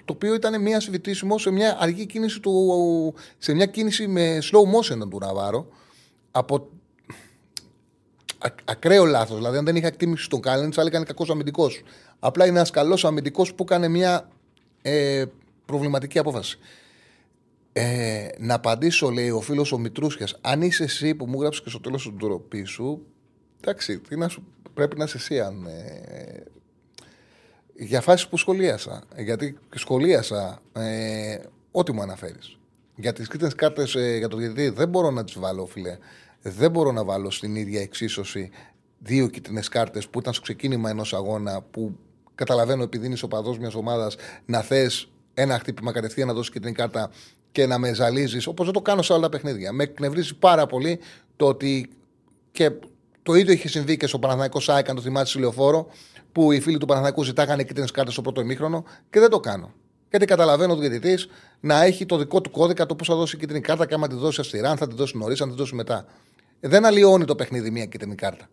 [0.05, 4.75] το οποίο ήταν μια αμφισβητήσιμο σε μια αργή κίνηση του, σε μια κίνηση με slow
[4.75, 5.67] motion του Ναβάρο
[6.31, 6.69] από
[8.37, 9.37] α- ακραίο λάθος.
[9.37, 11.81] Δηλαδή, αν δεν είχα εκτίμηση στον Κάλεν, θα έλεγαν κακός αμυντικός.
[12.19, 14.29] Απλά είναι ένας καλός αμυντικός που έκανε μια
[14.81, 15.25] ε,
[15.65, 16.59] προβληματική απόφαση.
[17.73, 21.69] Ε, να απαντήσω, λέει ο φίλος ο Μητρούσια, αν είσαι εσύ που μου γράψεις και
[21.69, 23.05] στο τέλος του ντροπή σου,
[23.61, 25.65] εντάξει, τι να σου, πρέπει να είσαι εσύ αν.
[25.65, 26.43] Ε,
[27.75, 29.03] για φάσεις που σχολίασα.
[29.17, 31.37] Γιατί σχολίασα ε,
[31.71, 32.58] ό,τι μου αναφέρεις.
[32.99, 35.97] Για τις κρίτες κάρτες ε, για το διαιτητή δεν μπορώ να τις βάλω, φίλε.
[36.41, 38.49] Δεν μπορώ να βάλω στην ίδια εξίσωση
[38.99, 41.97] δύο κίτρινες κάρτες που ήταν στο ξεκίνημα ενός αγώνα που
[42.35, 47.11] καταλαβαίνω επειδή είναι οπαδό μιας ομάδας να θες ένα χτύπημα κατευθείαν να δώσεις κίτρινη κάρτα
[47.51, 49.71] και να με ζαλίζεις, όπως δεν το κάνω σε όλα τα παιχνίδια.
[49.71, 50.99] Με εκνευρίζει πάρα πολύ
[51.35, 51.89] το ότι
[52.51, 52.71] και
[53.23, 55.87] το ίδιο είχε συμβεί και στο Παναθηναϊκό ΣΑΕΚ, αν το θυμάσαι, στη λεωφόρο,
[56.31, 59.73] που οι φίλοι του Παναθηναϊκού ζητάγανε κίτρινες κάρτες στο πρώτο ημίχρονο και δεν το κάνω.
[60.09, 61.27] Γιατί καταλαβαίνω ο διαιτητής
[61.59, 64.15] να έχει το δικό του κώδικα το πώς θα δώσει κίτρινη κάρτα και άμα τη
[64.15, 66.05] δώσει αυστηρά, αν θα τη δώσει νωρίς, αν τη δώσει μετά.
[66.59, 68.49] Δεν αλλοιώνει το παιχνίδι μία κίτρινη κάρτα.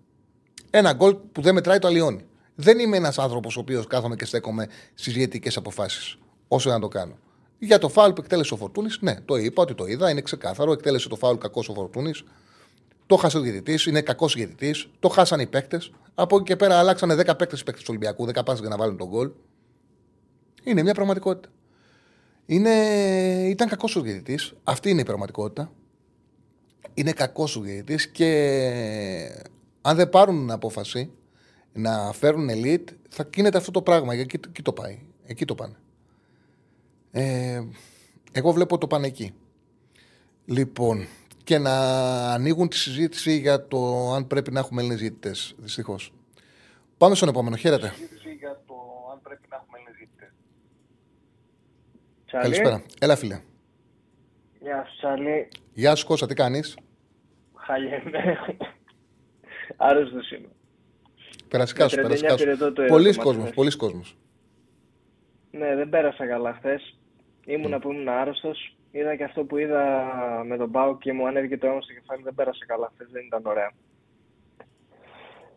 [0.71, 2.25] Ένα γκολ που δεν μετράει το αλλοιώνει.
[2.55, 6.89] Δεν είμαι ένας άνθρωπος ο οποίος κάθομαι και στέκομαι στις διαιτητικές αποφάσεις, όσο να το
[6.89, 7.19] κάνω.
[7.59, 10.73] Για το φάουλ που εκτέλεσε ο Φορτούνης, ναι, το είπα ότι το είδα, είναι ξεκάθαρο.
[10.73, 12.25] Εκτέλεσε το φάουλ κακός ο Φορτούνης.
[13.07, 14.89] Το χάσε ο διαιτητής, είναι κακός διαιτητής.
[14.99, 15.91] Το χάσαν οι παίκτες.
[16.15, 18.97] Από εκεί και πέρα αλλάξανε 10 παίκτες παίκτες του Ολυμπιακού, 10 πάνε για να βάλουν
[18.97, 19.31] τον γκολ.
[20.67, 21.49] Είναι μια πραγματικότητα.
[22.47, 22.71] Είναι...
[23.49, 24.55] Ήταν κακός ο διαιτητής.
[24.65, 25.73] Αυτή είναι η πραγματικότητα.
[26.95, 29.45] Είναι κακός ο διαιτητής και
[29.81, 31.11] αν δεν πάρουν απόφαση
[31.73, 34.15] να φέρουν elite, θα γίνεται αυτό το πράγμα.
[34.15, 34.99] Γιατί εκεί, εκεί το πάει.
[35.27, 35.77] Εκεί το πάνε.
[37.11, 37.63] Ε,
[38.33, 39.35] εγώ βλέπω το πάνε εκεί.
[40.45, 41.07] Λοιπόν,
[41.45, 41.75] και να
[42.33, 45.55] ανοίγουν τη συζήτηση για το αν πρέπει να έχουμε Έλληνες διαιτητές.
[45.59, 46.13] Δυστυχώς.
[46.99, 47.57] Πάμε στον επόμενο.
[47.57, 47.93] Χαίρετε.
[48.39, 48.75] για το
[49.13, 49.79] αν πρέπει να έχουμε
[52.31, 52.65] Έλληνες Τσάλι.
[52.65, 52.83] Καλησπέρα.
[53.01, 53.41] Έλα, φίλε.
[54.61, 55.49] Γεια σου, Τσάλι.
[55.73, 56.77] Γεια σου, Κώστα, τι κάνεις;
[57.55, 58.39] Χάλια είμαι.
[59.77, 60.49] Άρρωστος είμαι.
[61.49, 62.73] Περασικά σου, Με 39 περασικά πήρε το σου.
[62.73, 64.17] το Πολλοί έρωτα κόσμος, μας πολλοί κόσμος.
[65.51, 66.99] Ναι, δεν πέρασα καλά χθες.
[67.47, 68.77] Ήμουνα που ήμουν άρρωστος.
[68.91, 70.05] Είδα και αυτό που είδα
[70.47, 72.23] με τον Πάο και μου ανέβηκε το αίμα στο κεφάλι.
[72.23, 73.09] Δεν πέρασα καλά χθες.
[73.11, 73.73] Δεν ήταν ωραία.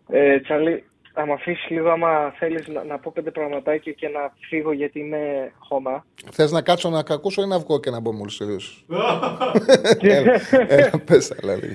[0.08, 0.89] Ε, Τσαλή,
[1.22, 5.52] άμα αφήσεις λίγο, άμα θέλεις να, να πω πέντε πραγματάκια και να φύγω γιατί είμαι
[5.58, 6.06] χώμα.
[6.32, 8.86] Θες να κάτσω να κακούσω ή να βγω και να μπω μόλις τελείωσε.
[10.02, 11.74] Έλα, έλα, πες, αλλά λίγο.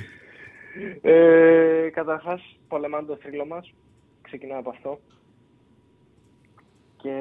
[1.02, 3.72] Ε, Καταρχάς, πολεμάνε το θρύλο μας.
[4.22, 4.98] Ξεκινάω από αυτό.
[6.96, 7.18] και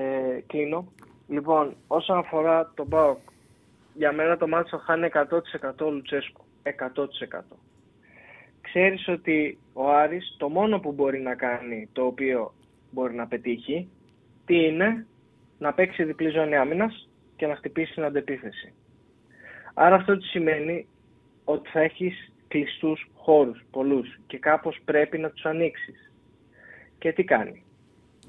[0.47, 0.91] κλείνω.
[1.27, 3.17] Λοιπόν, όσον αφορά τον ΠΑΟΚ,
[3.93, 5.09] για μένα το μάτι θα είναι
[5.79, 6.45] 100% Λουτσέσκου.
[6.63, 7.41] 100%.
[8.73, 12.53] Ξέρεις ότι ο Άρης το μόνο που μπορεί να κάνει, το οποίο
[12.91, 13.89] μπορεί να πετύχει,
[14.45, 15.05] τι είναι,
[15.59, 18.73] να παίξει διπλή ζώνη άμυνας και να χτυπήσει την αντεπίθεση.
[19.73, 20.87] Άρα αυτό τι σημαίνει
[21.43, 26.11] ότι θα έχεις κλειστούς χώρους, πολλούς και κάπως πρέπει να τους ανοίξεις.
[26.97, 27.63] Και τι κάνει.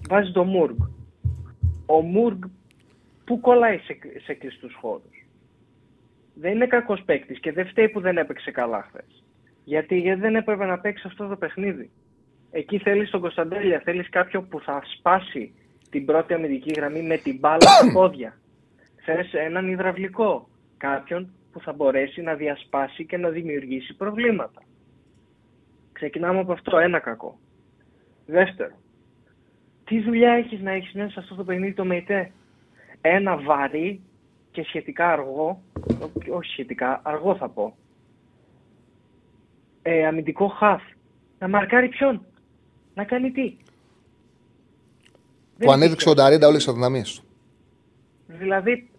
[0.09, 0.77] Βάζει το Μουργκ.
[1.87, 2.43] Ο Μουργκ
[3.25, 5.27] που κολλάει σε, σε κλειστούς χώρους.
[6.35, 9.24] Δεν είναι κακός παίκτης και δεν φταίει που δεν έπαιξε καλά χθες.
[9.65, 11.91] Γιατί, γιατί δεν έπρεπε να παίξει αυτό το παιχνίδι.
[12.51, 15.55] Εκεί θέλεις τον Κωνσταντέλια, θέλεις κάποιον που θα σπάσει
[15.91, 18.39] την πρώτη αμυντική γραμμή με την μπάλα στα πόδια.
[19.05, 24.63] Θες έναν υδραυλικό, κάποιον που θα μπορέσει να διασπάσει και να δημιουργήσει προβλήματα.
[25.93, 27.39] Ξεκινάμε από αυτό, ένα κακό.
[28.27, 28.75] Δεύτερο,
[29.85, 32.31] τι δουλειά έχεις να έχεις μέσα σε αυτό το παιχνίδι το ΜΕΙΤΕ.
[33.01, 34.01] Ένα βαρύ
[34.51, 35.63] και σχετικά αργό,
[36.31, 37.77] όχι σχετικά, αργό θα πω,
[39.87, 40.83] ε, αμυντικό χαφ.
[41.39, 42.27] Να μαρκάρει ποιον,
[42.95, 43.57] να κάνει τι.
[45.59, 47.25] Που ανέδειξε ο Νταρίντα όλες τις αδυναμίες του.
[48.27, 48.91] Δηλαδή,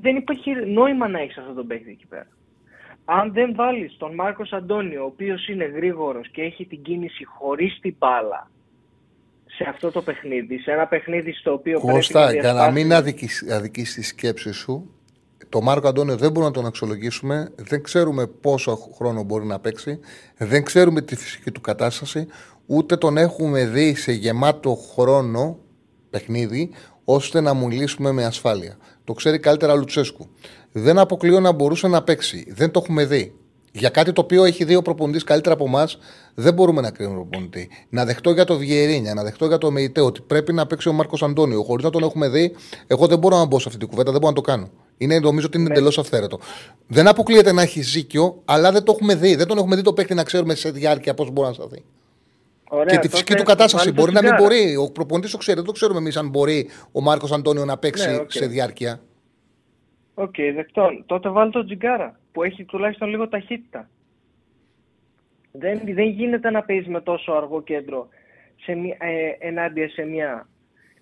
[0.00, 2.26] δεν υπάρχει νόημα να έχεις αυτό τον παίκτη εκεί πέρα.
[3.04, 7.78] Αν δεν βάλεις τον Μάρκος Αντώνιο, ο οποίος είναι γρήγορος και έχει την κίνηση χωρίς
[7.80, 8.50] την μπάλα
[9.46, 12.88] σε αυτό το παιχνίδι, σε ένα παιχνίδι στο οποίο Κώστα, πρέπει να για να μην
[12.88, 14.93] διασπάσει- αδικήσεις τη σκέψη σου,
[15.54, 17.52] το Μάρκο Αντώνιο δεν μπορούμε να τον αξιολογήσουμε.
[17.56, 19.98] Δεν ξέρουμε πόσο χρόνο μπορεί να παίξει.
[20.36, 22.26] Δεν ξέρουμε τη φυσική του κατάσταση.
[22.66, 25.58] Ούτε τον έχουμε δει σε γεμάτο χρόνο
[26.10, 26.70] παιχνίδι,
[27.04, 28.76] ώστε να μιλήσουμε με ασφάλεια.
[29.04, 30.26] Το ξέρει καλύτερα ο Λουτσέσκου.
[30.72, 32.44] Δεν αποκλείω να μπορούσε να παίξει.
[32.48, 33.34] Δεν το έχουμε δει.
[33.72, 35.98] Για κάτι το οποίο έχει δει ο προπονητής καλύτερα από εμάς,
[36.34, 37.68] δεν μπορούμε να κρίνουμε τον προπονητή.
[37.88, 40.92] Να δεχτώ για το Βιερίνια, να δεχτώ για το Μεϊτέ ότι πρέπει να παίξει ο
[40.92, 41.62] Μάρκος Αντώνιο.
[41.62, 42.54] Χωρίς να τον έχουμε δει,
[42.86, 44.70] εγώ δεν μπορώ να μπω σε αυτή την κουβέντα, δεν μπορώ να το κάνω.
[44.98, 46.38] Είναι, νομίζω ότι είναι εντελώς αυθαίρετο.
[46.86, 49.34] Δεν αποκλείεται να έχει δίκιο, αλλά δεν το έχουμε δει.
[49.34, 51.82] Δεν τον έχουμε δει το παίκτη να ξέρουμε σε διάρκεια πώς μπορεί να σταθεί.
[52.68, 53.76] Ωραία, και τη τότε φυσική του κατάσταση.
[53.76, 54.54] βάλεις το Μπορεί να μην Τσιγγάρα.
[54.64, 54.76] μπορεί.
[54.76, 55.56] Ο προπονητής το ξέρει.
[55.56, 58.32] Δεν το ξέρουμε εμείς αν μπορεί ο Μάρκος Αντώνιο να παίξει Ναι, οκ.
[58.32, 59.00] σε διάρκεια.
[60.14, 61.02] Οκ, δεκτών.
[61.06, 63.88] Τότε βάλε τον Τσιγγάρα που έχει τουλάχιστον λίγο ταχύτητα.
[65.52, 68.08] Δεν, δεν γίνεται να παίζεις με τόσο αργό κέντρο
[68.62, 70.48] σε μια, ε, ενάντια σε μια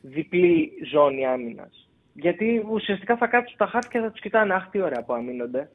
[0.00, 1.88] διπλή ζώνη άμυνας.
[2.12, 4.54] Γιατί ουσιαστικά θα κάτσουν τα χάρτια και θα τους κοιτάνε.
[4.54, 5.70] Αχ, τι ωραία που αμήνονται.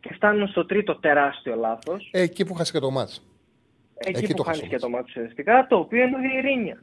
[0.00, 2.08] Και φτάνουν στο τρίτο τεράστιο λάθος.
[2.12, 3.22] Ε, εκεί που χάσει και το μάτς.
[3.94, 4.74] Εκεί, εκεί που το χάνει χάσαμε.
[4.76, 6.82] και το μάτι ουσιαστικά, το οποίο είναι ο Βιερίνια.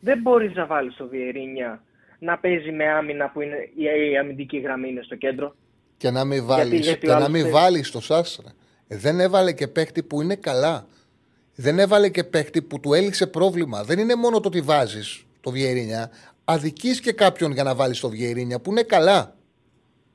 [0.00, 1.82] Δεν μπορείς να βάλεις το Βιερίνια
[2.18, 5.54] να παίζει με άμυνα που είναι, η, η αμυντική γραμμή είναι στο κέντρο.
[5.96, 7.52] Και να μην βάλει γιατί και ο να άλλος μην θέλει.
[7.52, 8.52] βάλεις το Σάστρα.
[8.88, 10.86] Ε, Δεν έβαλε και παίχτη που είναι καλά.
[11.54, 13.82] Δεν έβαλε και παίχτη που του έλυσε πρόβλημα.
[13.84, 16.10] Δεν είναι μόνο το ότι βάζεις το Βιερίνια.
[16.44, 19.36] Αδικείς και κάποιον για να βάλεις το Βιερίνια που είναι καλά.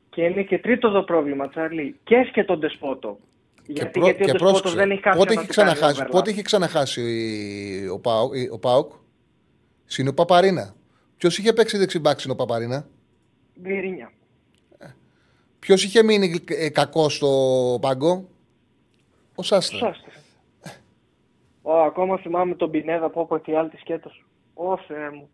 [0.10, 2.00] Και είναι και τρίτο το πρόβλημα, Τσάρλι.
[2.04, 3.20] Και και τον Δεσπότο.
[3.66, 6.02] Γιατί, προ- γιατί ο Δεσπότο πρόσεξε, δεν έχει κάποιον πότε να έχει του κάνει ξαναχάσει,
[6.06, 6.12] overlap.
[6.12, 8.92] πότε είχε ξαναχάσει η- ο, Πάοκ, η- ο Πάοκ;
[9.98, 10.76] Είναι ο Παπαρίνα.
[11.18, 12.88] Ποιος είχε παίξει δεξιμπάξ είναι ο Παπαρίνα;
[13.56, 14.12] Βιερίνια.
[15.60, 18.30] Ποιος είχε μείνει ε, κακός στο πάγκο;
[19.36, 19.78] Ο Σάστρα.
[19.78, 20.08] Σωστά.
[21.62, 24.26] Ω, ακόμα θυμάμαι τον Πινέδα που από άλλη τη σκέτος.
[24.54, 25.30] Ω, Θεέ μου.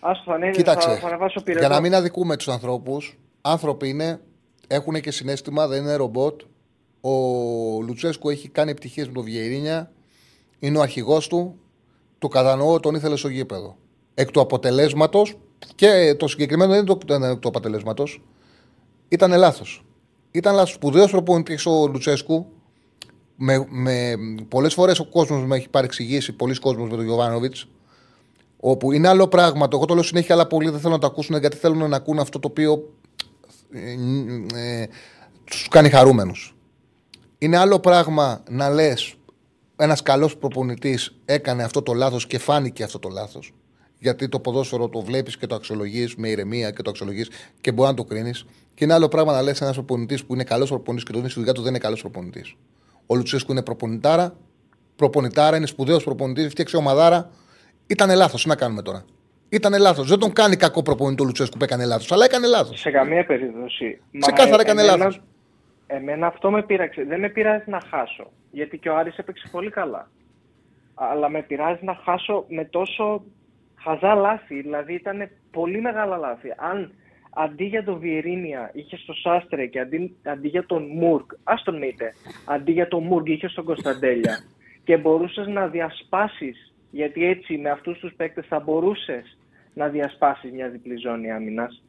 [0.00, 1.66] Άστο θα ανέβει, θα, Κοίταξε, θα ανεβάσω πυρετό.
[1.66, 4.20] για να μην αδικούμε τους ανθρώπους, άνθρωποι είναι,
[4.66, 6.40] έχουν και συνέστημα, δεν είναι ρομπότ.
[7.00, 7.10] Ο
[7.82, 9.90] Λουτσέσκου έχει κάνει επιτυχίες με τον Βιερίνια,
[10.58, 11.58] είναι ο αρχηγός του.
[12.18, 13.76] Το κατανοώ, τον ήθελε στο γήπεδο.
[14.14, 15.38] Εκ του αποτελέσματος,
[15.74, 18.22] και το συγκεκριμένο δεν είναι το, δεν είναι το αποτελέσματος,
[19.08, 19.84] ήταν λάθος.
[20.30, 20.70] Ήταν λάθος.
[20.70, 22.46] Σπουδαίος προπονητής ο Λουτσέσκου.
[23.36, 24.14] Με, με,
[24.48, 27.68] πολλές φορές ο κόσμος με έχει παρεξηγήσει, πολλοί κόσμος με τον Γιωβάνοβιτς
[28.60, 29.68] Όπου είναι άλλο πράγμα.
[29.68, 31.96] Το εγώ το λέω συνέχεια, αλλά πολλοί δεν θέλουν να το ακούσουν γιατί θέλουν να
[31.96, 32.92] ακούν αυτό το οποίο
[33.72, 34.86] ε, ε,
[35.44, 36.56] τους κάνει χαρούμενους.
[37.38, 39.14] Είναι άλλο πράγμα να λες
[39.76, 43.52] ένας καλός προπονητής έκανε αυτό το λάθος και φάνηκε αυτό το λάθος.
[43.98, 47.28] Γιατί το ποδόσφαιρο το βλέπεις και το αξιολογείς με ηρεμία και το αξιολογείς
[47.60, 48.44] και μπορεί να το κρίνεις.
[48.74, 51.30] Και είναι άλλο πράγμα να λες ένας προπονητής που είναι καλός προπονητής και το δίνει
[51.30, 52.54] στη δουλειά του δεν είναι καλός προπονητής.
[53.06, 54.36] Ο Λουτσέσκου είναι προπονητάρα,
[54.96, 57.30] προπονητάρα, είναι σπουδαίος προπονητής, φτιάξε ομαδάρα.
[57.86, 58.42] Ήταν λάθος.
[58.42, 59.04] Τι να κάνουμε τώρα.
[59.48, 60.08] Ήταν λάθος.
[60.08, 62.80] Δεν τον κάνει κακό προπονητή ο Λουτσέσκου που έκανε λάθος, αλλά έκανε λάθος.
[62.80, 64.00] Σε καμία περίπτωση.
[64.18, 65.20] Ξεκάθαρα έκανε εμένα- λάθος.
[65.86, 67.04] Εμένα αυτό με πείραξε.
[67.04, 68.30] Δεν με πειράζει να χάσω.
[68.50, 70.10] Γιατί και ο Άρης έπαιξε πολύ καλά.
[70.94, 73.24] Αλλά με πειράζει να χάσω με τόσο
[73.74, 74.60] χαζά λάθη.
[74.62, 76.48] Δηλαδή ήταν πολύ μεγάλα λάθη.
[76.56, 76.92] Αν
[77.30, 81.78] αντί για τον Βιερίνια είχε στο Σάστρε και αντί, αντί για τον Μουρκ, ας τον
[81.78, 82.14] μείτε,
[82.44, 84.38] αντί για τον Μουρκ είχε στον Κωνσταντέλια
[84.84, 89.38] και μπορούσες να διασπάσεις, γιατί έτσι με αυτούς τους παίκτες θα μπορούσες
[89.74, 91.82] να διασπάσεις μια διπλή ζώνη άμυνας.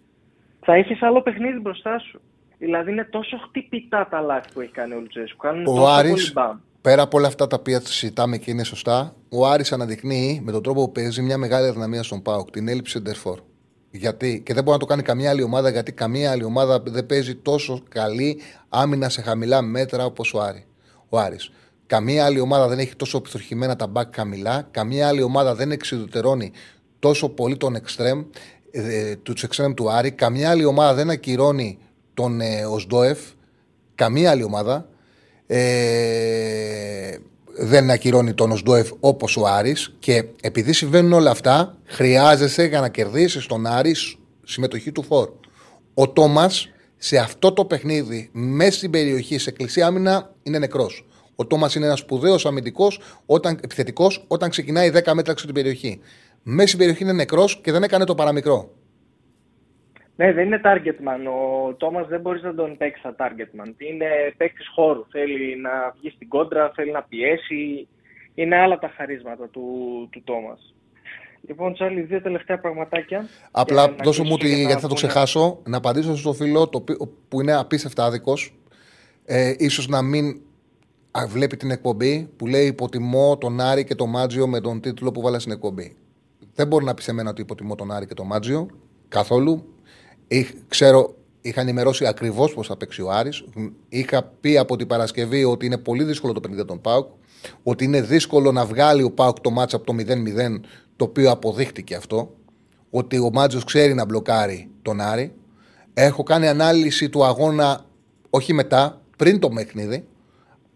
[0.59, 2.21] Θα έχεις άλλο παιχνίδι μπροστά σου.
[2.57, 5.37] Δηλαδή είναι τόσο χτυπητά τα λάθη που έχει κάνει ο Λουτσέσκου.
[5.37, 6.57] Κάνουν Ο τόσο Άρης, πολύ μπαμ.
[6.81, 10.63] πέρα από όλα αυτά τα οποία συζητάμε και είναι σωστά, ο Άρης αναδεικνύει με τον
[10.63, 13.39] τρόπο που παίζει μια μεγάλη αδυναμία στον Πάοκ, την έλλειψη σεντερφόρ.
[13.91, 17.05] Γιατί, και δεν μπορεί να το κάνει καμία άλλη ομάδα, γιατί καμία άλλη ομάδα δεν
[17.05, 18.39] παίζει τόσο καλή
[18.69, 20.65] άμυνα σε χαμηλά μέτρα όπως ο, Άρη,
[21.09, 21.51] ο Άρης.
[21.87, 24.67] Καμία άλλη ομάδα δεν έχει τόσο πειθαρχημένα τα μπακ χαμηλά.
[24.71, 26.51] Καμία άλλη ομάδα δεν εξουδετερώνει
[26.99, 28.23] τόσο πολύ τον εξτρέμ,
[28.71, 30.11] ε, τους εξτρέμ του Άρη.
[30.11, 31.77] Καμία άλλη ομάδα δεν ακυρώνει
[32.13, 33.19] τον ε, Οσντόεφ.
[33.95, 34.89] Καμία άλλη ομάδα
[35.47, 37.17] ε,
[37.57, 42.89] δεν ακυρώνει τον Οσντόεφ όπως ο Άρης και επειδή συμβαίνουν όλα αυτά, χρειάζεσαι για να
[42.89, 43.95] κερδίσεις τον Άρη
[44.43, 45.29] συμμετοχή του φόρ.
[45.93, 51.05] Ο Τόμας σε αυτό το παιχνίδι, μέσα στην περιοχή, σε κλεισή άμυνα, είναι νεκρός.
[51.39, 55.99] Ο Τόμας είναι ένας σπουδαίος αμυντικός, όταν, επιθετικός, όταν ξεκινάει 10 μέτρα έξω την περιοχή.
[56.43, 58.69] Μέσα στην περιοχή είναι νεκρός και δεν έκανε το παραμικρό.
[60.15, 61.31] Ναι, δεν είναι target man.
[61.69, 63.73] Ο Τόμας δεν μπορείς να τον παίξεις σαν target man.
[63.77, 64.05] Είναι
[64.37, 65.05] παίκτης χώρου.
[65.11, 65.69] Θέλει να
[65.99, 67.87] βγει στην κόντρα, θέλει να πιέσει.
[68.35, 69.63] Είναι άλλα τα χαρίσματα του,
[70.11, 70.75] του Τόμας.
[71.47, 73.25] Λοιπόν, Τσάρλι, δύο τελευταία πραγματάκια.
[73.51, 76.15] Απλά Και να δώσω μου κλείσουμε ότι, και γιατί θα το πούμε- ξεχάσω, να απαντήσω
[76.17, 78.53] στο φίλο το, οποίο- που είναι απίστευτα άδικος.
[79.25, 80.35] Ε, ίσως να μην α,
[81.25, 85.21] βλέπει την εκπομπή που λέει Υποτιμώ τον Άρη και τον Μάτζιο με τον τίτλο που
[85.21, 85.95] βάλα στην εκπομπή.
[86.53, 88.67] Δεν μπορεί να πεις σε μένα ότι υποτιμώ τον Άρη και τον Μάτζιο
[89.07, 89.63] καθόλου.
[90.27, 93.43] Είχ- ξέρω, είχα ενημερώσει ακριβώς πώς θα παίξει ο Άρης.
[93.89, 97.07] Είχα πει από την Παρασκευή ότι είναι πολύ δύσκολο το παιχνίδι για τον Πάουκ.
[97.63, 100.61] Ότι είναι δύσκολο να βγάλει ο Πάουκ το μάτσα από το 0-0,
[100.95, 102.33] το οποίο αποδείχτηκε αυτό.
[102.89, 105.33] Ότι ο Μάτζο ξέρει να μπλοκάρει τον Άρη.
[105.93, 107.85] Έχω κάνει ανάλυση του αγώνα
[108.29, 110.07] όχι μετά, πριν το παιχνίδι.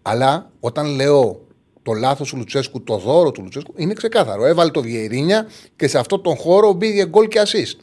[0.02, 1.46] Αλλά όταν λέω
[1.84, 4.46] το λάθος του Λουτσέσκου, το δώρο του Λουτσέσκου, είναι ξεκάθαρο.
[4.46, 7.80] Έβαλε το Βιερίνια και σε αυτόν τον χώρο μπήκε γκολ και assist.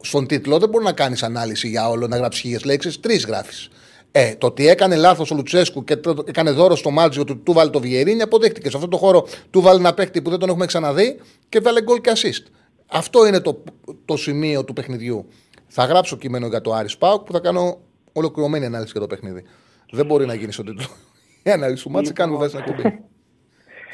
[0.00, 3.68] Στον τίτλο δεν μπορεί να κάνεις ανάλυση για όλο, να γράψεις χίλιες λέξεις, τρεις γράφεις.
[4.10, 7.52] Ε, το ότι έκανε λάθος ο Λουτσέσκου και το, έκανε δώρο στο Μάτζιο του, του
[7.52, 8.70] βάλει το Βιερίνια, αποδείχτηκε.
[8.70, 11.82] Σε αυτόν τον χώρο του βάλει ένα παίχτη που δεν τον έχουμε ξαναδεί και βάλε
[11.82, 12.50] γκολ και assist.
[12.86, 13.62] Αυτό είναι το,
[14.04, 15.26] το σημείο του παιχνιδιού.
[15.66, 17.80] Θα γράψω κείμενο για το Άρης Πάουκ που θα κάνω
[18.12, 19.42] ολοκληρωμένη ανάλυση για το παιχνίδι.
[19.90, 20.86] Δεν μπορεί να γίνει στον τίτλο.
[21.46, 22.82] Η ανάλυση του μάτσε κάνουμε βάση να κουμπί.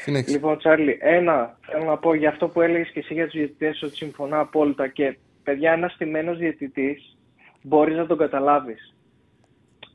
[0.03, 0.31] Συνέχισε.
[0.31, 3.81] Λοιπόν, Τσάρλι, ένα θέλω να πω για αυτό που έλεγες και εσύ για τους διαιτητές,
[3.81, 4.87] ότι συμφωνώ απόλυτα.
[4.87, 7.17] Και παιδιά, ένας στημένος διαιτητής
[7.61, 8.95] μπορείς να τον καταλάβεις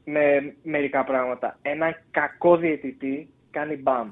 [0.04, 1.58] με μερικά πράγματα.
[1.62, 4.10] Ένα κακό διαιτητή κάνει μπαμ.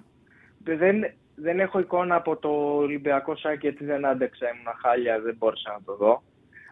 [0.64, 5.72] Δεν, δεν έχω εικόνα από το Ολυμπιακό Σάκη γιατί δεν άντεξα, ήμουν χάλια, δεν μπόρεσα
[5.72, 6.22] να το δω.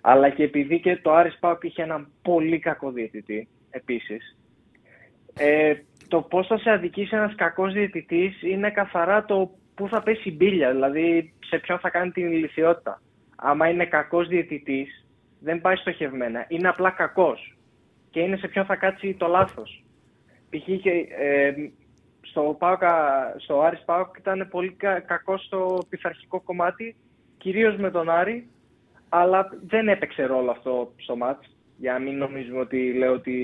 [0.00, 4.36] Αλλά και επειδή και το Άρης Πάουκ είχε έναν πολύ κακό διαιτητή επίσης.
[5.34, 5.74] Ε,
[6.12, 10.34] το πώς θα σε αδικήσει ένας κακός διαιτητής είναι καθαρά το πού θα πέσει η
[10.36, 13.02] μπίλια, δηλαδή σε ποιον θα κάνει την ηλικιότητα.
[13.36, 15.06] Άμα είναι κακός διαιτητής,
[15.40, 16.44] δεν πάει στοχευμένα.
[16.48, 17.56] Είναι απλά κακός.
[18.10, 19.84] Και είναι σε ποιον θα κάτσει το λάθος.
[20.50, 20.80] Π.χ.
[20.82, 21.52] και, ε,
[22.20, 22.94] στο, Πάοκα,
[23.38, 26.96] στο Άρης Πάοκ ήταν πολύ κα, κακό στο πειθαρχικό κομμάτι,
[27.38, 28.48] κυρίως με τον Άρη,
[29.08, 33.34] αλλά δεν έπαιξε ρόλο αυτό στο μάτς, για να μην νομίζουμε ότι λέω ότι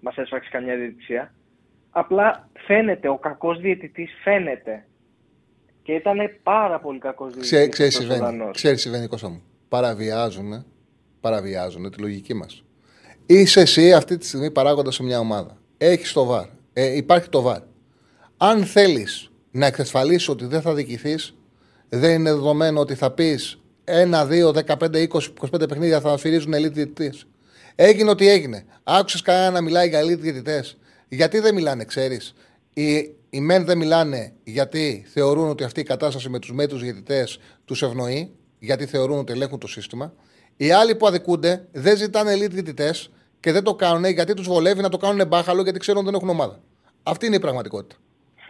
[0.00, 1.32] μας έσφαξε καμιά διαιτησία.
[1.98, 4.86] Απλά φαίνεται, ο κακός διαιτητής φαίνεται.
[5.82, 7.50] Και ήταν πάρα πολύ κακός διαιτητής.
[7.50, 8.38] Ξέρει, ξέρεις, αυτός ο συμβαίνει.
[8.38, 8.56] Δανός.
[8.56, 9.42] Ξέρεις, συμβαίνει, Κώστα μου.
[9.68, 10.64] Παραβιάζουν,
[11.20, 12.64] παραβιάζουν τη λογική μας.
[13.26, 15.56] Είσαι εσύ αυτή τη στιγμή παράγοντας σε μια ομάδα.
[15.78, 16.46] Έχεις το βαρ.
[16.72, 17.60] Ε, υπάρχει το βαρ.
[18.36, 21.14] Αν θέλεις να εξασφαλίσεις ότι δεν θα δικηθεί,
[21.88, 26.72] δεν είναι δεδομένο ότι θα πεις 1, 2, 15, 20, 25 παιχνίδια θα αφηρίζουν elite
[26.72, 27.26] διαιτητές.
[27.74, 28.64] Έγινε ό,τι έγινε.
[28.84, 30.77] Άκουσες κανένα να μιλάει για elite διαιτητές.
[31.08, 32.34] Γιατί δεν μιλάνε, ξέρεις;
[32.72, 37.38] Οι, οι μεν δεν μιλάνε γιατί θεωρούν ότι αυτή η κατάσταση με τους μέτρους διαιτητές
[37.64, 40.12] τους ευνοεί, γιατί θεωρούν ότι ελέγχουν το σύστημα.
[40.56, 43.10] Οι άλλοι που αδικούνται δεν ζητάνε elite διαιτητές
[43.40, 46.20] και δεν το κάνουν γιατί τους βολεύει να το κάνουν μπάχαλο γιατί ξέρουν ότι δεν
[46.20, 46.60] έχουν ομάδα.
[47.02, 47.96] Αυτή είναι η πραγματικότητα.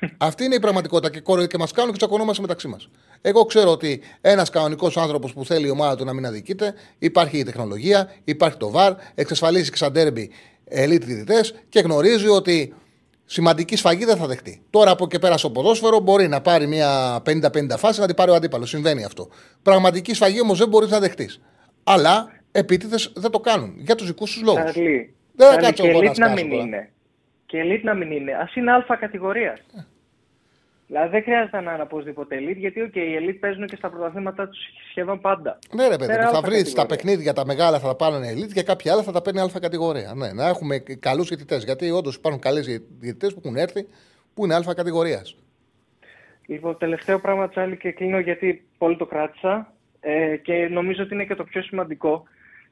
[0.29, 2.89] Αυτή είναι η πραγματικότητα και, κορο- και μας κάνουν και τσακωνόμαστε μεταξύ μας.
[3.21, 7.39] Εγώ ξέρω ότι ένας κανονικός άνθρωπος που θέλει η ομάδα του να μην αδικείται, υπάρχει
[7.39, 9.77] η τεχνολογία, υπάρχει το VAR, εξασφαλίζει και
[10.71, 12.75] σαν τέρμπι elite διαιτητές και γνωρίζει ότι
[13.25, 14.63] σημαντική σφαγή δεν θα δεχτεί.
[14.71, 18.31] Τώρα από και πέρα στο ποδόσφαιρο μπορεί να πάρει μια 50-50 φάση να την πάρει
[18.31, 18.69] ο αντίπαλος.
[18.69, 19.29] Συμβαίνει αυτό.
[19.63, 21.41] Πραγματική σφαγή όμως δεν μπορείς να δεχτείς.
[21.85, 24.71] Αλλά επίτηδες δεν το κάνουν για τους δικούς τους λόγους.
[24.71, 26.63] Τσαρλί, Δεν θα Τσαρλί, κάτσω και εγώ να elite να σκάσω μην τώρα.
[26.63, 26.91] είναι.
[27.47, 28.33] Και elite να μην είναι.
[28.33, 29.59] Α είναι αλφα κατηγορίας.
[30.91, 34.49] Δηλαδή δεν χρειάζεται να είναι οπωσδήποτε elite, γιατί okay, οι elite παίζουν και στα πρωταθλήματα
[34.49, 34.59] τους
[34.91, 35.59] σχεδόν πάντα.
[35.75, 36.97] Ναι, ρε παιδί, Πέρα μου, θα αλφα βρεις τα κατηγορία.
[36.97, 40.13] παιχνίδια τα μεγάλα θα τα πάρουν elite και κάποια άλλα θα τα παίρνει αλφα κατηγορία.
[40.17, 41.57] Ναι, να έχουμε καλούς διαιτητέ.
[41.57, 42.67] Γιατί όντως υπάρχουν καλές
[43.01, 43.87] διαιτητέ που έχουν έρθει
[44.35, 45.37] που είναι αλφα κατηγορίας.
[46.47, 49.73] Λοιπόν, τελευταίο πράγμα, Τσάλι, και κλείνω γιατί πολύ το κράτησα.
[50.01, 52.23] ε, και νομίζω ότι είναι και το πιο σημαντικό.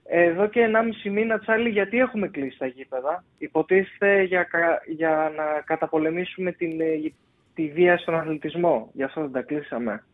[0.09, 5.45] Εδώ και 1,5 μήνα, Τσάλι, γιατί έχουμε κλείσει τα γήπεδα; Υποτίθεται για, κα- για να
[5.65, 7.13] καταπολεμήσουμε την, ε,
[7.57, 8.91] τη βία στον αθλητισμό.
[8.93, 10.05] Γι' αυτό δεν τα κλείσαμε.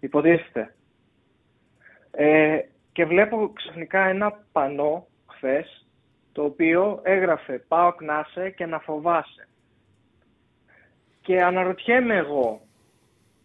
[0.00, 0.74] Υποτίθεται.
[2.10, 2.58] Ε,
[2.92, 5.86] και βλέπω ξαφνικά ένα πανό χθες,
[6.32, 9.48] το οποίο έγραφε «Πάω κνάσε και να φοβάσαι».
[11.20, 12.60] Και αναρωτιέμαι εγώ,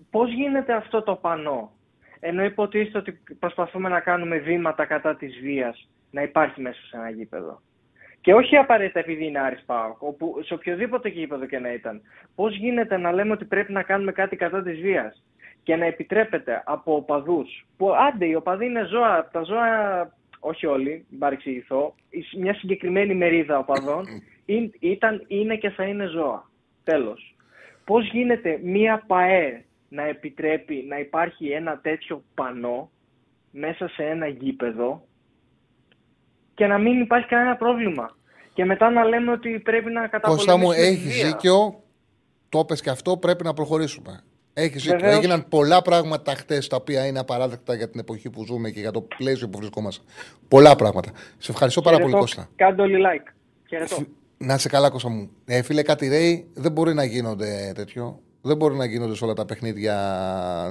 [0.10, 1.72] πώς γίνεται αυτό το πανό,
[2.20, 7.10] ενώ υποτίθεται ότι προσπαθούμε να κάνουμε βήματα κατά της βίας, να υπάρχει μέσα σε ένα
[7.10, 7.62] γήπεδο.
[8.22, 12.02] Και όχι απαραίτητα επειδή είναι Άρης ΠΑΟΚ, όπου σε οποιοδήποτε γήπεδο και να ήταν.
[12.36, 15.24] Πώς γίνεται να λέμε ότι πρέπει να κάνουμε κάτι κατά της βίας
[15.64, 21.06] και να επιτρέπεται από οπαδούς, που άντε οι οπαδοί είναι ζώα, τα ζώα, όχι όλοι,
[21.10, 21.96] μην παρεξηγηθώ,
[22.38, 24.06] μια συγκεκριμένη μερίδα οπαδών
[24.46, 26.50] είναι- ήταν, είναι και θα είναι ζώα.
[26.84, 27.36] Τέλος.
[27.86, 32.90] Πώς γίνεται μία ΠαΕ να επιτρέπει να υπάρχει ένα τέτοιο πανό
[33.52, 35.04] μέσα σε ένα γήπεδο
[36.62, 38.16] και να μην υπάρχει κανένα πρόβλημα.
[38.54, 41.26] Και μετά να λέμε ότι πρέπει να Κώστα καταπολεμήσουμε μου, τη έχεις βία.
[41.26, 41.84] δίκιο.
[42.50, 44.24] Το πες και αυτό, πρέπει να προχωρήσουμε.
[44.54, 45.00] Έχεις δίκιο.
[45.00, 45.18] Βεβαίως.
[45.18, 48.92] Έγιναν πολλά πράγματα χτες τα οποία είναι απαράδεκτα για την εποχή που ζούμε και για
[48.92, 50.04] το πλαίσιο που βρισκόμαστε.
[50.48, 51.12] Πολλά πράγματα.
[51.38, 52.26] Σε ευχαριστώ πάρα πολύ, Χαιρετώ.
[52.26, 52.50] Κώστα.
[52.56, 53.34] Κάντε όλοι like.
[53.70, 53.98] Χαιρετώ.
[54.38, 55.30] Να σε καλά, Κώστα μου.
[55.46, 58.20] Ε, φίλε, κάτι ρέει, δεν μπορεί να γίνονται τέτοιο.
[58.42, 59.96] Δεν μπορεί να γίνονται σε όλα τα παιχνίδια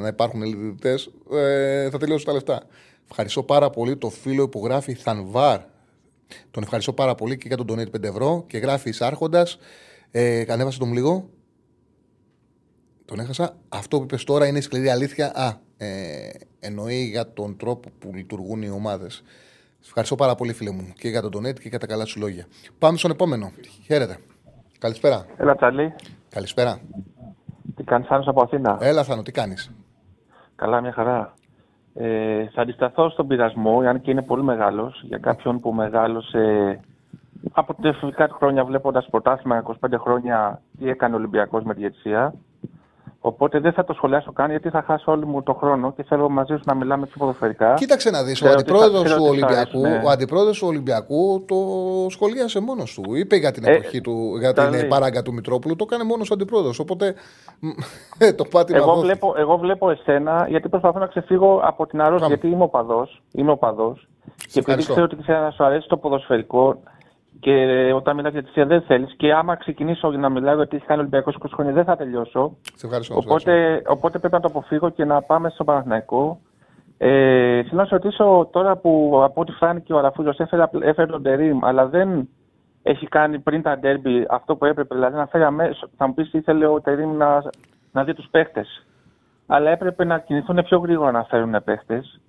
[0.01, 1.11] να υπάρχουν ελληνικές.
[1.33, 2.63] Ε, θα τελειώσουν τα λεφτά.
[3.11, 5.61] Ευχαριστώ πάρα πολύ το φίλο που γράφει Θανβάρ.
[6.51, 9.47] Τον ευχαριστώ πάρα πολύ και για τον donate 5 ευρώ και γράφει Εισάρχοντα.
[10.11, 11.29] Ε, ανέβασε τον λίγο.
[13.05, 13.57] Τον έχασα.
[13.69, 15.33] Αυτό που είπες τώρα είναι η σκληρή αλήθεια.
[15.35, 16.31] Α, ε,
[16.61, 19.23] εννοεί για τον τρόπο που λειτουργούν οι ομάδες.
[19.85, 22.47] Ευχαριστώ πάρα πολύ, φίλε μου, και για τον donate και για τα καλά σου λόγια.
[22.79, 23.53] Πάμε στον επόμενο.
[23.85, 24.19] Χαίρετε.
[24.79, 25.27] Καλησπέρα.
[25.37, 25.95] Έλα, Τσαλή.
[26.29, 26.81] Καλησπέρα.
[27.77, 29.71] Τι κάνεις, Άννος από Αθήνα; Έλα, Θάνο, τι κάνεις;
[30.57, 31.35] Καλά, μια χαρά.
[31.95, 36.81] Ε, θα αντισταθώ στον πειρασμό, αν και είναι πολύ μεγάλος, για κάποιον που μεγάλωσε
[37.53, 41.81] από τα εφηβικά του χρόνια βλέποντας πρωτάθλημα 25 χρόνια τι έκανε ο Ολυμπιακός με τη
[41.81, 42.35] Γετσία.
[43.23, 46.29] Οπότε δεν θα το σχολιάσω καν γιατί θα χάσω όλο μου το χρόνο και θέλω
[46.29, 47.75] μαζί σου να μιλάμε πιο ποδοσφαιρικά.
[47.75, 48.41] Κοίταξε να δεις.
[48.43, 50.07] Ο Ξέρω ότι αντιπρόεδρος θα- ξέρω του, ότι θα Ολυμπιακού, αρέσει, ναι.
[50.07, 51.57] ο αντιπρόεδρος του Ολυμπιακού το
[52.11, 53.15] σχολίασε μόνος του.
[53.15, 54.85] Είπε για την Ε, εποχή του, για τα την λέει.
[54.89, 55.77] παράγκα του Μητρόπουλου.
[55.77, 56.79] Το έκανε μόνος ο αντιπρόεδρος.
[56.79, 57.15] Οπότε
[58.19, 59.07] ε, το πάτημα Εγώ δόθηκε.
[59.07, 62.27] βλέπω, εγώ βλέπω εσένα γιατί προσπαθώ να ξεφύγω από την αρρώστια.
[62.29, 62.35] Πάμε.
[62.41, 63.09] Γιατί είμαι οπαδό.
[63.33, 64.93] Είμαι οπαδός, Και επειδή ευχαριστώ.
[64.93, 66.83] ξέρω ότι ξέρει, σου αρέσει το ποδοσφαιρικό
[67.41, 67.53] και
[67.95, 69.15] όταν μιλάς για τη θεία δεν θέλεις.
[69.17, 72.57] Και άμα ξεκινήσω να μιλάω γιατί έχει κάνει Ολυμπιακός 20 χρόνια δεν θα τελειώσω.
[72.75, 73.13] Σε ευχαριστώ.
[73.15, 73.51] σε ευχαριστώ.
[73.53, 76.41] Οπότε, οπότε πρέπει να το αποφύγω και να πάμε στο Παναθηναϊκό.
[76.99, 81.11] Ε, θέλω να σε ρωτήσω τώρα που από ό,τι φάνηκε ο Αραφούζος έφερε, απλ- έφερε
[81.11, 82.29] τον Τερίμ, αλλά δεν
[82.83, 84.95] έχει κάνει πριν τα ντέρμπι αυτό που έπρεπε.
[84.95, 87.43] Δηλαδή να φέρει αμέσως, θα μου πεις ήθελε ο Τερίμ να,
[87.93, 88.87] να δει τους παίχτες.
[89.47, 92.21] Αλλά έπρεπε να κινηθούν πιο γρήγορα να φέρουν παίχτες.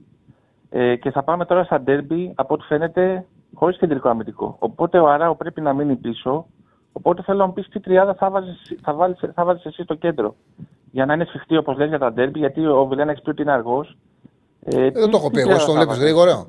[0.70, 4.56] Ε, και θα πάμε τώρα στα ντέρμπι, από ό,τι φαίνεται, χωρίς κεντρικό αμυντικό.
[4.60, 6.46] Οπότε ο Αράου πρέπει να μείνει πίσω.
[6.92, 9.94] Οπότε θέλω να μου πεις τι τριάδα θα βάζεις, θα βάλεις, θα βάλεις εσύ στο
[9.94, 10.36] κέντρο.
[10.92, 13.42] Για να είναι σφιχτή όπως λες για τα ντέρμπι, γιατί ο Βιλένας έχει πει ότι
[13.42, 13.98] είναι αργός.
[14.64, 15.40] Ε, Ε, δεν το έχω πει.
[15.40, 16.46] Εγώ τον βλέπεις γρήγορα.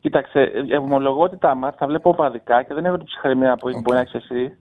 [0.00, 0.40] Κοίταξε,
[0.70, 3.96] ε, ομολογώ ότι τα μάτια θα βλέπω οπαδικά και δεν έχω την ψυχραιμία που μπορεί
[3.96, 4.56] να έχεις εσύ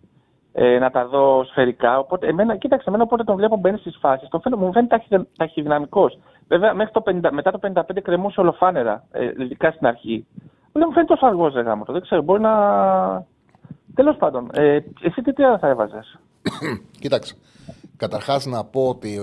[0.53, 1.99] ε, να τα δω σφαιρικά.
[1.99, 5.27] Οπότε, εμένα, κοίταξε, εμένα όποτε τον βλέπω μπαίνει στις φάσεις, τον φαίνεται, μου φαίνεται ταχυ,
[5.37, 6.19] ταχυδυναμικός.
[6.47, 10.25] Βέβαια, μέχρι το 50, μετά το 55 κρεμούσε ολοφάνερα, ε, ειδικά στην αρχή.
[10.73, 11.93] Δεν μου φαίνεται τόσο αργό, ρε γαμώτο.
[11.93, 12.51] Δεν ξέρω, μπορεί να.
[13.93, 16.19] Τέλος πάντων, ε, εσύ τι τριάδα θα έβαζες;
[17.01, 17.35] Κοίταξε.
[17.97, 19.19] Καταρχάς να πω ότι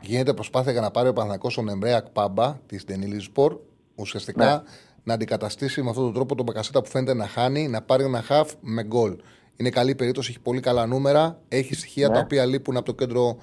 [0.00, 3.56] γίνεται προσπάθεια για να πάρει ο Παναθηναϊκός τον Εμρέ Ακμπαμπά της Ντενίλη Σπορ
[3.94, 4.62] ουσιαστικά Ναι.
[5.04, 8.22] να αντικαταστήσει με αυτόν τον τρόπο τον Μπακασέτα που φαίνεται να χάνει, να πάρει ένα
[8.22, 9.16] χαφ με γκολ.
[9.56, 12.14] Είναι καλή περίπτωση, έχει πολύ καλά νούμερα, έχει στοιχεία Ναι.
[12.14, 13.36] τα οποία λείπουν από το κέντρο.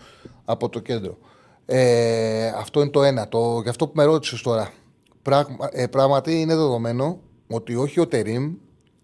[0.45, 1.17] Από το κέντρο.
[1.65, 3.27] Ε, αυτό είναι το ένα.
[3.27, 4.69] Το, γι' αυτό που με ρώτησες τώρα.
[5.25, 8.53] Πράγμα, ε, πράγματι είναι δεδομένο ότι όχι ο Τερίμ,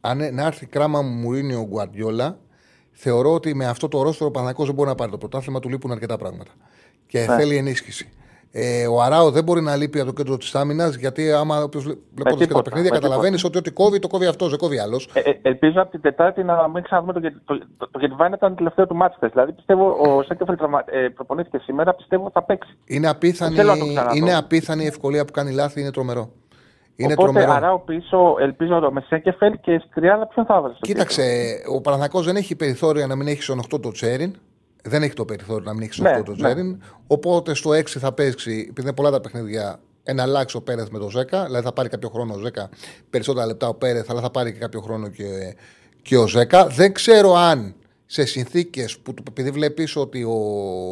[0.02, 2.40] αν ε- να έρθει κράμα Μουρίνιο ο Γκουαρδιόλα,
[2.92, 5.70] θεωρώ ότι με αυτό το ρόστρο ο Παναγιώτος δεν μπορεί να πάρει το πρωτάθλημα, του
[5.70, 6.52] λείπουν αρκετά πράγματα.
[7.08, 7.36] Και Ναι.
[7.36, 8.10] θέλει ενίσχυση.
[8.54, 11.80] Ε, ο Αράο δεν μπορεί να λείπει από το κέντρο της άμυνας, γιατί άμα όποιο
[11.82, 13.60] βλέποντας και τα τίποτα, παιχνίδια με καταλαβαίνεις τίποτα.
[13.60, 15.10] ότι ό,τι κόβει, το κόβει αυτός, δεν κόβει άλλος.
[15.14, 18.34] Ε, ε, ελπίζω από την Τετάρτη να μην ξαναδούμε το, Γε- το, το, το Γετβάιν
[18.34, 19.30] ήταν το τελευταίο του μάτς χθες.
[19.32, 22.78] Δηλαδή πιστεύω ο Σέκεφελ τραυμα- ε, προπονήθηκε σήμερα, πιστεύω θα παίξει.
[22.86, 24.16] Είναι απίθανη, Θέλω να το ξαναδώ.
[24.16, 26.30] είναι απίθανη η ευκολία που κάνει λάθη, είναι τρομερό.
[26.96, 27.52] Είναι Οπότε τρομερό.
[27.52, 30.74] Αράο πίσω, ελπίζω με Σέκεφελ και στην τριάδα ποιον θα έβαζε.
[30.76, 31.24] στο Κοίταξε,
[31.76, 34.36] ο Παναθηναϊκός δεν έχει περιθώρια να μην έχει στον 8 το Τσέριν.
[34.82, 36.38] Δεν έχει το περιθώριο να μην έχει στον Ναι, 8 το ναι.
[36.38, 36.82] Τσέριν.
[37.08, 41.00] Οπότε στο 6 θα παίξει, επειδή είναι πολλά τα παιχνίδια, ένα αλλάξει ο Πέρεθ με
[41.00, 41.10] το 10.
[41.46, 42.50] Δηλαδή θα πάρει κάποιο χρόνο ο 10,
[43.10, 45.56] περισσότερα λεπτά ο Πέρεθ, αλλά θα πάρει και κάποιο χρόνο και,
[46.02, 46.68] και ο 10.
[46.70, 47.76] Δεν ξέρω αν
[48.06, 50.32] σε συνθήκες που του- επειδή βλέπεις ότι ο,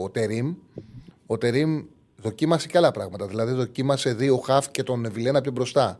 [0.03, 0.53] ο Τερίμ,
[1.25, 1.83] ο Τερίμ
[2.21, 3.27] Δοκίμασε και άλλα πράγματα.
[3.27, 5.99] Δηλαδή, δοκίμασε δύο χαφ και τον Βιλένα πιο μπροστά.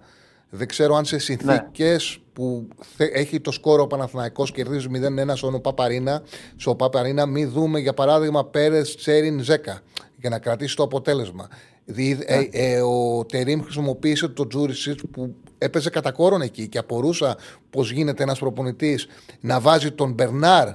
[0.49, 2.67] Δεν ξέρω αν σε συνθήκες που
[2.97, 4.87] έχει το σκόρο ο Παναθηναϊκός κερδίζει
[5.29, 6.23] 0-1 στον Παπαρίνα,
[6.55, 9.81] στο Παπαρίνα, μην δούμε για παράδειγμα Πέρες Τσέριν Ζέκα
[10.17, 11.47] για να κρατήσει το αποτέλεσμα.
[11.85, 17.37] Δι, ε, ε, ο Τερήμ χρησιμοποίησε το Τζούρισιτ που έπαιζε κατά κόρον εκεί και απορούσα
[17.69, 19.07] πώς γίνεται ένας προπονητής
[19.39, 20.67] να βάζει τον Μπερνάρ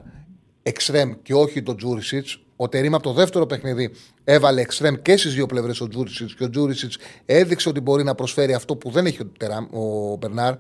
[0.63, 2.27] εξτρέμ και όχι τον Τζούρισιτς.
[2.57, 3.91] Ο Τερίμ από το δεύτερο παιχνίδι
[4.25, 6.93] έβαλε εξτρέμ και στις δύο πλευρές ο Τζούρισιτς και ο Τζούρισιτς
[7.27, 10.55] έδειξε ότι μπορεί να προσφέρει αυτό που δεν έχει ο, Τερίμ, ο Μπερνάρ.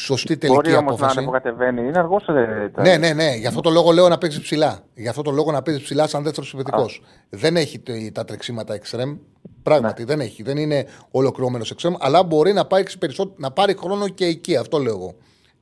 [0.00, 1.14] Σωστή τελική Μπορεί όμως απόφαση.
[1.14, 1.80] να ανεβοκατεβαίνει.
[1.86, 2.24] Είναι αργός.
[2.82, 3.34] Ναι, ναι, ναι.
[3.36, 4.78] Γι' αυτό το λόγο λέω να παίξει ψηλά.
[4.94, 7.02] Γι' αυτό το λόγο να παίζει ψηλά σαν δεύτερος επιθετικός.
[7.30, 9.16] Δεν έχει τε- τα τρεξίματα εξτρέμ.
[9.62, 10.42] Πράγματι δεν έχει.
[10.42, 11.94] Δεν είναι ολοκληρωμένος εξτρέμ.
[11.98, 14.56] Αλλά μπορεί να, πάρει περισσότερο, να πάρει χρόνο και εκεί.
[14.56, 15.14] Αυτό λέω εγώ.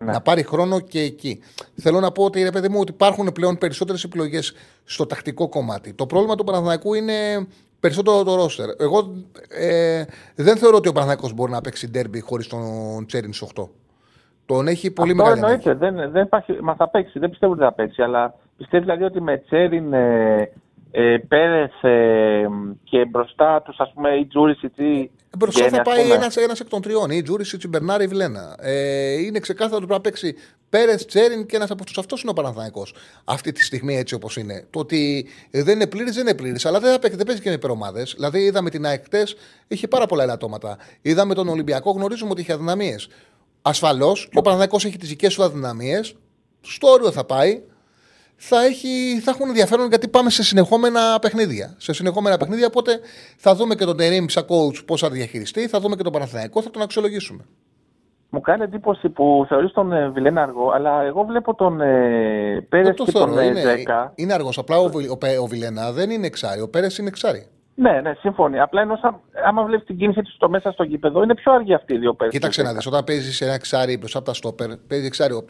[0.04, 1.40] Να πάρει χρόνο και εκεί.
[1.74, 4.52] Θέλω να πω ότι ρε παιδί μου ότι υπάρχουν πλέον περισσότερες επιλογές
[4.84, 5.92] στο τακτικό κομμάτι.
[5.92, 7.12] Το πρόβλημα του Παναθηναϊκού είναι
[7.80, 8.68] περισσότερο το ρόστερ.
[8.78, 9.12] Εγώ
[9.48, 10.04] ε,
[10.34, 13.68] δεν θεωρώ ότι ο Παναθηναϊκός μπορεί να παίξει ντέρμπι χωρίς τον Τσέριν 8.
[14.48, 15.74] Τον έχει πολύ Αυτό μεγάλη εννοείται.
[15.74, 17.18] Δεν, δεν υπάρχει, μας θα παίξει.
[17.18, 18.02] Δεν πιστεύω ότι θα παίξει.
[18.02, 20.50] Αλλά πιστεύω δηλαδή ότι με Τσέριν, ε,
[20.90, 22.46] ε, Πέρε ε,
[22.84, 25.10] και μπροστά τους, ας πούμε, η Τζούρισιτς ή.
[25.38, 26.14] Μπροστά Γκένι, θα ας πάει πούμε.
[26.14, 27.10] ένας ένας εκ των τριών.
[27.10, 28.56] Ή Τζούρισιτς, η Μπερνάρη, η Βλένα.
[28.60, 30.34] Ε, είναι ξεκάθαρο ότι πρέπει να παίξει
[30.70, 31.98] Πέρε, Τσέριν και ένας από αυτούς.
[31.98, 32.86] Αυτός είναι ο Παναθανικό.
[33.24, 34.66] Αυτή τη στιγμή έτσι όπως είναι.
[34.70, 36.66] Το ότι δεν είναι πλήρης, δεν είναι πλήρης.
[36.66, 38.12] Αλλά δεν, θα παίξει, δεν παίζει και με υπερομάδες.
[38.14, 39.36] Δηλαδή είδαμε την ΑΕΚ χτες,
[39.68, 40.78] είχε πάρα πολλά ελαττώματα.
[41.02, 43.08] Είδαμε τον Ολυμπιακό, γνωρίζουμε ότι είχε αδυναμίες.
[43.68, 46.14] Ασφαλώς και ο Παναθανικό έχει τις δικές του αδυναμίες.
[46.60, 47.62] Στο όριο θα πάει
[48.36, 51.74] θα, έχει, θα έχουν ενδιαφέρον γιατί πάμε σε συνεχόμενα παιχνίδια.
[51.78, 53.00] Σε συνεχόμενα παιχνίδια, οπότε
[53.36, 56.62] θα δούμε και τον Τερήμ σαν coach πώς θα διαχειριστεί, θα δούμε και τον Παναθηναϊκό,
[56.62, 57.44] θα τον αξιολογήσουμε.
[58.30, 62.86] Μου κάνει εντύπωση που θεωρείς τον ε, Βιλένα αργό, αλλά εγώ βλέπω τον ε, Πέρες
[62.86, 63.40] Δεν το και τον θεωρώ.
[63.40, 64.12] ε, Είναι, Τζέκα.
[64.14, 64.58] είναι αργός.
[64.58, 66.60] Απλά ο, Βι- ο, Πε- ο Βιλένα δεν είναι εξάρι.
[66.60, 67.46] Ο Πέρες είναι εξάρι.
[67.80, 68.60] Ναι, ναι, σύμφωνοι.
[68.60, 71.74] Απλά ενώ σαν, άμα βλέπεις την κίνηση του στο μέσα στο γήπεδο, είναι πιο αργοί
[71.74, 72.30] αυτοί οι δύο Πέρε.
[72.30, 75.44] Κοίταξε να δεις, όταν παίζεις ένα εξάρι μπροστά από τα στόπερ, παίζει εξάρι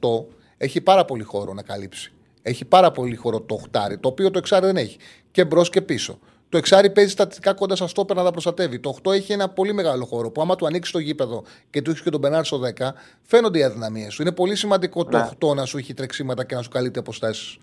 [0.00, 0.24] 8-8,
[0.56, 2.12] έχει πάρα πολύ χώρο να καλύψει.
[2.42, 4.96] Έχει πάρα πολύ χώρο το οχτάρι, το οποίο το εξάρι δεν έχει.
[5.30, 6.18] Και μπρος και πίσω.
[6.48, 8.80] Το εξάρι παίζει στατικά κοντά στα στόπερ να τα προστατεύει.
[8.80, 11.90] Το 8 έχει ένα πολύ μεγάλο χώρο που άμα του ανοίξει το γήπεδο και του
[11.90, 12.88] έχει και τον Μπενάρ στο 10,
[13.22, 14.22] φαίνονται οι αδυναμίες σου.
[14.22, 15.28] Είναι πολύ σημαντικό το Ναι.
[15.40, 17.58] 8 να σου έχει τρεξίματα και να σου καλύπτει αποστάσεις.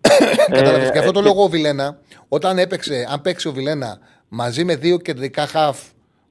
[0.50, 0.90] Ε, Κατάλαβε.
[0.92, 1.98] Γι' αυτό το ε, λόγο ο Βιλένα,
[2.28, 3.98] όταν έπαιξε, αν παίξει ο Βιλένα
[4.28, 5.78] μαζί με δύο κεντρικά χαφ,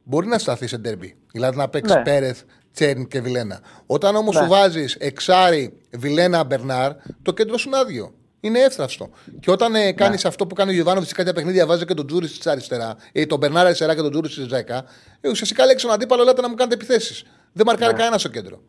[0.03, 1.15] μπορεί να σταθεί σε ντέρμπι.
[1.31, 2.01] Δηλαδή να παίξει Ναι.
[2.01, 2.41] Πέρεθ,
[2.73, 3.59] Τσέρν και Βιλένα.
[3.85, 4.41] Όταν όμως Ναι.
[4.41, 6.91] σου βάζεις εξάρι, Βιλένα, Μπερνάρ,
[7.21, 8.13] το κέντρο σου είναι άδειο.
[8.39, 9.09] Είναι εύθραυστο.
[9.39, 10.29] Και όταν ε, κάνεις Ναι.
[10.29, 13.25] αυτό που κάνει ο Γιωβάνοβιτ σε κάποια παιχνίδια, βάζει και τον Τζούρις της αριστερά, ή
[13.27, 14.83] τον Μπερνάρ αριστερά και τον Τζούρις της δέκα,
[15.21, 17.23] ε, ουσιαστικά λέξει τον αντίπαλο, λέτε να μου κάνετε επιθέσεις.
[17.53, 17.97] Δεν μαρκάρει Ναι.
[17.97, 18.61] κανένας στο κέντρο.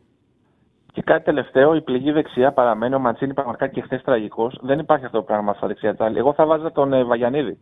[0.93, 2.95] Και κάτι τελευταίο, η πληγή δεξιά παραμένει.
[2.95, 4.59] Ο Μαντσίνη πραγματικά και χθες τραγικός.
[4.63, 6.19] Δεν υπάρχει αυτό το πράγμα στα δεξιά τσάλι.
[6.19, 7.59] Εγώ θα βάζα τον ε, Βαγιανίδη.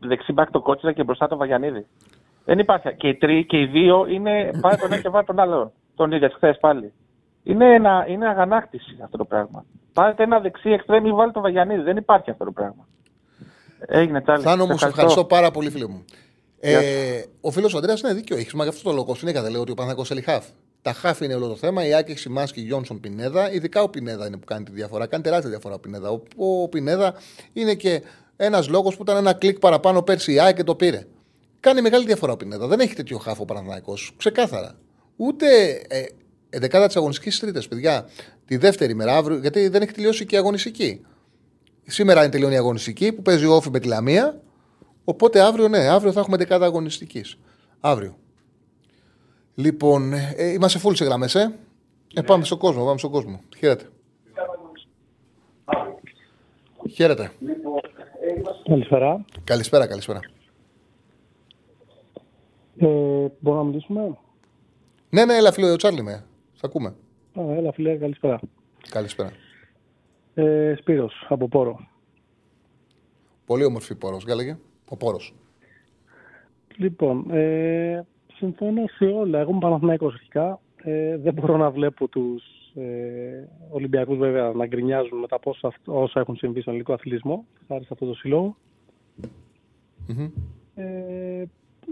[0.00, 1.86] Δεξί μπακ το κότσιρα και μπροστά τον Βαγιανίδη.
[2.44, 2.94] Δεν υπάρχει.
[2.96, 4.50] Και οι, τρει, και οι δύο είναι.
[4.60, 5.72] Πάρε τον ένα και βάλε τον άλλο.
[5.94, 6.92] Τον είδε χθες πάλι.
[7.42, 9.64] Είναι, ένα, είναι αγανάκτηση αυτό το πράγμα.
[9.92, 11.82] Πάρετε ένα δεξί εξτρέμ ή βάλτε τον Βαγιανίδη.
[11.82, 12.86] Δεν υπάρχει αυτό το πράγμα.
[13.86, 14.42] Έγινε τσάλι.
[14.42, 16.04] Θάνο μου, Σε σε ευχαριστώ πάρα πολύ, φίλε μου.
[16.60, 18.36] Ε, ο φίλος ο Αντρέας είναι δίκιο.
[18.36, 19.14] Έχεις μα γι' αυτό το λόγο.
[19.14, 20.46] Συνέχεια δεν λέω ότι ο Παναγό θέλει χαφ.
[20.82, 21.86] Τα χαφ είναι όλο το θέμα.
[21.86, 23.52] Η Άκη Σιμάσκι, Γιόνσον Πινέδα.
[23.52, 25.06] Ειδικά ο Πινέδα είναι που κάνει τη διαφορά.
[25.06, 26.10] Κάνει τεράστια διαφορά ο Πινέδα.
[26.10, 26.22] Ο,
[26.62, 27.14] ο Πινέδα
[27.52, 28.02] είναι και
[28.36, 31.06] ένας λόγος που ήταν ένα κλικ παραπάνω πέρσι η ΑΕΚ και το πήρε.
[31.60, 32.66] Κάνει μεγάλη διαφορά ο Πινέδα.
[32.66, 33.94] Δεν έχει τέτοιο χάφο ο Παναθυναϊκό.
[34.16, 34.78] Ξεκάθαρα.
[35.16, 35.46] Ούτε
[35.88, 36.04] ε,
[36.50, 38.08] εντεκάδα της αγωνιστικής τρίτη, παιδιά.
[38.44, 41.00] Τη δεύτερη μέρα, αύριο, γιατί δεν έχει τελειώσει και η αγωνιστική.
[41.86, 44.40] Σήμερα είναι τελειώνει η αγωνιστική που παίζει ο Όφη με τη Λαμία.
[45.04, 47.38] Οπότε αύριο, ναι, αύριο θα έχουμε δεκάδα αγωνιστικής.
[47.80, 48.18] Αύριο.
[49.60, 51.58] Λοιπόν, ε, είμαστε full σε γραμμές, ε.
[52.14, 52.22] ε.
[52.22, 53.40] Πάμε στον κόσμο, πάμε στον κόσμο.
[53.56, 53.88] Χαίρετε.
[56.90, 57.32] Χαίρετε.
[58.64, 59.24] Καλησπέρα.
[59.44, 60.20] Καλησπέρα, καλησπέρα.
[62.76, 62.86] Ε,
[63.38, 64.16] μπορούμε να μιλήσουμε;
[65.10, 66.24] Ναι, ναι, έλα φίλο, ο Τσάρλι με.
[66.54, 66.88] Θα ακούμε.
[67.40, 68.40] Α, έλα φίλε, καλησπέρα.
[68.90, 69.32] Καλησπέρα.
[70.34, 71.88] Ε, Σπύρος, από Πόρο.
[73.46, 74.58] Πολύ όμορφη πόρος, γάλεγε.
[74.88, 75.34] Ο πόρος.
[76.76, 78.06] Λοιπόν, ε,
[78.40, 79.38] συμφωνώ σε όλα.
[79.38, 80.60] Εγώ είμαι Παναθηναϊκός αρχικά.
[80.82, 82.44] Ε, δεν μπορώ να βλέπω τους
[82.74, 87.44] ε, Ολυμπιακούς βέβαια να γκρινιάζουν μετά από όσα, όσα έχουν συμβεί στον ελληνικό αθλητισμό.
[87.68, 88.56] Χάρη σε αυτό το συλλόγο.
[90.74, 91.44] Ε,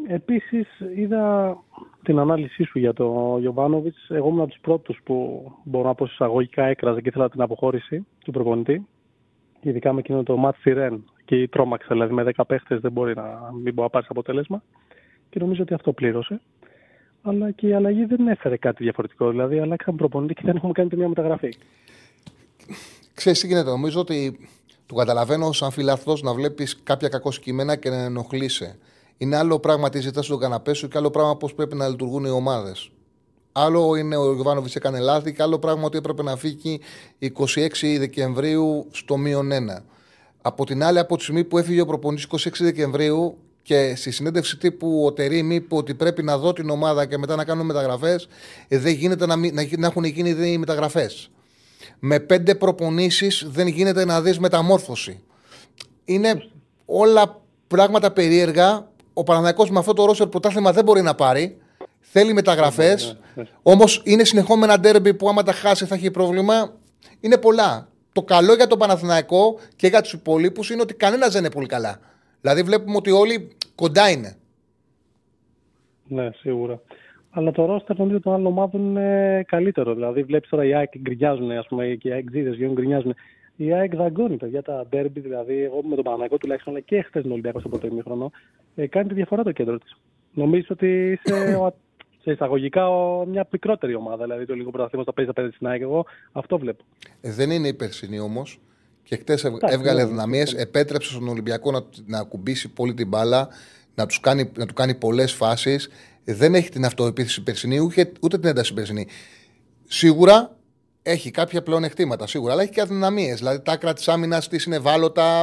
[0.08, 0.66] επίσης
[0.96, 1.56] είδα
[2.02, 4.10] την ανάλυση σου για τον Γιωβάνοβιτς.
[4.10, 8.06] Εγώ ήμουν από τους πρώτους που μπορώ να πω εισαγωγικά έκραζε και ήθελα την αποχώρηση
[8.24, 8.86] του προπονητή.
[9.60, 12.92] Ειδικά με εκείνο το μάτ στη Ρεν και η τρόμαξε, δηλαδή με 10 παίχτες δεν
[12.92, 14.62] μπορεί να μην μπορεί να πάρεις αποτέλεσμα.
[15.30, 16.40] Και νομίζω ότι αυτό πλήρωσε.
[17.22, 19.30] Αλλά και η αλλαγή δεν έφερε κάτι διαφορετικό.
[19.30, 21.54] Δηλαδή, αλλάξαμε προπονητή και δεν έχουμε κάνει και μια μεταγραφή.
[23.14, 24.48] Ξέρεις τι γίνεται, νομίζω ότι
[24.86, 28.78] Το καταλαβαίνω σαν φιλαθλό να βλέπεις κάποια κακό κείμενα και να ενοχλείσαι.
[29.18, 32.24] Είναι άλλο πράγμα τι ζητάς στον καναπέ σου και άλλο πράγμα πώς πρέπει να λειτουργούν
[32.24, 32.90] οι ομάδες.
[33.52, 36.80] Άλλο είναι ο Ιωβάνοβιτ έκανε λάθη και άλλο πράγμα ότι έπρεπε να φύγει
[37.20, 39.82] 26 Δεκεμβρίου στο μείον 1.
[40.42, 43.38] Από την άλλη, από τη στιγμή που έφυγε ο προπονητής 26 Δεκεμβρίου
[43.68, 47.36] και στη συνέντευξη τύπου ο Τερήμ είπε ότι πρέπει να δω την ομάδα και μετά
[47.36, 48.28] να κάνουμε μεταγραφές,
[48.68, 51.30] ε, δεν γίνεται να, να, να έχουν γίνει οι μεταγραφές.
[51.98, 55.20] Με πέντε προπονήσεις δεν γίνεται να δεις μεταμόρφωση.
[56.04, 56.42] Είναι
[56.86, 58.88] όλα πράγματα περίεργα.
[59.12, 61.58] Ο Παναναναϊκός με αυτό το ρόσερ πρωτάθλημα δεν μπορεί να πάρει.
[62.00, 63.04] Θέλει μεταγραφές.
[63.04, 63.48] Ναι, ναι, ναι.
[63.62, 66.74] Όμως είναι συνεχόμενα ντέρμπι που άμα τα χάσει θα έχει πρόβλημα.
[67.20, 67.88] Είναι πολλά.
[68.12, 71.66] Το καλό για τον Παναθηναϊκό και για τους υπόλοιπους είναι ότι κανένας δεν είναι πολύ
[71.66, 72.00] καλά.
[72.40, 74.36] Δηλαδή βλέπουμε ότι όλοι κοντά είναι.
[76.08, 76.80] Ναι, σίγουρα.
[77.30, 79.94] Αλλά το ρόστερ νομίζω των άλλων ομάδων είναι καλύτερο.
[79.94, 83.14] Δηλαδή βλέπεις τώρα οι ΑΕΚ γκρινιάζουν, ας πούμε, και οι ΑΕΚ γίνουν γκρινιάζουν.
[83.56, 87.32] Η ΑΕΚ δαγκώνει παιδιά τα ντέρμπι, δηλαδή εγώ με τον Παναγό τουλάχιστον και χθες τον
[87.32, 88.30] Ολυμπιακό στο πρώτο ημίχρονο,
[88.74, 89.96] ε, κάνει τη διαφορά το κέντρο της.
[90.32, 91.72] Νομίζω ότι είσαι
[92.22, 92.88] σε εισαγωγικά
[93.26, 94.24] μια μικρότερη ομάδα.
[94.24, 95.80] Δηλαδή το λίγο πρωταθλήμα θα παίζει απέναντι στην ΑΕΚ.
[95.80, 96.84] Εγώ αυτό βλέπω.
[97.20, 98.60] Ε, δεν είναι η περσινή όμως.
[99.08, 103.48] Και χτες έβγαλε ναι, δυναμίες, επέτρεψε στον Ολυμπιακό να, να ακουμπήσει πολύ την μπάλα,
[103.94, 105.88] να, τους κάνει, να του κάνει πολλές φάσεις.
[106.24, 109.06] Ε, δεν έχει την αυτοεπίθεση περσινή, ούτε, ούτε την ένταση περσινή.
[109.84, 110.56] Σίγουρα
[111.02, 113.38] έχει κάποια πλεονεκτήματα, σίγουρα, αλλά έχει και αδυναμίες.
[113.38, 115.40] Δηλαδή τα άκρα της άμυνας της είναι ευάλωτα.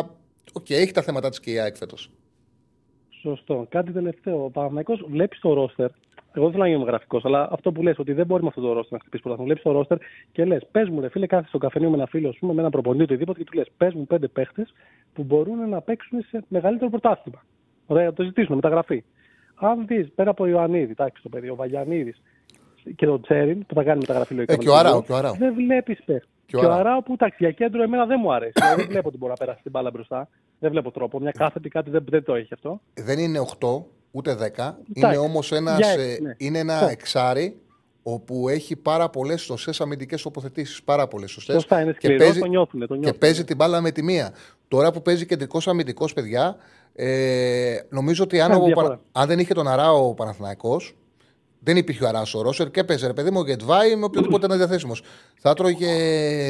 [0.54, 2.12] OK, okay, έχει τα θέματα της και η ΑΕΚ φέτος.
[3.22, 3.68] Σωστό.
[3.70, 4.44] Κάτι τελευταίο.
[4.44, 5.90] Ο Παναθηναϊκό βλέπεις το ρόστερ;
[6.36, 8.62] Εγώ δεν θέλω να είμαι γραφικός, αλλά αυτό που λες ότι δεν μπορεί με αυτό
[8.62, 9.54] το ρόστερ να χτυπήσεις πρωτάθλημα.
[9.54, 9.98] Βλέπεις το ρόστερ
[10.32, 12.70] και λες: Πες μου, ρε φίλε, κάθε στο καφενείο με ένα φίλο σου, με ένα
[12.70, 14.74] προπονητή οτιδήποτε και του λες: Πες μου πέντε παίχτες
[15.14, 17.44] που μπορούν να παίξουν σε μεγαλύτερο πρωτάθλημα.
[17.86, 19.04] Ωραία, το ζητήσουμε, μεταγραφή.
[19.56, 22.22] Αν δεις πέρα από Ιωαννίδη, εντάξει το παιδί, ο Βαγιανίδης
[22.96, 24.54] και τον Τσέριν που θα κάνει μεταγραφή λογικά.
[24.54, 26.28] Ε, και ο Αράου, και ο Δεν βλέπεις παίχτε.
[26.46, 28.54] Και ο Αράου που εντάξει, για κέντρο εμένα δεν μου αρέσει.
[28.76, 30.30] δεν βλέπω ότι μπορεί να περάσει την μπάλα μπροστά.
[30.60, 31.20] Δεν βλέπω τρόπο.
[31.20, 32.82] Μια κάθετη κάτι δεν, δεν το έχει αυτό.
[32.94, 33.68] Δεν είναι 8,
[34.16, 34.74] ούτε 10.
[34.94, 35.74] Είναι όμως ε, ναι.
[36.38, 36.92] είναι ένα ναι.
[36.92, 37.60] εξάρι
[38.04, 40.84] όπου έχει πάρα πολλές σωστές αμυντικές τοποθετήσεις.
[40.84, 41.56] Πάρα πολλές σωστές.
[41.56, 43.12] Σωστά, είναι σκληρό, και παίζει, το νιώθουν, το νιώθουν.
[43.12, 44.34] Και παίζει την μπάλα με τη μία.
[44.68, 46.56] Τώρα που παίζει κεντρικός αμυντικός, παιδιά,
[46.96, 50.96] ε, νομίζω ότι αν, ο, αν δεν είχε τον Αράο ο Παναθηναϊκός,
[51.60, 54.46] δεν υπήρχε ο Αράο ο Ρόσερ και παίζει ρε παιδί μου ο Γετβάη με οποιοδήποτε
[54.46, 55.02] είναι διαθέσιμος.
[55.40, 55.88] Θα τρώγε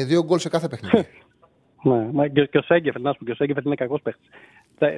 [0.04, 1.06] δύο γκολ σε κάθε παιχνίδι.
[1.82, 4.28] Ναι, μα και ο Σέγκεφελ, να σου πω, και ο Σέγκεφελ είναι κακός παίχτης.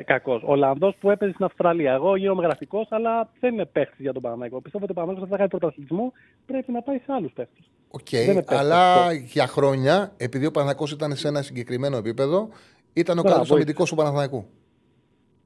[0.05, 0.43] Κακός.
[0.43, 1.93] Ο Ολλανδός που έπαιζε στην Αυστραλία.
[1.93, 4.61] Εγώ γίνομαι γραφικός, αλλά δεν είναι παίχτης για τον Παναθηναϊκό.
[4.61, 6.13] Πιστεύω ότι ο Παναθηναϊκός θα κάνει πρωταθλητισμό,
[6.47, 7.71] πρέπει να πάει σε άλλους παίχτες.
[7.91, 12.49] OK, okay, αλλά για χρόνια, επειδή ο Παναθηναϊκός ήταν σε ένα συγκεκριμένο επίπεδο,
[12.93, 14.45] ήταν ο καλός αμυντικός του Παναθηναϊκού.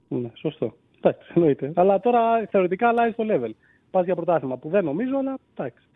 [0.09, 0.75] Ναι, σωστό.
[1.01, 1.73] Εντάξει, εννοείται.
[1.75, 3.51] Αλλά τώρα θεωρητικά αλλάζει το level.
[3.91, 5.87] Πας για πρωτάθλημα που δεν νομίζω, αλλά εντάξει.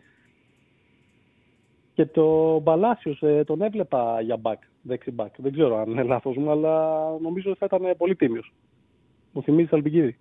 [1.93, 4.57] Και το Μπαλάσιος ε, τον έβλεπα για back,
[4.87, 5.29] δεξί back.
[5.37, 8.53] Δεν ξέρω αν είναι λάθος μου, αλλά νομίζω ότι θα ήταν πολύ τίμιος.
[9.31, 10.17] Μου θυμίζει Σαλπικίδη.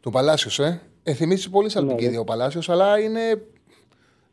[0.00, 0.80] Το Παλάσιος, ε.
[1.02, 3.20] ε θυμίζει πολύ Σαλπικίδη ναι, ο Παλάσιος, αλλά είναι.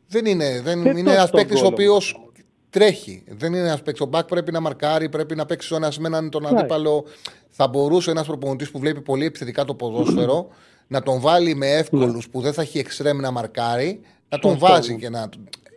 [0.08, 2.30] Δεν είναι, δεν είναι ένας παίκτης ο οποίος
[2.70, 3.24] τρέχει.
[3.28, 4.00] Δεν είναι ένας παίκτης.
[4.02, 6.48] Ο Μπακ πρέπει να μαρκάρει, πρέπει να παίξει ο ένα με έναν τον ναι.
[6.48, 7.04] αντίπαλο.
[7.48, 10.48] Θα μπορούσε ένας προπονητής που βλέπει πολύ επιθετικά το ποδόσφαιρο
[10.94, 12.32] να τον βάλει με εύκολους ναι.
[12.32, 15.28] που δεν θα έχει εξτρέμ να μαρκάρει, να τον βάζει και να.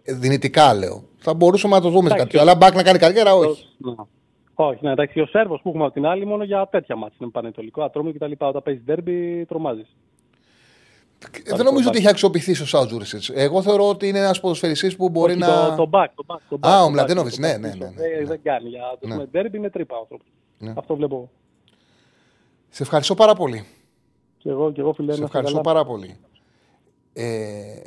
[0.04, 1.10] Δυνητικά λέω.
[1.24, 3.66] Θα μπορούσαμε να το δούμε σε κάτι Αλλά μπακ να κάνει καριέρα, όχι.
[4.54, 5.20] Όχι, ναι, εντάξει.
[5.20, 8.32] Ο Σέρβος που έχουμε από την άλλη μόνο για τέτοια μάτια είναι πανετολικό, ατρόμιο κτλ.
[8.38, 9.96] Όταν παίζεις ντέρμπι, τρομάζεις.
[11.56, 13.24] Δεν νομίζω ότι έχει αξιοποιηθεί ο Σάουτζουρισιτ.
[13.34, 15.76] Εγώ θεωρώ ότι είναι ένας ποδοσφαιριστής που μπορεί Όχι, να.
[15.76, 18.42] Το, το back, το back, το back, Α, ο Μλαντένοβιτ, ναι, ναι, ναι, ναι, Δεν
[18.44, 18.70] κάνει.
[18.70, 19.26] Για το ναι.
[19.26, 20.24] ντέρμπι είναι τρύπα άνθρωπο.
[20.58, 20.74] Ναι.
[20.78, 21.30] Αυτό βλέπω.
[22.70, 23.66] Σε ευχαριστώ πάρα πολύ.
[24.38, 26.18] Και εγώ, και εγώ φίλε, Σε ευχαριστώ πάρα πολύ.
[27.14, 27.82] Ε,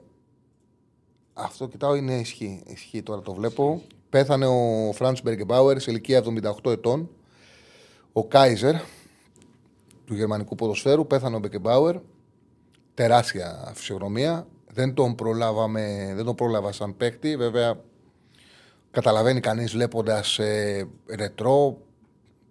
[1.35, 2.62] αυτό κοιτάω είναι ισχύ.
[2.66, 3.82] Ισχύ τώρα το βλέπω.
[4.11, 6.23] Πέθανε ο Φραντς Μπεργκεμπάουερ σε ηλικία
[6.65, 7.11] 78 ετών.
[8.12, 8.74] Ο Κάιζερ
[10.05, 11.06] του γερμανικού ποδοσφαίρου.
[11.06, 11.97] Πέθανε ο Μπεργκεμπάουερ.
[12.94, 14.47] Τεράστια φυσιογνωμία.
[14.73, 17.36] Δεν τον, προλάβαμε, δεν τον πρόλαβα σαν παίκτη.
[17.36, 17.81] Βέβαια,
[18.90, 21.78] καταλαβαίνει κανείς βλέποντας ε, ρετρό,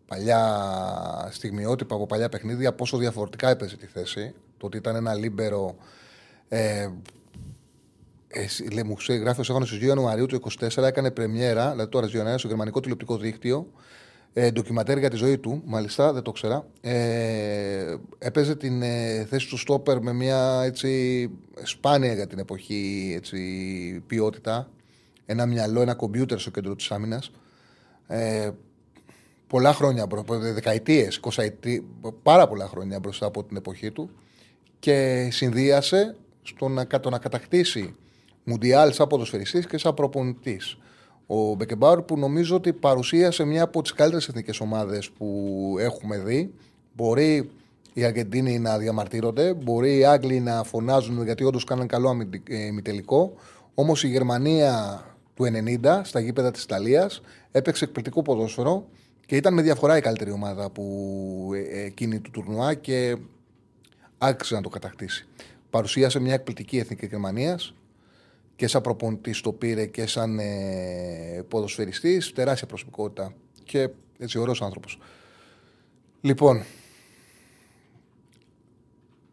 [0.07, 4.34] παλιά στιγμιότυπα από παλιά παιχνίδια, πόσο διαφορετικά έπαιζε τη θέση.
[4.57, 5.76] Το ότι ήταν ένα λίμπερο
[6.47, 6.89] ε,
[8.34, 12.47] ε, μου γράφει ο Σέφανο 2 Ιανουαρίου του 2024 έκανε πρεμιέρα, δηλαδή τώρα Ιανουαρίου, στο
[12.47, 13.68] γερμανικό τηλεοπτικό δίκτυο.
[14.35, 16.65] Ε, ντοκιματέρ για τη ζωή του, μάλιστα, δεν το ξέρα.
[16.81, 21.30] Ε, έπαιζε την ε, θέση του στόπερ με μια έτσι,
[21.64, 23.38] σπάνια για την εποχή έτσι,
[24.07, 24.69] ποιότητα.
[25.26, 27.31] Ένα μυαλό, ένα κομπιούτερ στο κέντρο της άμυνας.
[28.07, 28.49] Ε,
[29.47, 30.07] πολλά χρόνια,
[30.53, 31.19] δεκαετίες,
[32.23, 34.10] πάρα πολλά χρόνια μπροστά από την εποχή του
[34.80, 37.95] και συνδύασε στο να, το να κατακτήσει
[38.43, 40.77] Μουντιάλ σαν ποδοσφαιριστής και σαν προπονητής.
[41.27, 46.53] ο Μπεκεμπάουρ που νομίζω ότι παρουσίασε μια από τις καλύτερες εθνικές ομάδες που έχουμε δει.
[46.95, 47.49] Μπορεί
[47.93, 53.33] οι Αργεντίνοι να διαμαρτύρονται, μπορεί οι Άγγλοι να φωνάζουν γιατί όντως κάναν καλό ημιτελικό.
[53.73, 55.03] Όμως η Γερμανία
[55.33, 55.43] του
[55.83, 57.21] 90 στα γήπεδα της Ιταλίας
[57.51, 58.87] έπαιξε εκπληκτικό ποδόσφαιρο
[59.25, 63.17] και ήταν με διαφορά η καλύτερη ομάδα που ε, εκείνη του τουρνουά και
[64.17, 65.27] άξιζε να το κατακτήσει.
[65.69, 67.73] Παρουσίασε μια εκπληκτική εθνική Γερμανίας
[68.55, 72.34] και σαν προπονητή το πήρε και σαν ε, ποδοσφαιριστής.
[72.34, 74.99] Τεράστια προσωπικότητα και έτσι ωραίος άνθρωπος.
[76.21, 76.63] Λοιπόν,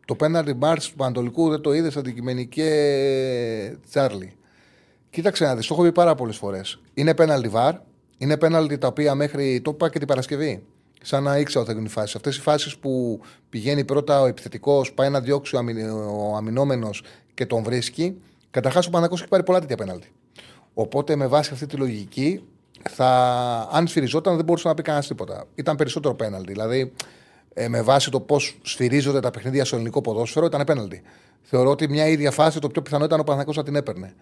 [0.04, 4.32] το πέναλτι μπάρ του Πανατολικού δεν το είδες αντικειμενικέ Τσάρλι.
[5.10, 6.80] Κοίταξε να δεις, το έχω πει πάρα πολλές φορές.
[6.94, 7.74] Είναι πέναλτι βαρ,
[8.18, 9.60] είναι πέναλτι τα οποία μέχρι.
[9.60, 10.62] Το είπα και την Παρασκευή.
[11.02, 12.16] Σαν να ήξερα ότι θα γίνουν οι φάσεις.
[12.16, 13.20] Αυτές οι φάσεις που
[13.50, 17.02] πηγαίνει πρώτα ο επιθετικός, πάει να διώξει ο αμυνόμενος
[17.34, 18.20] και τον βρίσκει.
[18.50, 20.08] Καταρχάς ο Παναγό έχει πάρει πολλά τέτοια πέναλτι.
[20.74, 22.44] Οπότε με βάση αυτή τη λογική,
[22.88, 23.08] θα,
[23.72, 25.46] αν σφυριζόταν δεν μπορούσε να πει κανένας τίποτα.
[25.54, 26.52] Ήταν περισσότερο πέναλτι.
[26.52, 26.92] Δηλαδή,
[27.54, 31.02] ε, με βάση το πώς σφυρίζονται τα παιχνίδια στο ελληνικό ποδόσφαιρο, ήταν πέναλτι.
[31.42, 34.14] Θεωρώ ότι μια ίδια φάση το πιο πιθανό ήταν ο Παναγό να την έπαιρνε.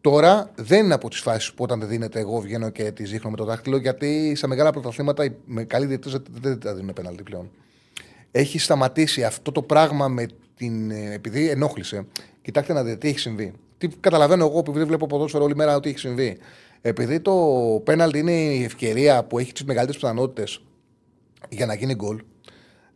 [0.00, 3.30] Τώρα δεν είναι από τις φάσεις που όταν δεν δίνεται, εγώ βγαίνω και τη δείχνω
[3.30, 7.50] με το δάχτυλο, γιατί σε μεγάλα πρωταθλήματα με καλή διαιτητές δεν τα δίνουν πέναλτι πλέον.
[8.30, 10.26] Έχει σταματήσει αυτό το πράγμα με
[10.56, 10.90] την.
[10.90, 12.06] Ε, επειδή ενόχλησε.
[12.42, 13.52] Κοιτάξτε να δείτε τι έχει συμβεί.
[13.78, 16.38] Τι καταλαβαίνω εγώ που βλέπω ποδόσφαιρο όλη μέρα ότι έχει συμβεί.
[16.80, 17.34] Επειδή το
[17.84, 20.60] πέναλτι είναι η ευκαιρία που έχει τις μεγαλύτερες πιθανότητες
[21.48, 22.22] για να γίνει γκολ.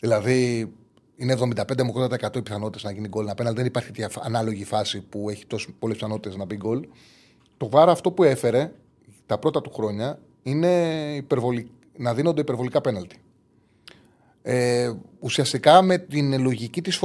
[0.00, 0.72] Δηλαδή
[1.16, 1.92] είναι 75 με
[2.30, 3.28] 80% οι πιθανότητες να γίνει γκολ.
[3.28, 6.86] Απέναντι δεν υπάρχει ανάλογη φάση που έχει τόσο πολλές πιθανότητες να μπει γκολ.
[7.56, 8.72] Το βάρο αυτό που έφερε
[9.26, 10.68] τα πρώτα του χρόνια είναι
[11.16, 11.70] υπερβολη...
[11.96, 13.16] να δίνονται υπερβολικά πέναλτι.
[14.42, 16.96] Ε, ουσιαστικά με την λογική της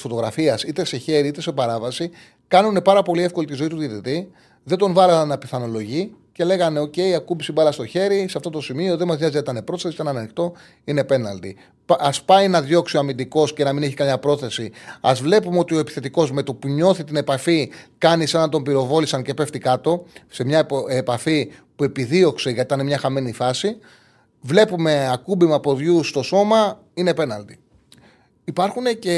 [0.00, 2.10] φωτογραφίας είτε σε χέρι είτε σε παράβαση
[2.48, 4.30] κάνουν πάρα πολύ εύκολη τη ζωή του διαιτητή.
[4.62, 8.50] Δεν τον βάζαν να πιθανολογεί και λέγανε: OK, okay, ακούμπησε μπάλα στο χέρι, σε αυτό
[8.50, 10.52] το σημείο δεν μας νοιάζει ήταν πρόθεση, ήταν ανοιχτό,
[10.84, 11.56] είναι πέναλτι.
[11.86, 14.70] Α πάει να διώξει ο αμυντικός και να μην έχει καμιά πρόθεση.
[15.00, 18.62] Α βλέπουμε ότι ο επιθετικός με το που νιώθει την επαφή κάνει σαν να τον
[18.62, 23.78] πυροβόλησαν και πέφτει κάτω, σε μια επαφή που επιδίωξε γιατί ήταν μια χαμένη φάση.
[24.46, 27.58] Βλέπουμε ακούμπημα ποδιού στο σώμα, είναι πέναλτι.
[28.44, 29.16] Υπάρχουν και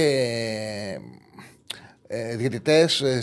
[2.07, 3.21] ε, διαιτητές ε,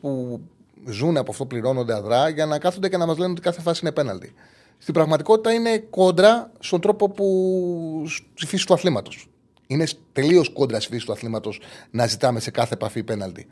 [0.00, 0.40] που
[0.86, 3.80] ζουν από αυτό, πληρώνονται αδρά για να κάθονται και να μας λένε ότι κάθε φάση
[3.82, 4.34] είναι πέναλτι.
[4.78, 8.04] Στην πραγματικότητα είναι κόντρα στον τρόπο που.
[8.34, 9.28] στη φύση του αθλήματος.
[9.66, 11.60] Είναι τελείως κόντρα στη φύση του αθλήματος
[11.90, 13.46] να ζητάμε σε κάθε επαφή πέναλτι.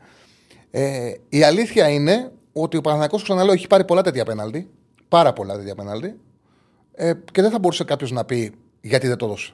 [0.71, 4.69] Ε, η αλήθεια είναι ότι ο Παναθανικό, ξαναλέω, έχει πάρει πολλά τέτοια πέναλτι.
[5.07, 6.19] Πάρα πολλά τέτοια πέναλτι.
[6.95, 9.53] Ε, και δεν θα μπορούσε κάποιος να πει γιατί δεν το δώσε.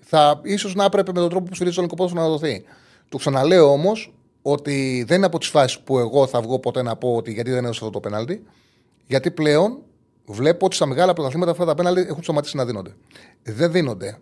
[0.00, 2.64] Θα ίσως να έπρεπε με τον τρόπο που στηρίζει το ελληνικό να δοθεί.
[3.08, 6.96] Το ξαναλέω όμως ότι δεν είναι από τις φάσεις που εγώ θα βγω ποτέ να
[6.96, 8.42] πω ότι γιατί δεν έδωσε αυτό το πέναλτι.
[9.06, 9.78] Γιατί πλέον
[10.24, 12.94] βλέπω ότι στα μεγάλα πρωταθλήματα αυτά τα πέναλτι έχουν σταματήσει να δίνονται.
[13.42, 14.18] Δεν δίνονται.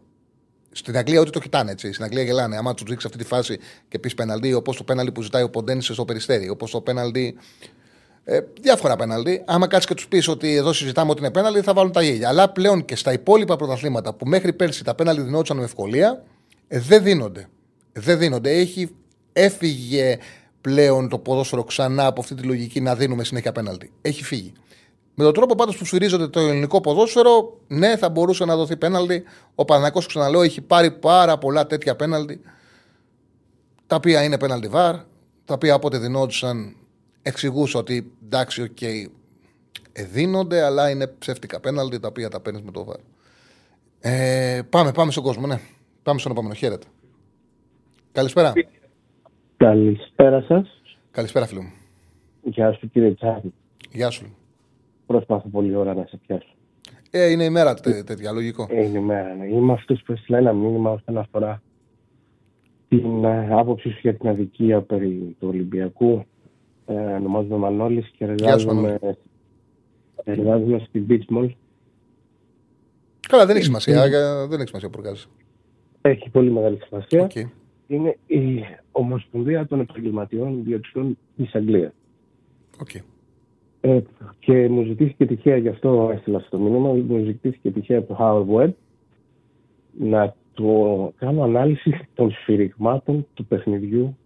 [0.72, 1.92] Στην Αγγλία ό,τι το κοιτάνε έτσι.
[1.92, 2.56] Στην Αγγλία γελάνε.
[2.56, 3.58] Άμα τους ρίξει αυτή τη φάση
[3.88, 7.36] και πεις πέναλτι, όπως το πέναλτι που ζητάει ο Ποντένισε στο περιστέρι, όπως το πέναλτι.
[8.24, 9.42] Ε, διάφορα πέναλτι.
[9.46, 12.28] Άμα κάτσεις και τους πεις ότι εδώ συζητάμε ότι είναι πέναλτι, θα βάλουν τα γέλια.
[12.28, 16.24] Αλλά πλέον και στα υπόλοιπα πρωταθλήματα που μέχρι πέρσι τα πέναλτι δινόντουσαν με ευκολία,
[16.68, 17.48] ε, δεν δίνονται.
[17.92, 18.50] Δεν δίνονται.
[18.50, 18.90] Έχει
[19.32, 20.18] έφυγε
[20.60, 23.92] πλέον το ποδόσφαιρο ξανά από αυτή τη λογική να δίνουμε συνέχεια πέναλτι.
[24.02, 24.52] Έχει φύγει.
[25.14, 29.24] Με τον τρόπο πάντως που σφυρίζεται το ελληνικό ποδόσφαιρο, ναι, θα μπορούσε να δοθεί πέναλτι.
[29.54, 32.40] Ο Παναγό, ξαναλέω, έχει πάρει πάρα πολλά τέτοια πέναλτι.
[33.86, 34.94] Τα οποία είναι πέναλτι VAR,
[35.44, 36.76] τα οποία όποτε δινόντουσαν
[37.24, 39.06] εξηγούσα ότι εντάξει, OK, okay,
[40.12, 42.98] δίνονται, αλλά είναι ψεύτικα πέναλτι τα οποία τα παίρνεις με το VAR.
[44.00, 45.58] Ε, πάμε, πάμε στον κόσμο, ναι.
[46.02, 46.54] Πάμε στον επόμενο.
[46.54, 46.86] Χαίρετε.
[48.12, 48.52] Καλησπέρα.
[49.56, 50.82] Καλησπέρα σας.
[51.10, 51.72] Καλησπέρα, φίλο μου.
[52.42, 53.46] Γεια σου, κύριε Τσάρλι.
[53.92, 54.36] Γεια σου.
[55.06, 56.54] Προσπάθω πολύ ώρα να σε πιάσω.
[57.10, 58.66] Ε, είναι η μέρα τέ, τέτοια, λογικό.
[58.70, 59.46] Ε, είναι η μέρα, ναι.
[59.46, 61.62] Είμαι αυτός που έστειλα ένα μήνυμα όσον αφορά
[62.88, 66.26] την uh, άποψη σου για την αδικία περί του Ολυμπιακού.
[66.86, 68.98] Ε, ονομάζομαι Μανώλης και εργάζομαι,
[70.24, 71.50] εργάζομαι στην Beach Mall.
[73.28, 74.08] Καλά, δεν έχει σημασία.
[74.48, 75.28] δεν έχει σημασία που εργάζεσαι.
[76.00, 77.26] Έχει πολύ μεγάλη σημασία.
[77.30, 77.44] Okay
[77.86, 81.92] είναι η Ομοσπονδία των Επαγγελματιών Ιδιωτικών της Αγγλίας.
[82.84, 83.00] Okay.
[83.80, 84.00] Ε,
[84.38, 88.60] και μου ζητήθηκε τυχαία, γι' αυτό έστειλα στο μήνυμα, μου ζητήθηκε τυχαία από το Howard
[88.60, 88.72] Web
[89.98, 94.16] να το κάνω ανάλυση των σφυριγμάτων του παιχνιδιού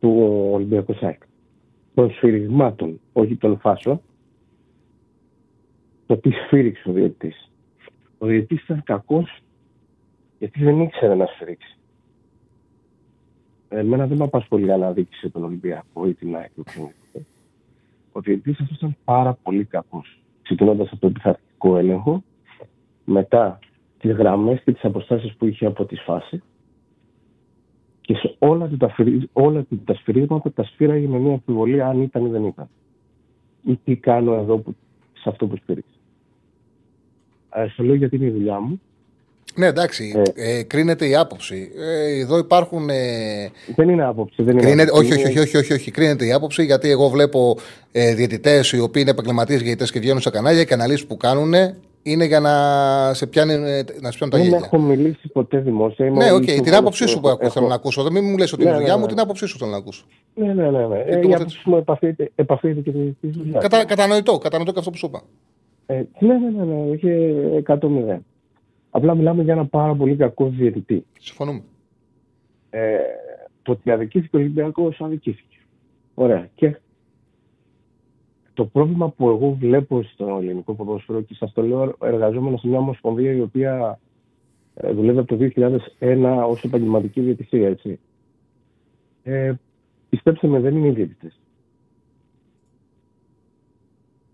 [0.00, 1.22] του Ολυμπιακού ΣΑΕΚ.
[2.00, 4.00] Των σφυριγμάτων, όχι των φάσεων.
[6.06, 7.50] Το τι σφύριξε ο διαιτητής.
[8.18, 9.38] Ο διαιτητής ήταν κακός
[10.38, 11.78] γιατί δεν ήξερε να σφυρίξει.
[13.68, 16.50] Εμένα δεν με απασχολεί να δείξει τον Ολυμπιακό ή την ΑΕΚ.
[18.12, 20.20] Ο διαιτητής αυτός ήταν πάρα πολύ κακός.
[20.42, 22.22] Ξεκινώντας από τον πειθαρχικό έλεγχο,
[23.04, 23.58] μετά
[23.98, 26.42] τις γραμμές και τις αποστάσεις που είχε από τη φάση
[28.10, 31.86] και σε όλα του τα, φυρί- όλα του τα σφυρίγματα τα σφύραγε με μια αμφιβολία
[31.86, 32.68] αν ήταν ή δεν ήταν.
[33.66, 34.74] Ή τι κάνω εδώ που,
[35.14, 35.90] σε αυτό που σφύριξε.
[37.54, 38.80] Ε, στο λέω γιατί είναι η δουλειά μου.
[39.54, 41.70] Ναι, εντάξει, ε, κρίνεται η άποψη.
[41.76, 42.88] Ε, εδώ υπάρχουν.
[42.90, 44.42] Ε, Δεν είναι άποψη.
[44.42, 45.12] Δεν είναι κρίνεται, άποψη.
[45.12, 47.56] όχι, όχι, Είναι- όχι, όχι, όχι, όχι, κρίνεται η άποψη γιατί εγώ βλέπω
[47.92, 51.52] ε, διαιτητές οι οποίοι είναι επαγγελματίες διαιτητές και βγαίνουν σε κανάλια και αναλύσεις που κάνουν
[52.02, 54.56] είναι για να σε πιάνει, ε, να σε πιάνουν τα Δεν γέλια.
[54.64, 56.06] έχω μιλήσει ποτέ δημόσια.
[56.06, 58.02] Είμαι Ναι, ο οκ, ίδιος την ο- άποψή σου που έχω- έχω- θέλω να ακούσω.
[58.02, 59.12] Δεν μην μου λες ότι είναι Ναι, η δουλειά ναι, μου, ναι.
[59.12, 60.04] την άποψή σου θέλω να ακούσω.
[60.34, 60.86] Ναι, ναι, ναι.
[60.86, 60.98] ναι.
[60.98, 61.34] Ε, η τοποθέτηση.
[61.34, 63.60] άποψη μου επαφείται, επαφείται και τη τη δουλειά.
[63.60, 65.22] Κατα, κατανοητό, κατανοητό και αυτό που σου είπα.
[65.86, 68.18] Ε, ναι, ναι, ναι, ναι, είχε 100-0.
[68.90, 71.04] Απλά μιλάμε για ένα πάρα πολύ κακό διαιτητή.
[71.20, 71.62] Συμφωνούμε.
[72.70, 72.96] Ε,
[73.62, 75.56] το ότι αδικήθηκε ο Ολυμπιακός, αδικήθηκε.
[76.14, 76.48] Ωραία.
[76.54, 76.76] Και
[78.60, 82.78] το πρόβλημα που εγώ βλέπω στο ελληνικό ποδόσφαιρο και σας το λέω εργαζόμενος σε μια
[82.78, 84.00] ομοσπονδία η οποία
[84.74, 85.50] ε, δουλεύει από το
[85.98, 87.98] 2001 ως επαγγελματική διαιτησία, έτσι.
[89.22, 89.54] Ε,
[90.08, 91.40] πιστέψτε με, δεν είναι οι διαιτητές.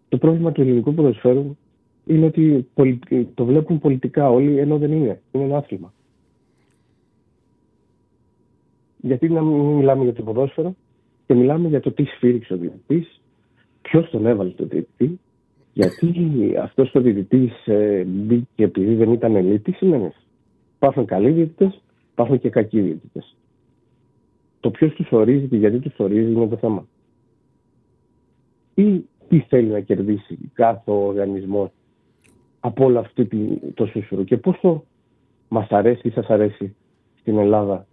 [0.08, 1.56] Το πρόβλημα του ελληνικού ποδοσφαίρου
[2.06, 5.20] είναι ότι πολι- το βλέπουν πολιτικά όλοι, ενώ δεν είναι.
[5.32, 5.92] Είναι ένα άθλημα.
[8.96, 10.74] Γιατί να μην μιλάμε για το ποδόσφαιρο
[11.26, 13.15] και μιλάμε για το τι σφύριξε ο διαιτητής,
[13.88, 15.20] ποιος τον έβαλε στο διαιτητή,
[15.72, 20.26] γιατί αυτός ο διαιτητής ε, μπήκε επειδή δεν ήταν ελίτ, τι σημαίνεις;
[20.76, 21.80] Υπάρχουν καλοί διαιτητές,
[22.12, 23.36] υπάρχουν και κακοί διαιτητές.
[24.60, 26.86] Το ποιος τους ορίζει και γιατί τους ορίζει είναι το θέμα.
[28.74, 31.72] Ή τι θέλει να κερδίσει κάθε οργανισμό
[32.60, 34.84] από όλο αυτό τη- το σούσουρο και πόσο
[35.48, 36.76] μας αρέσει ή σας αρέσει
[37.20, 37.86] στην Ελλάδα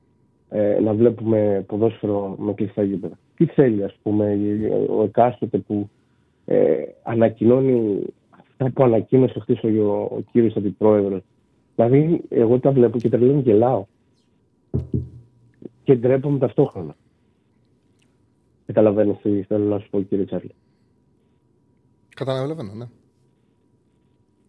[0.49, 4.38] ε, να βλέπουμε ποδόσφαιρο με κλειστά γήπεδα; Τι θέλει, ας πούμε,
[4.89, 5.89] ο εκάστοτε που
[6.45, 11.22] ε, ανακοινώνει αυτά που ανακοίνωσε χθες ο, ο κύριος αντιπρόεδρος.
[11.76, 13.85] Δηλαδή, εγώ τα βλέπω και τρελαίνω και γελάω.
[15.84, 16.95] Και ντρέπομαι ταυτόχρονα.
[18.65, 20.51] Καταλαβαίνεις τι θέλω να σου πω, κύριε Τσάρλι.
[22.15, 22.85] Καταλαβαίνω, ναι.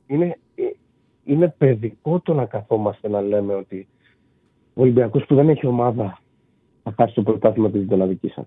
[0.06, 0.62] είναι, ε,
[1.24, 3.88] είναι παιδικό το να καθόμαστε να λέμε ότι
[4.74, 6.18] ο Ολυμπιακός που δεν έχει ομάδα
[6.82, 8.46] θα χάσει το πρωτάθλημα επειδή τον αδικήσαν.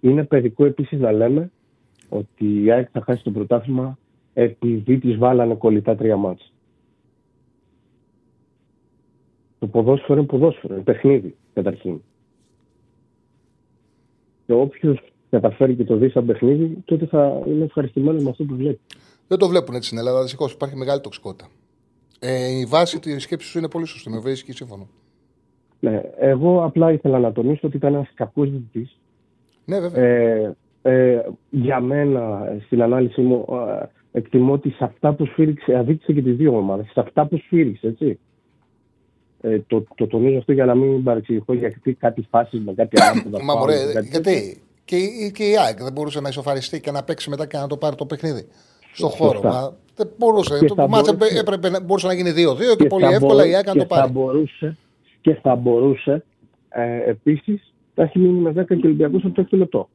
[0.00, 1.50] Είναι παιδικό επίσης να λέμε
[2.08, 3.98] ότι η ΑΕΚ θα χάσει το πρωτάθλημα
[4.34, 6.52] επειδή της βάλανε κολλητά τρία μάτς.
[9.58, 12.00] Το ποδόσφαιρο είναι ποδόσφαιρο, είναι παιχνίδι καταρχήν.
[14.46, 18.54] Και όποιος καταφέρει και το δει σαν παιχνίδι, τότε θα είναι ευχαριστημένο με αυτό που
[18.54, 18.80] βλέπει.
[19.28, 20.22] Δεν το βλέπουν έτσι στην Ελλάδα.
[20.22, 21.48] Δυστυχώς υπάρχει μεγάλη τοξικότητα.
[22.18, 24.10] Ε, η βάση της σκέψης σου είναι πολύ σωστή.
[24.10, 24.88] Με βρίσκει σύμφωνο.
[25.80, 28.99] Ναι, εγώ απλά ήθελα να τονίσω ότι ήταν ένας κακός διαιτητής.
[29.70, 30.04] Ναι, βέβαια.
[30.04, 31.20] Ε, ε,
[31.50, 33.44] για μένα, ε, στην ανάλυση μου,
[33.80, 33.84] ε,
[34.18, 36.86] εκτιμώ ότι σε αυτά που σφύριξε, αδίκησε και τις δύο ομάδες.
[36.92, 38.18] Σε αυτά που σφύριξε, έτσι.
[39.42, 43.22] Ε, το, το τονίζω αυτό για να μην παρεξηγηθώ γιατί κάτι φάσει με κάτι άλλο.
[43.44, 43.74] Μα μωρέ,
[44.10, 44.62] γιατί.
[44.84, 47.66] Και, η- και η ΑΕΚ δεν μπορούσε να ισοφαριστεί και να παίξει μετά και να
[47.66, 48.46] το πάρει το παιχνίδι.
[48.92, 49.24] Στο Σωστά.
[49.24, 49.40] χώρο.
[49.42, 50.58] Μα δεν μπορούσε.
[50.58, 53.10] Και Το θα μάτς μπορούσε- έπρεπε, να- μπορούσε να γίνει 2-2 και, και πολύ θα
[53.10, 54.02] εύκολα μπορού- η ΑΕΚ να και το πάρει.
[54.06, 54.76] Θα μπορούσε,
[55.20, 56.24] και θα μπορούσε
[56.68, 59.88] ε, επίσης να έχει μείνει με 10 και Ολυμπιακού από το 6 λεπτό.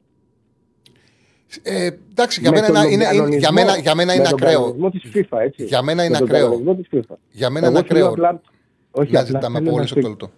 [1.62, 4.28] Ε, εντάξει, για Με μένα, τον είναι, είναι, κανονισμό- για μένα, για μένα με είναι
[4.28, 4.60] τον ακραίο.
[4.60, 5.64] κανονισμό της FIFA, έτσι.
[5.64, 6.44] Για μένα είναι Με τον ακραίο.
[6.48, 7.14] κανονισμό της FIFA.
[7.32, 8.26] Για μένα Εγώ είναι σου λέω ακραίο.
[8.28, 8.40] απλά-
[8.90, 10.30] όχι, Να απλά ζητάμε θέλω πολύ να σε σε- αυτό το λεπτό.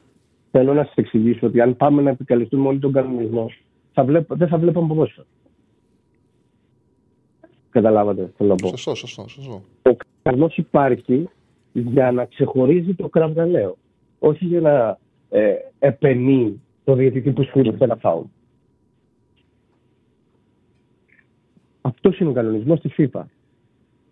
[0.50, 3.50] Θέλω να σας εξηγήσω ότι αν πάμε να επικαλεστούμε όλοι τον κανονισμό,
[3.92, 5.26] θα βλέπ, δεν θα βλέπαμε ποδόσφαιρο.
[7.70, 8.68] Καταλάβατε, θέλω να πω.
[8.68, 9.62] Σωστό, σωστό, σωστό.
[9.82, 11.28] Ο κανονισμός υπάρχει
[11.72, 13.76] για να ξεχωρίζει το κραυγαλαίο.
[14.18, 14.98] Όχι για να
[15.30, 18.24] ε, επενεί το διαιτητή που σφύριξε ένα φάουλ.
[21.80, 23.22] Αυτός είναι ο κανονισμός της FIFA.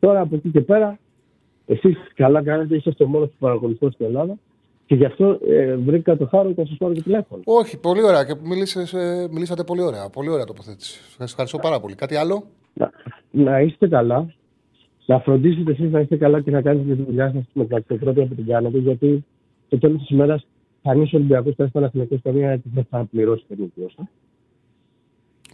[0.01, 0.99] Τώρα από εκεί και πέρα,
[1.67, 4.39] εσείς καλά κάνετε, είσαστε ο μόνος που παρακολουθώ στην Ελλάδα
[4.87, 7.43] και γι' αυτό ε, βρήκα το χάρο και να σας πάρω και τηλέφωνο.
[7.45, 10.11] Όχι, πολύ ωραία και μίλησες, ε, μιλήσατε πολύ ωραία.
[10.11, 11.01] Πολύ ωραία τοποθέτηση.
[11.19, 11.95] Σας ευχαριστώ πάρα πολύ.
[11.95, 12.45] Κάτι άλλο;
[12.75, 12.91] Να,
[13.31, 14.35] να είστε καλά,
[15.07, 18.27] να φροντίσετε εσείς να είστε καλά και να κάνετε τη δουλειά σας με τα αξιοκρότημα
[18.27, 19.25] που την κάνετε, γιατί
[19.67, 20.47] στο τέλος της ημέρας
[20.87, 24.09] κανείς Ολυμπιακός θα έρθει να καμία γιατί δεν θα πληρώσει την γλώσσα.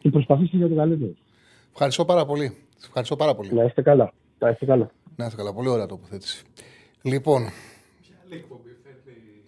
[0.00, 1.12] Και προσπαθήστε για το καλύτερο.
[1.72, 2.56] Ευχαριστώ πάρα πολύ.
[2.76, 3.54] Σας Ευχαριστώ πάρα πολύ.
[3.54, 4.12] Να είστε καλά.
[4.38, 4.90] Να είστε καλά.
[5.16, 5.52] Να είστε καλά.
[5.52, 6.44] Πολύ ωραία τοποθέτηση.
[7.02, 7.42] Λοιπόν,
[8.00, 9.44] Ποια άλλη εκπομπή φέρνει;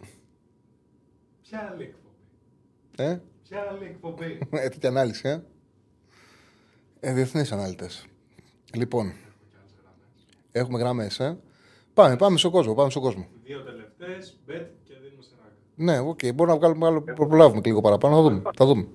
[1.42, 5.42] Ποια άλλη εκπομπή; ε, Ποια άλλη εκπομπή; ε τέτοια ανάλυση, ε.
[7.00, 8.06] ε Διεθνείς ανάλυτες.
[8.74, 9.12] Λοιπόν,
[10.52, 11.38] έχουμε γραμμές, ε.
[11.94, 13.26] Πάμε, πάμε στον κόσμο, πάμε στον κόσμο.
[13.44, 15.33] Δύο τελευταίες, bet και δίνουμε σε ράκα.
[15.76, 18.42] Ναι, οκ, μπορούμε να βγάλουμε άλλο, προλάβουμε και λίγο παραπάνω, θα δούμε.
[18.56, 18.86] Θα δούμε.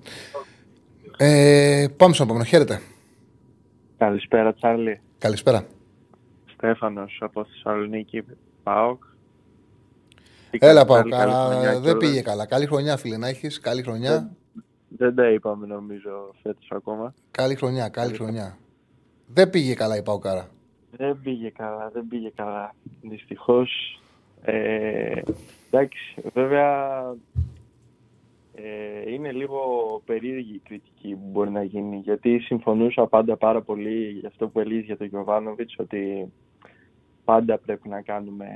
[1.16, 2.44] Ε, πάμε στον επόμενο.
[2.44, 2.80] Χαίρετε.
[3.98, 5.00] Καλησπέρα, Τσάρλι.
[5.18, 5.64] Καλησπέρα.
[6.54, 8.24] Στέφανος από Θεσσαλονίκη,
[8.62, 9.02] ΠΑΟΚ.
[10.50, 10.96] Έλα, πάω.
[10.96, 11.98] Καλή- καλή χρονιά Καλά, δεν κιόλας.
[11.98, 12.46] πήγε καλά.
[12.46, 13.60] Καλή χρονιά, φίλε, να έχεις.
[13.60, 14.30] Καλή χρονιά.
[14.88, 17.14] Δεν τα είπαμε νομίζω φέτος ακόμα.
[17.30, 18.58] Καλή χρονιά, καλή χρονιά.
[19.26, 20.48] Δεν πήγε καλά η Παοκάρα.
[20.96, 22.74] Δεν πήγε καλά, δεν πήγε καλά.
[23.02, 24.00] Δυστυχώς.
[24.42, 25.22] Ε,
[25.70, 27.00] εντάξει, βέβαια
[28.54, 29.58] ε, είναι λίγο
[30.04, 34.60] περίεργη η κριτική που μπορεί να γίνει γιατί συμφωνούσα πάντα πάρα πολύ για αυτό που
[34.60, 36.32] έλεγες για τον Γιωβάνοβιτς ότι
[37.24, 38.46] πάντα πρέπει να κάνουμε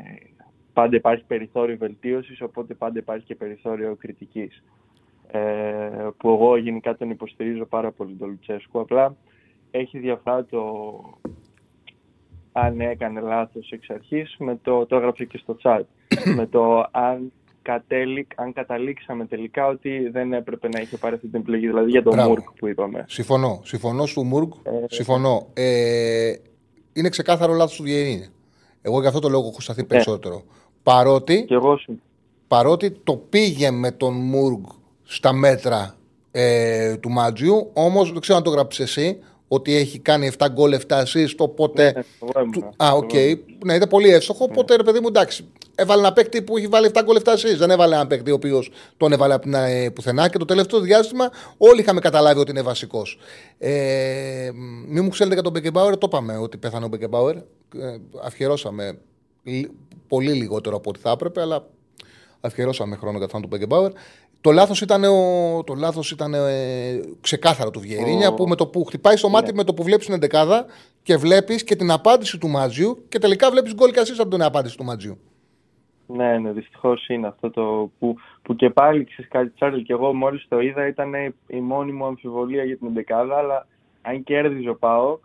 [0.72, 4.62] πάντα υπάρχει περιθώριο βελτίωσης οπότε πάντα υπάρχει και περιθώριο κριτικής.
[5.26, 9.16] Ε, που εγώ γενικά τον υποστηρίζω πάρα πολύ τον Λουτσέσκου απλά
[9.70, 10.60] έχει διαφορά το
[12.56, 15.80] αν έκανε λάθος εξ αρχής με το, το έγραψε και στο chat
[16.36, 17.32] με το αν,
[17.62, 22.02] κατέληξ, αν καταλήξαμε τελικά ότι δεν έπρεπε να είχε πάρει αυτή την επιλογή δηλαδή για
[22.02, 22.28] τον Μπράβο.
[22.28, 23.60] Μουρκ που είπαμε Συμφωνώ.
[23.64, 24.50] Συμφωνώ σου Μουργκ.
[24.86, 25.46] Συμφωνώ.
[25.52, 26.32] Ε,
[26.92, 28.28] είναι ξεκάθαρο λάθος του Βιερίνη.
[28.82, 30.42] Εγώ γι' αυτό το λόγο έχω σταθεί περισσότερο.
[30.82, 31.40] Παρότι, Ναι.
[31.42, 32.00] και εγώ σου
[32.48, 34.64] παρότι το πήγε με τον Μουργκ
[35.02, 35.96] στα μέτρα
[36.30, 39.18] ε, του Μάτζιου, όμως δεν ξέρω αν το γράψει εσύ,
[39.54, 41.92] ότι έχει κάνει 7 γκολ, 7 assist, οπότε.
[41.94, 42.72] Ναι, εγώ ήμουνα.
[42.76, 43.12] Α, οκ.
[43.64, 44.44] Ναι, ήταν πολύ εύστοχο.
[44.44, 45.44] Οπότε ρε παιδί μου, εντάξει.
[45.74, 47.56] Έβαλε ένα παίκτη που έχει βάλει 7 γκολ 7 assist.
[47.56, 50.28] Δεν έβαλε ένα παίκτη ο οποίος τον έβαλε από την, ε, πουθενά.
[50.28, 53.18] Και το τελευταίο διάστημα όλοι είχαμε καταλάβει ότι είναι βασικός.
[53.58, 54.50] Ε,
[54.88, 57.36] μην μου ξέρετε για τον Μπεκεμπάουερ, το είπαμε ότι πέθανε ο Μπεκεμπάουερ.
[57.36, 57.42] Ε,
[58.22, 58.98] αφιερώσαμε
[59.42, 59.70] λι-
[60.08, 61.66] πολύ λιγότερο από ό,τι θα έπρεπε, αλλά
[62.40, 63.90] αφιερώσαμε χρόνο για το θάνατο του Μπεκεμπάουερ.
[64.44, 66.40] Το λάθος ήταν, ο, το λάθος ήταν ε,
[67.20, 70.06] ξεκάθαρο του Βιερίνια Ο- που με το που χτυπάει στο μάτι με το που βλέπεις
[70.06, 70.66] την εντεκάδα
[71.02, 74.42] και βλέπεις και την απάντηση του Μάτζιου και τελικά βλέπεις γκολ και assist από την
[74.42, 75.18] απάντηση του Μάτζιου.
[76.06, 80.12] Ναι, ναι, δυστυχώς είναι αυτό το που, που και πάλι ξέρεις κάτι, Τσάρλ, και εγώ
[80.14, 81.14] μόλις το είδα ήταν
[81.46, 83.36] η μόνη μου αμφιβολία για την δεκάδα.
[83.36, 83.66] Αλλά
[84.02, 85.18] αν κέρδιζε ο Πάο,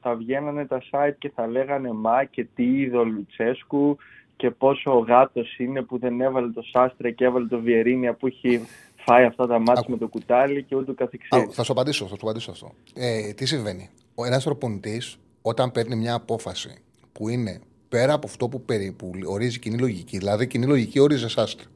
[0.00, 3.96] θα βγαίνανε τα site και θα λέγανε Μα και τι είδε ο Λουτσέσκου
[4.40, 8.60] και πόσο γάτος είναι που δεν έβαλε το Σάστρε και έβαλε το Βιερίνια που έχει
[8.96, 11.32] φάει αυτά τα μάτια με το κουτάλι και ούτω καθεξής.
[11.32, 12.72] Α, θα σου απαντήσω, θα σου απαντήσω αυτό.
[12.94, 16.74] Ε, τι συμβαίνει; Ο ένας προπονητής, όταν παίρνει μια απόφαση
[17.12, 21.28] που είναι πέρα από αυτό που, περί, που ορίζει κοινή λογική, δηλαδή κοινή λογική όριζε
[21.28, 21.66] Σάστρε.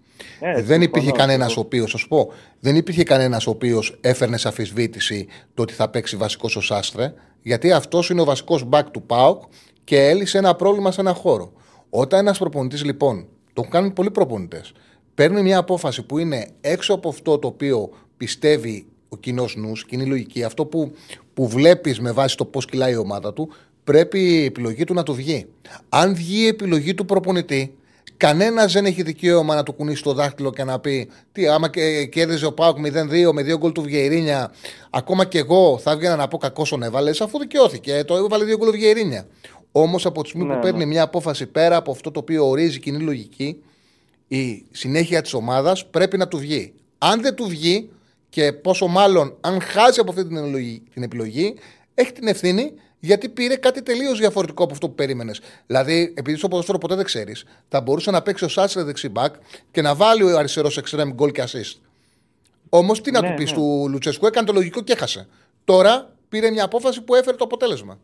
[0.41, 1.66] Ε, δεν συμφωνώ, υπήρχε κανένας ο συμφωνώ.
[1.66, 5.89] οποίος, θα σου πω, δεν υπήρχε κανένας ο οποίος έφερνε σε αφισβήτηση το ότι θα
[5.89, 9.43] παίξει βασικός ο Σάστρε, γιατί αυτός είναι ο βασικός back του ΠΑΟΚ
[9.85, 11.53] και έλυσε ένα πρόβλημα σε ένα χώρο.
[11.96, 14.72] Όταν ένας προπονητής, λοιπόν, το κάνουν πολλοί προπονητές,
[15.14, 20.06] παίρνει μια απόφαση που είναι έξω από αυτό το οποίο πιστεύει ο κοινός νους, κοινή
[20.06, 20.92] λογική, αυτό που,
[21.34, 23.48] που βλέπεις με βάση το πώς κυλάει η ομάδα του,
[23.84, 25.46] πρέπει η επιλογή του να του βγει.
[25.88, 27.74] Αν βγει η επιλογή του προπονητή,
[28.16, 32.06] Κανένας δεν έχει δικαίωμα να του κουνήσει το δάχτυλο και να πει Τι, άμα και
[32.06, 34.52] κέρδιζε ο Πάουκ 0-2 με δύο γκολ του Βιερίνια,
[34.90, 38.04] ακόμα και εγώ θα έβγαινα να πω κακό τον έβαλες, αφού δικαιώθηκε.
[38.06, 39.26] Το έβαλε δύο γκολ του Βιερίνια.
[39.76, 40.84] Όμως από τη στιγμή Ναι, που παίρνει ναι.
[40.84, 43.62] μια απόφαση πέρα από αυτό το οποίο ορίζει κοινή λογική,
[44.28, 46.72] η συνέχεια της ομάδας πρέπει να του βγει.
[46.98, 47.90] Αν δεν του βγει,
[48.28, 51.55] και πόσο μάλλον αν χάσει από αυτή την επιλογή, την επιλογή
[51.94, 55.40] έχει την ευθύνη γιατί πήρε κάτι τελείως διαφορετικό από αυτό που περίμενες.
[55.66, 59.34] Δηλαδή, επειδή στο ποδόσφαιρο ποτέ δεν ξέρεις, θα μπορούσε να παίξει ο Σάτσερ δεξί μπακ
[59.70, 61.80] και να βάλει ο αριστερός εξτρέμ γκολ και assist.
[62.68, 63.56] Όμως, τι να Ναι, του πεις ναι.
[63.56, 65.26] του Λουτσέσκου, έκανε το λογικό και έχασε.
[65.64, 67.98] Τώρα πήρε μια απόφαση που έφερε το αποτέλεσμα.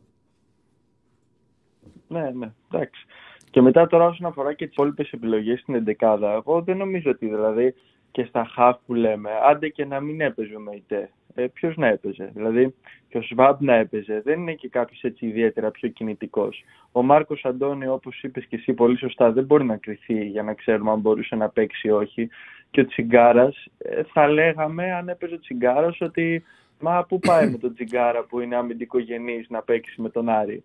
[2.11, 3.07] Ναι, ναι, εντάξει.
[3.51, 7.27] Και μετά τώρα όσον αφορά και τις υπόλοιπες επιλογές στην 11 εγώ δεν νομίζω ότι
[7.27, 7.74] δηλαδή
[8.11, 11.11] και στα χαφ που λέμε, άντε και να μην έπαιζε ο Μεϊτέ.
[11.35, 12.74] Ε, Ποιος να έπαιζε, δηλαδή
[13.09, 16.65] και ο Σβάμπ να έπαιζε, δεν είναι και κάποιος έτσι ιδιαίτερα πιο κινητικός.
[16.93, 20.55] Ο Μάρκος Αντώνη, όπως είπες και εσύ πολύ σωστά, δεν μπορεί να κρυθεί για να
[20.55, 22.28] ξέρουμε αν μπορούσε να παίξει ή όχι.
[22.70, 23.66] Και ο Τσιγκάρας,
[24.12, 26.45] θα λέγαμε αν έπαιζε ο Τσιγκάρας ότι
[26.81, 30.62] μα πού πάει με τον Τσιγκάρα που είναι αμυντικογενής να παίξει με τον Άρη.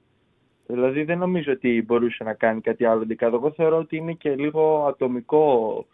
[0.67, 3.35] Δηλαδή δεν νομίζω ότι μπορούσε να κάνει κάτι άλλο δεκάδο.
[3.35, 5.85] Εγώ θεωρώ ότι είναι και λίγο ατομικό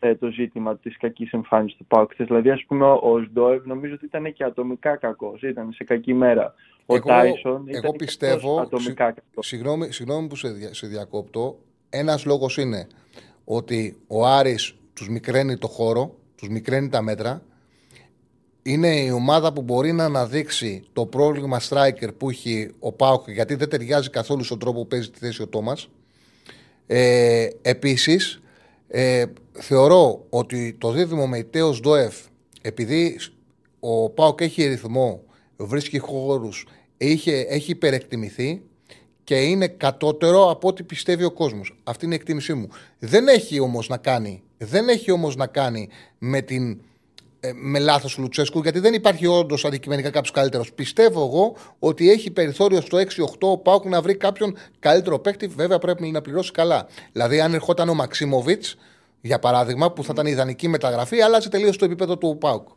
[0.00, 2.12] ε, το ζήτημα της κακής εμφάνισης του ΠΑΟΚ.
[2.12, 2.26] χθες.
[2.26, 5.42] Δηλαδή, ας πούμε, ο, ο Σντόευ νομίζω ότι ήταν και ατομικά κακός.
[5.42, 6.54] Ήταν σε κακή μέρα.
[6.86, 9.46] Ο Εγώ- Τάισον ήταν εγώ και πιστεύω, αυτός ατομικά κακός.
[9.46, 11.58] Συγγνώμη, συγγνώμη που σε, δια- σε διακόπτω.
[11.90, 12.86] Ένας λόγος είναι
[13.44, 17.42] ότι ο Άρης τους μικραίνει το χώρο, τους μικραίνει τα μέτρα.
[18.68, 23.54] Είναι η ομάδα που μπορεί να αναδείξει το πρόβλημα striker που έχει ο Πάουκ γιατί
[23.54, 25.88] δεν ταιριάζει καθόλου στον τρόπο που παίζει τη θέση ο Τόμας.
[26.86, 28.40] Ε, Επίσης,
[28.88, 32.16] ε, θεωρώ ότι το δίδυμο με Τέος Ντόεφ,
[32.62, 33.18] επειδή
[33.80, 35.24] ο Πάοκ έχει ρυθμό,
[35.56, 36.66] βρίσκει χώρους,
[36.96, 38.62] έχει, έχει υπερεκτιμηθεί
[39.24, 41.78] και είναι κατώτερο από ό,τι πιστεύει ο κόσμος.
[41.84, 42.68] Αυτή είναι η εκτίμησή μου.
[42.98, 45.88] Δεν έχει όμως να κάνει, δεν έχει όμως να κάνει
[46.18, 46.76] με την ε,
[47.54, 50.72] με λάθος του Λουτσέσκου, γιατί δεν υπάρχει όντως αντικειμενικά κάποιος καλύτερος.
[50.72, 53.02] Πιστεύω εγώ ότι έχει περιθώριο στο 6-8
[53.40, 55.46] ο Πάουκ να βρει κάποιον καλύτερο παίκτη.
[55.46, 56.86] Βέβαια πρέπει να πληρώσει καλά.
[57.12, 58.78] Δηλαδή, αν ερχόταν ο Μαξίμοβιτς,
[59.20, 62.68] για παράδειγμα, που θα ήταν ιδανική μεταγραφή, άλλαζε τελείως το επίπεδο του Πάουκ.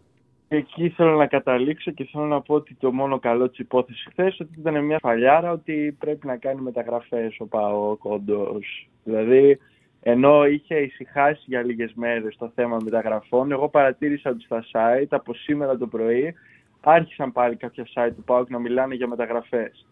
[0.51, 4.39] Εκεί θέλω να καταλήξω και θέλω να πω ότι το μόνο καλό της υπόθεσης χθες
[4.39, 8.59] ότι ήταν μια φαλιάρα ότι πρέπει να κάνει μεταγραφές ο Πάο Κόντο.
[9.03, 9.59] Δηλαδή,
[10.01, 15.33] ενώ είχε ησυχάσει για λίγες μέρες το θέμα μεταγραφών, εγώ παρατήρησα ότι στα site από
[15.33, 16.35] σήμερα το πρωί
[16.81, 19.85] άρχισαν πάλι κάποια site του ΠΑΟΚ να μιλάνε για μεταγραφές.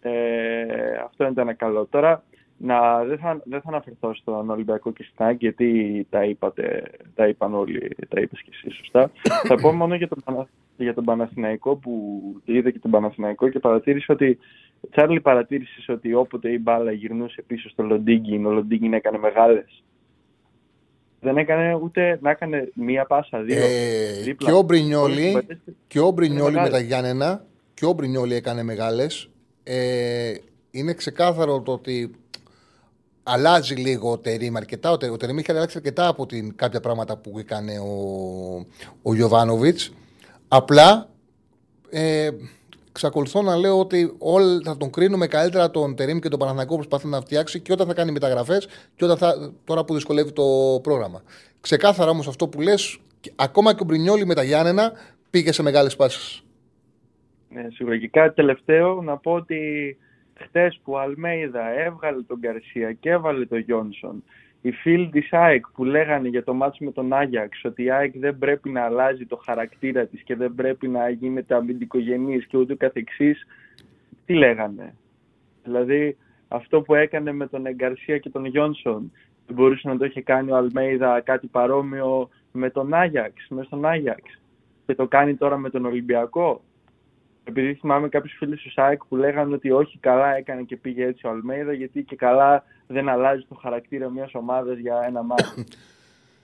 [0.00, 1.86] Ε, αυτό ήταν καλό.
[1.86, 2.22] Τώρα,
[2.64, 6.82] να, δεν, θα, δεν θα αναφερθώ στον Ολυμπιακό και στην ΑΕΚ γιατί τα, είπατε,
[7.14, 9.10] τα είπαν όλοι, τα είπες και εσύ σωστά.
[9.48, 11.92] θα πω μόνο για τον, για τον Παναθηναϊκό που
[12.44, 14.38] είδα και τον Παναθηναϊκό και παρατήρησα ότι
[14.90, 19.82] Τσάρλι παρατήρησες ότι όποτε η μπάλα γυρνούσε πίσω στο Λοντίγκιν, ο Λοντίγκιν έκανε μεγάλες.
[21.20, 23.62] Δεν έκανε ούτε να έκανε μία πάσα, δύο.
[23.62, 25.46] Ε, και ο Μπρινιόλι,
[25.86, 29.30] και ο Μπρινιόλι με τα Γιάννενα, και ο Μπρινιόλι έκανε μεγάλες.
[29.62, 30.32] Ε,
[30.70, 32.23] είναι ξεκάθαρο το ότι
[33.24, 34.90] αλλάζει λίγο ο Τερήμ αρκετά.
[34.90, 37.92] Ο, ο Τερήμ είχε αλλάξει αρκετά από την, κάποια πράγματα που έκανε ο,
[39.02, 39.92] ο Γιωβάνοβιτς.
[40.48, 41.08] Απλά
[41.90, 42.30] ε,
[42.88, 46.78] εξακολουθώ να λέω ότι όλοι θα τον κρίνουμε καλύτερα τον Τερήμ και τον Παναθηναϊκό που
[46.78, 50.44] προσπαθεί να φτιάξει και όταν θα κάνει μεταγραφές και όταν θα, τώρα που δυσκολεύει το
[50.82, 51.22] πρόγραμμα.
[51.60, 52.98] Ξεκάθαρα όμως αυτό που λες,
[53.36, 54.92] ακόμα και ο Μπρινιόλη με τα Γιάννενα
[55.30, 56.42] πήγε σε μεγάλες πάσει.
[57.48, 57.98] Ναι, σίγουρα.
[57.98, 59.58] Και κάτι τελευταίο να πω ότι
[60.34, 64.22] χτες που ο Αλμέιδα έβγαλε τον Γκαρσία και έβαλε τον Γιόνσον,
[64.60, 68.18] οι φίλοι της ΑΕΚ που λέγανε για το μάτσο με τον Άγιαξ ότι η ΑΕΚ
[68.18, 72.76] δεν πρέπει να αλλάζει το χαρακτήρα της και δεν πρέπει να γίνεται αμυντικογενής και ούτω
[72.76, 73.46] καθεξής,
[74.26, 74.94] τι λέγανε;
[75.64, 76.16] Δηλαδή
[76.48, 79.12] αυτό που έκανε με τον Γκαρσία και τον Γιόνσον,
[79.52, 84.40] μπορούσε να το είχε κάνει ο Αλμέιδα κάτι παρόμοιο με τον Άγιαξ, με στον Άγιαξ.
[84.86, 86.62] Και το κάνει τώρα με τον Ολυμπιακό
[87.44, 91.26] επειδή θυμάμαι κάποιους φίλους του ΣΑΕΚ που λέγανε ότι όχι καλά έκανε και πήγε έτσι
[91.26, 95.64] ο Αλμέιδα, γιατί και καλά δεν αλλάζει το χαρακτήρα μιας ομάδας για ένα μάτι.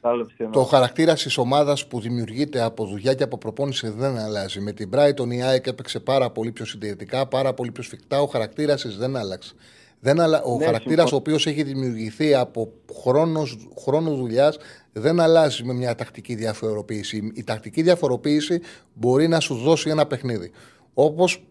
[0.53, 4.61] το χαρακτήρα της ομάδας που δημιουργείται από δουλειά και από προπόνηση δεν αλλάζει.
[4.61, 8.21] Με την Brighton η ΑΕΚ έπαιξε πάρα πολύ πιο συντηρητικά, πάρα πολύ πιο σφιχτά.
[8.21, 9.55] Ο χαρακτήρας της δεν άλλαξε.
[10.01, 10.43] Δεν αλλα...
[10.43, 12.73] Ο ναι, χαρακτήρας ο οποίος έχει δημιουργηθεί από
[13.03, 14.59] χρόνος, χρόνο δουλειάς
[14.93, 17.33] δεν αλλάζει με μια τακτική διαφοροποίηση.
[17.35, 18.61] Η τακτική διαφοροποίηση
[18.95, 20.51] μπορεί να σου δώσει ένα παιχνίδι.
[20.95, 21.43] Όπως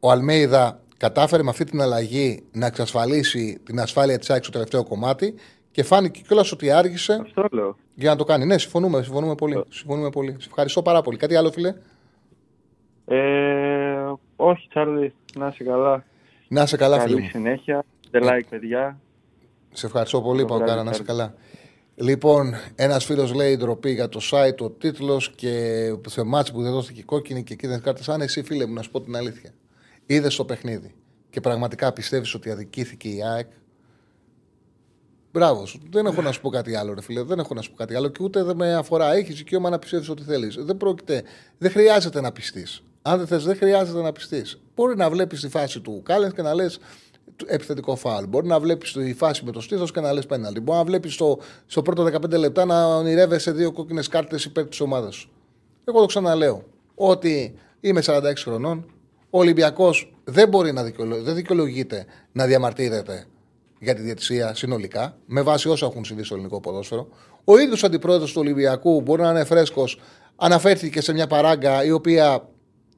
[0.00, 4.84] ο Αλμέιδα κατάφερε με αυτή την αλλαγή να εξασφαλίσει την ασφάλεια της ΑΕΚ στο τελευταίο
[4.84, 5.34] κομμάτι
[5.70, 7.76] και φάνηκε κιόλας ότι άργησε Αυτό λέω.
[7.94, 8.44] για να το κάνει.
[8.44, 9.64] Ναι, συμφωνούμε, συμφωνούμε πολύ.
[9.68, 10.30] Συμφωνούμε πολύ.
[10.38, 11.16] Σε ευχαριστώ πάρα πολύ.
[11.16, 11.74] Κάτι άλλο, φίλε;
[13.04, 16.04] Ε, όχι, Τσάρλι, να είσαι καλά.
[16.48, 17.28] Να είσαι καλά, Καλή φίλε.
[17.28, 17.84] συνέχεια.
[18.12, 19.00] The like, παιδιά.
[19.72, 21.34] Σε ευχαριστώ πολύ, Παουκάρα, να είσαι καλά.
[21.94, 26.72] Λοιπόν, ένας φίλος λέει ντροπή για το site, ο τίτλος και σε μάτς που δεν
[26.72, 28.08] δόθηκε κόκκινη και κίτρινες κάρτες.
[28.08, 29.54] Αν εσύ, φίλε μου, να σου πω την αλήθεια,
[30.06, 30.94] είδες το παιχνίδι
[31.30, 33.48] και πραγματικά πιστεύεις ότι αδικήθηκε η ΑΕΚ;
[35.32, 35.80] Μπράβο σου.
[35.90, 37.22] Δεν έχω να σου πω κάτι άλλο, ρε φίλε.
[37.22, 39.12] Δεν έχω να σου πω κάτι άλλο και ούτε δεν με αφορά.
[39.12, 40.56] Έχεις δικαίωμα να πιστεύεις ό,τι θέλεις.
[40.58, 41.22] Δεν πρόκειται.
[41.58, 42.82] Δεν χρειάζεται να πιστείς.
[43.02, 44.60] Αν δεν θες, δεν χρειάζεται να πιστείς.
[44.74, 46.78] Μπορεί να βλέπεις τη φάση του Κάλεν και να λες:
[47.46, 48.24] επιθετικό φάουλ.
[48.24, 50.60] Μπορεί να βλέπεις τη φάση με το στήθος και να λες πέναλτι.
[50.60, 54.80] Μπορεί να βλέπεις στο, στο πρώτο 15 λεπτά να ονειρεύεσαι δύο κόκκινες κάρτες υπέρ της
[54.80, 55.30] ομάδας σου.
[55.84, 56.62] Εγώ το ξαναλέω.
[56.94, 58.84] Ότι είμαι 46 χρονών.
[59.30, 63.26] Ο Ολυμπιακός δεν μπορεί να δικαιολογείται, δεν δικαιολογείται να διαμαρτύρεται
[63.80, 67.08] για τη διαιτησία συνολικά, με βάση όσα έχουν συμβεί στο ελληνικό ποδόσφαιρο.
[67.44, 70.00] Ο ίδιος αντιπρόεδρος του Ολυμπιακού μπορεί να είναι φρέσκος,
[70.36, 72.48] αναφέρθηκε σε μια παράγκα η οποία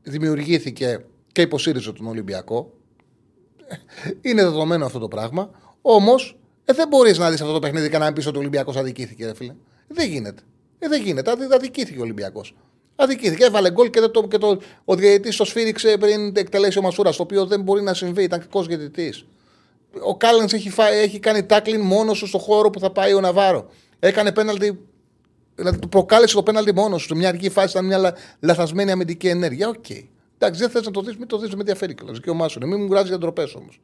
[0.03, 2.73] δημιουργήθηκε και υποσύριζε τον Ολυμπιακό.
[4.21, 5.51] Είναι δεδομένο αυτό το πράγμα.
[5.83, 8.77] Όμως ε, δεν μπορείς να δεις αυτό το παιχνίδι και να πεις ότι ο Ολυμπιακός
[8.77, 9.55] αδικήθηκε, ρε φίλε.
[9.89, 10.43] Δεν γίνεται.
[10.79, 11.31] Ε, δεν γίνεται.
[11.55, 12.55] Αδικήθηκε ο Ολυμπιακός.
[12.97, 13.45] Αδικήθηκε.
[13.45, 17.23] Έβαλε γκολ και, το, και το, ο διαιτητής το σφύριξε πριν εκτελέσει ο Μασούρας, το
[17.23, 18.23] οποίο δεν μπορεί να συμβεί.
[18.23, 19.27] Ήταν κακός διαιτητής.
[20.05, 23.71] Ο Κάλενς έχει, έχει κάνει τάκλιν μόνος σου στο χώρο που θα πάει ο Ναβάρο.
[23.99, 24.79] Έκανε πέναλτι.
[25.55, 27.17] Δηλαδή του προκάλεσε το πέναλτι μόνος σου.
[27.17, 29.69] Μια αργή φάση ήταν μια λαθασμένη αμυντική ενέργεια.
[29.69, 29.75] OK.
[29.89, 30.03] Okay.
[30.45, 32.17] Εντάξει, δεν θες να το δεις, μην το δεις, με ενδιαφέρει κιόλας.
[32.17, 32.67] Δικαίωμά σου.
[32.67, 33.81] Μην μου γράφεις για ντροπές όμως.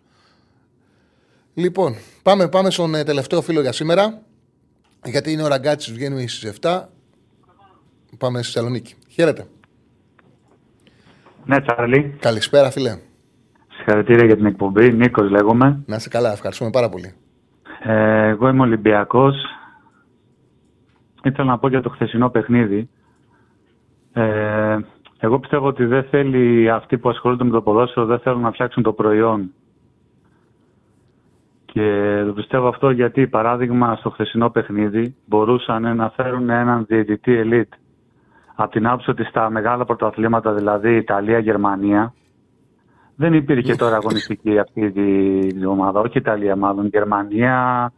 [1.55, 4.23] Λοιπόν, πάμε, πάμε στον ε, τελευταίο φίλο για σήμερα.
[5.05, 6.83] Γιατί είναι ο Ραγκάτσι, βγαίνει στις 7.
[8.19, 8.95] Πάμε στη Θεσσαλονίκη.
[9.09, 9.47] Χαίρετε.
[11.45, 12.17] Ναι, Τσάρλι.
[12.21, 12.99] Καλησπέρα, φίλε.
[13.69, 14.93] Συγχαρητήρια για την εκπομπή.
[14.93, 15.83] Νίκος λέγομαι.
[15.87, 17.15] Να είσαι καλά, ευχαριστούμε πάρα πολύ.
[17.83, 19.35] Ε, εγώ είμαι Ολυμπιακός.
[21.23, 22.89] Ήθελα να πω για το χθεσινό παιχνίδι.
[24.13, 24.79] Ε,
[25.21, 28.83] εγώ πιστεύω ότι δεν θέλει αυτοί που ασχολούνται με το ποδόσφαιρο δεν θέλουν να φτιάξουν
[28.83, 29.53] το προϊόν.
[31.65, 37.73] Και το πιστεύω αυτό γιατί, παράδειγμα, στο χθεσινό παιχνίδι μπορούσαν να φέρουν έναν διαιτητή ελίτ.
[38.55, 42.15] Από την άποψη ότι στα μεγάλα πρωταθλήματα, δηλαδή Ιταλία, Γερμανία,
[43.17, 44.93] δεν υπήρχε τώρα αγωνιστική αυτή
[45.61, 46.01] η ομάδα.
[46.01, 47.93] Όχι Ιταλία, μάλλον Γερμανία,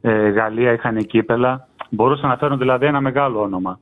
[0.00, 1.68] ε, Γαλλία είχαν κύπελα.
[1.90, 3.80] Μπορούσαν να φέρουν δηλαδή ένα μεγάλο όνομα.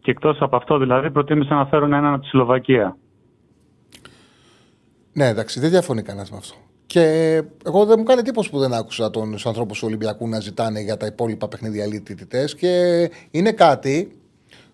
[0.00, 2.96] Και εκτός από αυτό δηλαδή προτίμησαν να φέρουν έναν από τη Σλοβακία.
[5.12, 6.54] Ναι, εντάξει, δεν διαφωνεί κανένας με αυτό.
[6.86, 7.02] Και
[7.64, 10.96] εγώ δεν μου κάνει εντύπωση που δεν άκουσα τους ανθρώπους του Ολυμπιακού να ζητάνε για
[10.96, 12.44] τα υπόλοιπα παιχνίδια λύτητητέ.
[12.44, 14.20] Και είναι κάτι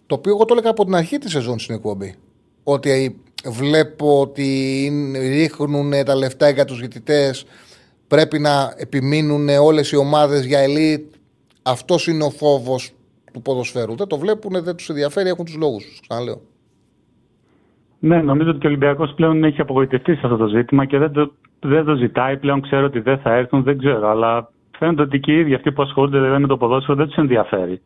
[0.07, 2.15] το οποίο εγώ το έλεγα από την αρχή της σεζόν στην εκπομπή.
[2.62, 7.44] Ότι βλέπω ότι ρίχνουν τα λεφτά για τους διαιτητές,
[8.09, 11.15] πρέπει να επιμείνουν όλες οι ομάδες για ελίτ.
[11.62, 12.95] Αυτός είναι ο φόβος
[13.37, 13.97] του ποδοσφαίρου.
[13.97, 16.01] Δεν το βλέπουν, δεν τους ενδιαφέρει, έχουν τους λόγους τους.
[16.01, 16.41] Ξαναλέω.
[17.99, 21.33] Ναι, νομίζω ότι ο Ολυμπιακός πλέον έχει απογοητευτεί σε αυτό το ζήτημα και δεν το,
[21.61, 22.37] δεν το ζητάει.
[22.37, 24.09] Πλέον ξέρω ότι δεν θα έρθουν, δεν ξέρω.
[24.09, 27.17] Αλλά φαίνεται ότι και οι ίδιοι αυτοί που ασχολούνται δηλαδή με το ποδόσφαιρο δεν τους
[27.17, 27.81] ενδιαφέρει.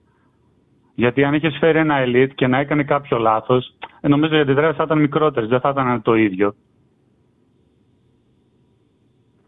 [0.94, 4.76] Γιατί αν είχες φέρει ένα ελίτ και να έκανε κάποιο λάθος, ε, νομίζω οι αντιδράσεις
[4.76, 6.54] θα ήταν μικρότερες, δεν θα ήταν το ίδιο.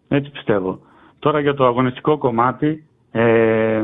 [0.09, 0.81] Έτσι πιστεύω.
[1.19, 3.83] Τώρα για το αγωνιστικό κομμάτι, ε,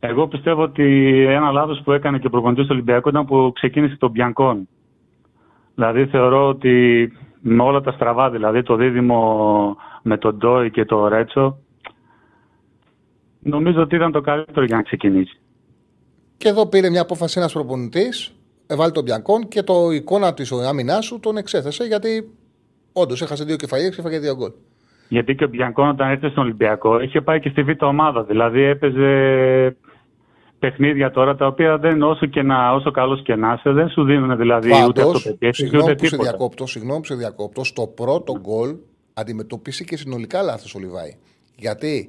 [0.00, 3.96] εγώ πιστεύω ότι ένα λάθος που έκανε και ο προπονητής του Ολυμπιακού ήταν που ξεκίνησε
[3.96, 4.68] τον Μπιανκόν.
[5.74, 11.08] Δηλαδή θεωρώ ότι με όλα τα στραβά, δηλαδή το δίδυμο με τον Ντόι και το
[11.08, 11.58] Ρέτσο,
[13.40, 15.40] νομίζω ότι ήταν το καλύτερο για να ξεκινήσει.
[16.36, 18.34] Και εδώ πήρε μια απόφαση ένας προπονητής,
[18.66, 22.30] έβαλε τον Μπιανκόν και το εικόνα της άμυνάς σου τον εξέθεσε γιατί
[22.92, 24.52] όντως έχασε δύο κεφαλιέ και έφαγε δύο γκολ.
[25.08, 28.22] Γιατί και ο Μπιανκόν όταν έρθει στον Ολυμπιακό είχε πάει και στη β' ομάδα.
[28.24, 29.76] Δηλαδή έπαιζε
[30.60, 34.04] παιχνίδια τώρα τα οποία δεν όσο, και να, όσο καλός και να είσαι δεν σου
[34.04, 36.22] δίνουν δηλαδή Πάντως, ούτε αυτοπεποίθηση ούτε τίποτα.
[36.22, 38.76] Σε διακόπτω, συγγνώμη που σε διακόπτω, στο πρώτο γκολ
[39.14, 41.16] αντιμετωπίσει και συνολικά λάθος ο Λιβάη.
[41.56, 42.08] Γιατί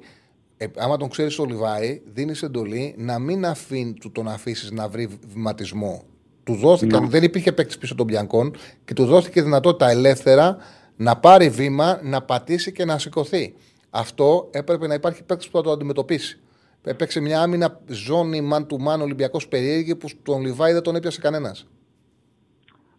[0.57, 4.87] ε, άμα τον ξέρεις ο Λιβάη, δίνεις εντολή να μην αφήνει, του τον αφήσεις να
[4.87, 6.03] βρει βηματισμό.
[6.43, 7.09] Του δόθηκαν, ναι.
[7.09, 8.55] δεν υπήρχε παίκτης πίσω των Μπιανκών
[8.85, 10.57] και του δόθηκε δυνατότητα ελεύθερα
[10.95, 13.53] να πάρει βήμα, να πατήσει και να σηκωθεί.
[13.89, 16.39] Αυτό έπρεπε να υπάρχει παίκτης που θα το αντιμετωπίσει.
[16.83, 21.21] Έπαιξε μια άμυνα ζώνη man to man Ολυμπιακός περίεργη που τον Λιβάη δεν τον έπιασε
[21.21, 21.67] κανένας.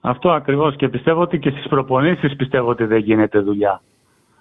[0.00, 0.76] Αυτό ακριβώς.
[0.76, 3.82] Και πιστεύω ότι και στις προπονήσεις πιστεύω ότι δεν γίνεται δουλειά.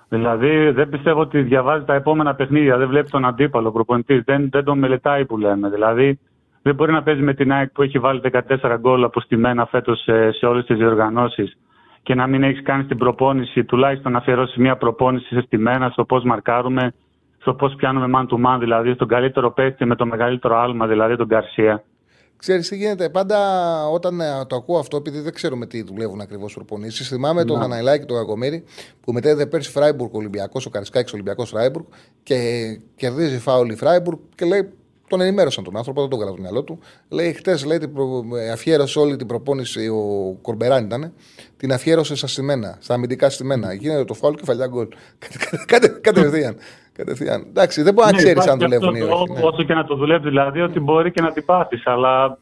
[0.09, 4.63] Δηλαδή δεν πιστεύω ότι διαβάζει τα επόμενα παιχνίδια, δεν βλέπει τον αντίπαλο προπονητής, δεν, δεν
[4.63, 5.69] τον μελετάει που λέμε.
[5.69, 6.19] Δηλαδή
[6.61, 8.22] δεν μπορεί να παίζει με την ΑΕΚ που έχει βάλει
[8.59, 11.57] 14 γκολ αποστημένα φέτος σε, σε όλες τις διοργανώσεις
[12.03, 16.05] και να μην έχεις κάνει την προπόνηση, τουλάχιστον να αφιερώσεις μια προπόνηση σε στημένα στο
[16.05, 16.93] πώς μαρκάρουμε,
[17.41, 21.15] στο πώς πιάνουμε man to man, δηλαδή στον καλύτερο παίκτη με το μεγαλύτερο άλμα, δηλαδή
[21.15, 21.84] τον Καρσία.
[22.38, 23.09] Ξέρεις τι γίνεται.
[23.09, 23.38] Πάντα
[23.88, 27.99] όταν ε, το ακούω αυτό, επειδή δεν ξέρουμε τι δουλεύουν ακριβώς προπονήσεις, θυμάμαι τον Αναϊλάκη
[27.99, 28.63] και τον Κακομήρη
[29.01, 31.85] που μετέδιδε πέρσι Φράιμπουργκ Ολυμπιακός, ο Καραϊσκάκης Ολυμπιακός Φράιμπουργκ
[32.23, 32.35] και
[32.95, 34.69] κερδίζει φάουλ η Φράιμπουργκ και λέει
[35.07, 36.80] τον ενημέρωσαν τον άνθρωπο, δεν τον έκανα το μυαλό του.
[37.09, 37.80] Λέει, χτες λέει,
[38.51, 41.13] αφιέρωσε όλη την προπόνηση, ο Κορμπεράν ήταν,
[41.57, 43.73] την αφιέρωσε στα στημένα, στα αμυντικά στημένα.
[43.73, 44.88] Γίνεται το φάουλ και κεφαλιά γκολ.
[46.01, 46.55] Κατευθείαν.
[46.93, 47.45] Κατευθείαν.
[47.49, 49.31] Εντάξει, δεν μπορεί να ναι, ξέρεις αν δουλεύουν ή όχι.
[49.31, 49.39] Ναι.
[49.41, 51.88] Όσο και να το δουλεύεις, δηλαδή, ότι μπορεί και να την πάθεις.
[51.88, 52.38] Αλλά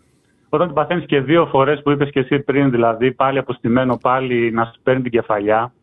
[0.49, 4.51] όταν την παθαίνεις και δύο φορές που είπες και εσύ πριν, δηλαδή πάλι αποστημένο, πάλι
[4.51, 5.73] να σου παίρνει την κεφαλιά.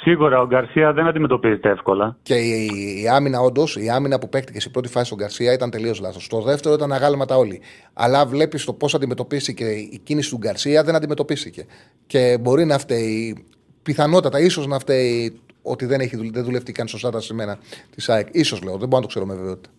[0.00, 2.16] Σίγουρα ο Γκαρσία δεν αντιμετωπίζεται εύκολα.
[2.22, 2.70] Και η,
[3.02, 6.24] η άμυνα, όντως, η άμυνα που παίχτηκε στην πρώτη φάση στον Γκαρσία ήταν τελείως λάθος.
[6.24, 7.60] Στο δεύτερο ήταν αγάλματα όλοι.
[7.92, 11.66] Αλλά βλέπεις το πώς αντιμετωπίστηκε η κίνηση του Γκαρσία δεν αντιμετωπίστηκε.
[12.06, 13.44] Και μπορεί να φταίει,
[13.82, 17.58] πιθανότατα, ίσως να φταίει ότι δεν, έχει, δεν δουλεύτηκαν σωστά τα σημαίνα
[17.90, 18.26] της ΑΕΚ.
[18.44, 19.70] σω λέω, δεν μπορώ να το ξέρω με βεβαιότητα.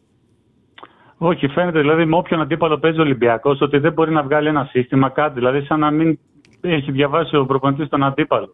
[1.21, 4.67] Όχι, φαίνεται δηλαδή με όποιον αντίπαλο παίζει ο Ολυμπιακός ότι δεν μπορεί να βγάλει ένα
[4.71, 5.33] σύστημα, κάτι.
[5.33, 6.19] Δηλαδή, σαν να μην
[6.61, 8.53] έχει διαβάσει ο προπονητής τον αντίπαλο.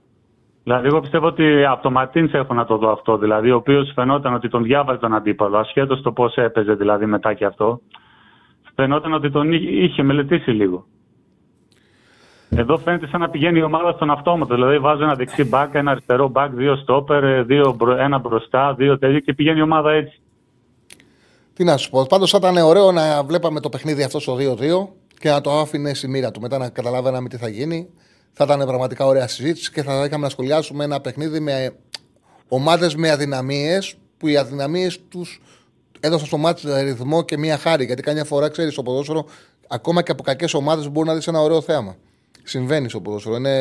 [0.64, 3.18] Δηλαδή, εγώ πιστεύω ότι από το Ματίν έχω να το δω αυτό.
[3.18, 7.34] Δηλαδή, ο οποίος φαινόταν ότι τον διάβαζε τον αντίπαλο, ασχέτως το πώς έπαιζε δηλαδή μετά
[7.34, 7.82] και αυτό.
[8.76, 10.86] Φαινόταν ότι τον είχε μελετήσει λίγο.
[12.50, 14.54] Εδώ φαίνεται σαν να πηγαίνει η ομάδα στον αυτόματο.
[14.54, 19.20] Δηλαδή, βάζω ένα δεξί μπακ, ένα αριστερό μπακ, δύο στόπερ, δύο, ένα μπροστά, δύο τέτοια
[19.20, 20.20] και πηγαίνει η ομάδα έτσι.
[21.54, 22.06] Τι να σου πω.
[22.10, 24.88] Πάντως θα ήταν ωραίο να βλέπαμε το παιχνίδι αυτό στο 2-2
[25.20, 26.42] και να το άφηνε στη μοίρα του.
[26.42, 27.90] Μετά να καταλάβαμε τι θα γίνει.
[28.32, 31.76] Θα ήταν πραγματικά ωραία συζήτηση και θα είχαμε να σχολιάσουμε ένα παιχνίδι με
[32.48, 35.42] ομάδες με αδυναμίες που οι αδυναμίες τους
[36.00, 37.86] έδωσαν στο μάτι ρυθμό και μία χάρη.
[37.86, 39.26] Γιατί καμιά φορά ξέρεις στο ποδόσφαιρο,
[39.68, 41.96] ακόμα και από κακές ομάδες μπορεί να δεις ένα ωραίο θέαμα.
[42.48, 43.36] Συμβαίνει στο ποδόσφαιρο.
[43.36, 43.58] Είναι,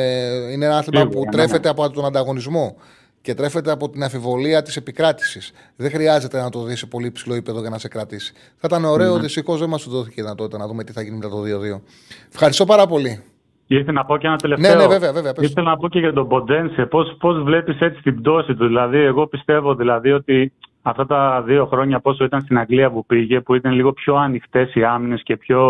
[0.51, 1.69] είναι ένα άθλημα που ναι, τρέφεται ναι.
[1.69, 2.75] από τον ανταγωνισμό
[3.21, 5.53] και τρέφεται από την αφιβολία της επικράτησης.
[5.75, 8.33] Δεν χρειάζεται να το δεις σε πολύ ψηλό επίπεδο για να σε κρατήσει.
[8.33, 9.19] Θα ήταν ωραίο, mm.
[9.19, 11.41] δυστυχώς δεν μας δόθηκε η δυνατότητα να δούμε τι θα γίνει μετά το
[11.77, 11.81] 2-2.
[12.33, 13.23] Ευχαριστώ πάρα πολύ.
[13.67, 14.75] Και ήθελα να πω και ένα τελευταίο.
[14.75, 15.33] Ναι, ναι, βέβαια, βέβαια.
[15.33, 15.49] Πες.
[15.49, 16.85] Ήθελα να πω και για τον Ποντένσε.
[16.85, 20.51] Πώς πώς βλέπεις έτσι την πτώση του; Δηλαδή, εγώ πιστεύω δηλαδή ότι
[20.81, 24.75] αυτά τα δύο χρόνια πόσο ήταν στην Αγγλία που πήγε, που ήταν λίγο πιο ανοιχτές
[24.75, 25.61] οι άμυνες και πιο.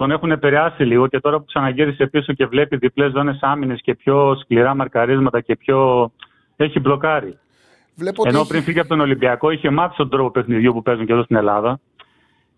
[0.00, 3.94] Τον έχουν επηρεάσει λίγο και τώρα που ξαναγύρισε πίσω και βλέπει διπλές ζώνες άμυνες και
[3.94, 6.10] πιο σκληρά μαρκαρίσματα και πιο.
[6.56, 7.38] έχει μπλοκάρει.
[7.94, 11.06] Βλέπω Ενώ ότι πριν φύγει από τον Ολυμπιακό είχε μάθει τον τρόπο παιχνιδιού που παίζουν
[11.06, 11.80] και εδώ στην Ελλάδα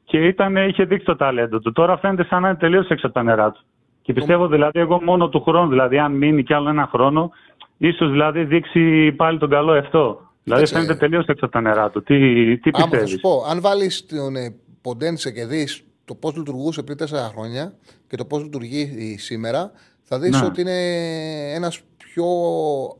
[0.04, 1.72] και ήταν, είχε δείξει το ταλέντο του.
[1.72, 3.60] Τώρα φαίνεται σαν να είναι τελείως έξω από τα νερά του.
[4.02, 7.30] Και πιστεύω δηλαδή εγώ μόνο του χρόνου, δηλαδή αν μείνει κι άλλο ένα χρόνο,
[7.78, 10.30] ίσως δηλαδή δείξει πάλι τον καλό αυτό.
[10.42, 10.74] Δηλαδή Κοίταξε.
[10.74, 12.02] φαίνεται τελείως έξω από τα νερά του.
[12.02, 12.16] Τι,
[12.58, 16.36] τι Άμα θα πιστεύεις; σου πω, αν βάλεις τον ε, Ποντένσε και δεις το πώς
[16.36, 17.74] λειτουργούσε πριν τέσσερα χρόνια
[18.08, 19.72] και το πώς λειτουργεί σήμερα,
[20.02, 20.46] θα δεις Ναι.
[20.46, 22.26] ότι είναι ένας πιο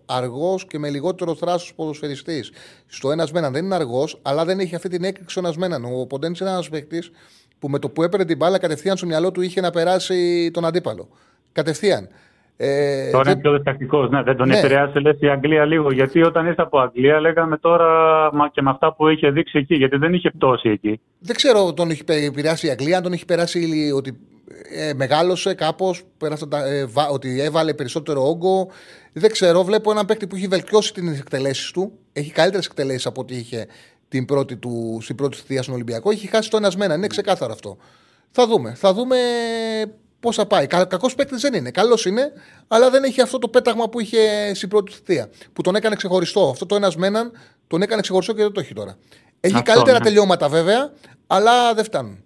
[0.06, 2.50] αργός και με λιγότερο θράσος ποδοσφαιριστής.
[2.86, 5.56] Στο ένας με έναν δεν είναι αργός, αλλά δεν έχει αυτή την έκρηξη ο ένας
[5.56, 5.84] με έναν.
[5.84, 7.10] Ο Ποντένσε είναι ένας παίκτης
[7.58, 10.64] που με το που έπαιρνε την μπάλα κατευθείαν στο μυαλό του είχε να περάσει τον
[10.64, 11.08] αντίπαλο.
[11.52, 12.08] Κατευθείαν.
[12.64, 14.10] Ε, Τώρα δεν- είναι πιο διστακτικός.
[14.10, 14.58] Ναι, δεν τον Ναι.
[14.58, 15.92] επηρεάσε λες, η Αγγλία λίγο.
[15.92, 17.88] Γιατί όταν ήρθε από Αγγλία, λέγαμε τώρα
[18.34, 21.00] μα και με αυτά που είχε δείξει εκεί, γιατί δεν είχε πτώσει εκεί.
[21.18, 24.18] Δεν ξέρω τον έχει πε- επηρεάσει η Αγγλία, αν τον έχει περάσει ότι
[24.76, 26.02] ε, μεγάλωσε κάπως,
[26.66, 28.68] ε, ότι έβαλε περισσότερο όγκο.
[29.12, 29.62] Δεν ξέρω.
[29.64, 31.92] Βλέπω έναν παίκτη που έχει βελτιώσει τι εκτελέσεις του.
[32.12, 33.66] Έχει καλύτερες εκτελέσεις από ό,τι είχε
[34.08, 36.10] την πρώτη του, στην πρώτη θητεία στον Ολυμπιακό.
[36.10, 36.94] Έχει χάσει το ένα μένα.
[36.94, 37.76] Είναι ξεκάθαρο αυτό.
[38.30, 38.72] Θα δούμε.
[38.76, 39.16] Θα δούμε
[40.22, 40.66] πώ θα πάει.
[40.66, 41.70] Κα, Κακός παίκτης δεν είναι.
[41.70, 42.32] Καλός είναι,
[42.68, 44.18] αλλά δεν έχει αυτό το πέταγμα που είχε
[44.54, 45.28] στην πρώτη θητεία.
[45.52, 46.48] Που τον έκανε ξεχωριστό.
[46.50, 47.32] Αυτό το ένας με έναν
[47.66, 48.96] τον έκανε ξεχωριστό και δεν το έχει τώρα.
[49.40, 50.04] Έχει Αυτό, καλύτερα ναι.
[50.04, 50.92] τελειώματα βέβαια,
[51.26, 52.24] αλλά δεν φτάνουν.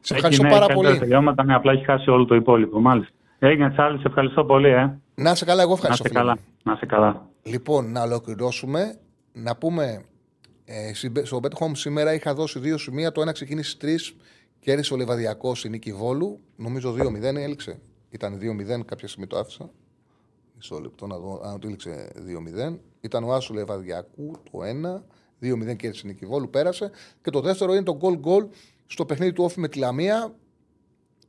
[0.00, 1.08] Σε ευχαριστώ Έχει, ναι, πάρα καλύτερα πολύ.
[1.08, 2.80] τελειώματα, ναι, απλά έχει χάσει όλο το υπόλοιπο.
[2.80, 3.12] Μάλιστα.
[3.38, 4.68] Έγινε Τσάρλι, σε ευχαριστώ πολύ.
[4.68, 4.98] Ε.
[5.14, 6.04] Να είσαι καλά, εγώ Να ευχαριστώ.
[6.08, 6.26] είσαι φίλε μου.
[6.26, 6.38] καλά.
[6.62, 7.26] Να είσαι καλά.
[7.42, 8.94] Λοιπόν, να ολοκληρώσουμε.
[9.32, 10.04] Να πούμε,
[10.64, 13.12] ε, συμπε- στο Bet Home σήμερα είχα δώσει δύο σημεία.
[13.12, 14.16] Το ένα ξεκίνησε στις 3,
[14.60, 16.40] κέρδισε ο Λεβαδιακό η νίκη Βόλου.
[16.56, 17.80] Νομίζω 2-0 έληξε.
[18.10, 19.70] Ήταν 2-0, κάποια στιγμή το άφησα.
[20.56, 22.12] Μισό λεπτό να δω αν το έληξε
[22.70, 22.78] 2-0.
[23.00, 25.02] Ήταν ο Άσου Λεβαδιακού το 1.
[25.42, 26.90] 2-0 κέρδισε η νίκη Βόλου, πέρασε.
[27.22, 28.48] Και το δεύτερο είναι το goal goal
[28.86, 30.34] στο παιχνίδι του Όφη με τη Λαμία.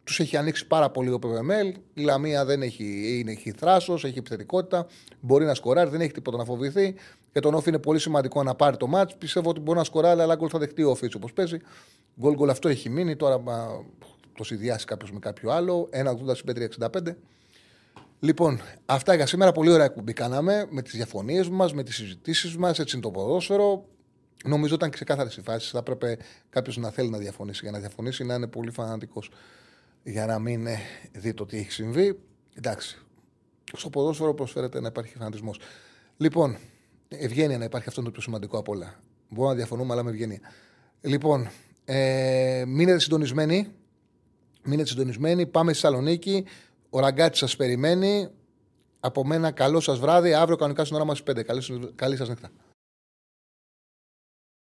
[0.04, 1.76] Τους έχει ανοίξει πάρα πολύ ο ΠΒΜΕΛ.
[1.94, 4.88] Η Λαμία δεν έχει, είναι, έχει θράσο, έχει επιθετικότητα.
[5.20, 6.96] Μπορεί να σκοράρει, δεν έχει τίποτα να φοβηθεί.
[7.32, 9.12] Και τον Όφη είναι πολύ σημαντικό να πάρει το μάτ.
[9.18, 11.58] Πιστεύω ότι μπορεί να σκοράρει, αλλά γκολ θα δεχτεί ο Όφη έτσι όπως παίζει.
[12.20, 13.16] Γκολ γκολ αυτό έχει μείνει.
[13.16, 13.86] Τώρα μα,
[14.38, 15.90] το συνδυάσει κάποιος με κάποιο άλλο.
[15.94, 17.16] 1,80 65.
[18.20, 19.52] Λοιπόν, αυτά για σήμερα.
[19.52, 22.80] Πολύ ωραία κουμπί κάναμε με τις διαφωνίες μας, με τις συζητήσεις μας.
[22.80, 23.86] Έτσι είναι το ποδόσφαιρο.
[24.46, 25.70] Νομίζω ήταν ξεκάθαρες οι φάσεις.
[25.70, 26.18] Θα έπρεπε
[26.50, 27.60] κάποιος να θέλει να διαφωνήσει.
[27.64, 29.32] Για να διαφωνήσει, να είναι πολύ φανατικός.
[30.04, 30.80] Για να μην ε,
[31.12, 32.20] δει το τι έχει συμβεί.
[32.54, 32.98] Εντάξει.
[33.74, 35.60] Στο ποδόσφαιρο προσφέρεται να υπάρχει φανατισμός.
[36.18, 36.58] Λοιπόν,
[37.10, 39.00] ευγένεια να υπάρχει αυτό είναι το πιο σημαντικό από όλα.
[39.30, 40.40] Μπορούμε να διαφωνούμε, αλλά με ευγένεια.
[41.02, 41.50] Λοιπόν,
[41.86, 43.68] ε, μείνετε συντονισμένοι.
[44.64, 45.46] Μείνετε συντονισμένοι.
[45.46, 46.46] Πάμε στη Θεσσαλονίκη.
[46.90, 48.30] Ο Ραγκάτης σας περιμένει.
[49.00, 50.34] Από μένα, καλό σας βράδυ.
[50.34, 51.44] Αύριο κανονικά στην ώρα μας 5.
[51.44, 52.50] Καλή, καλή σας νύχτα.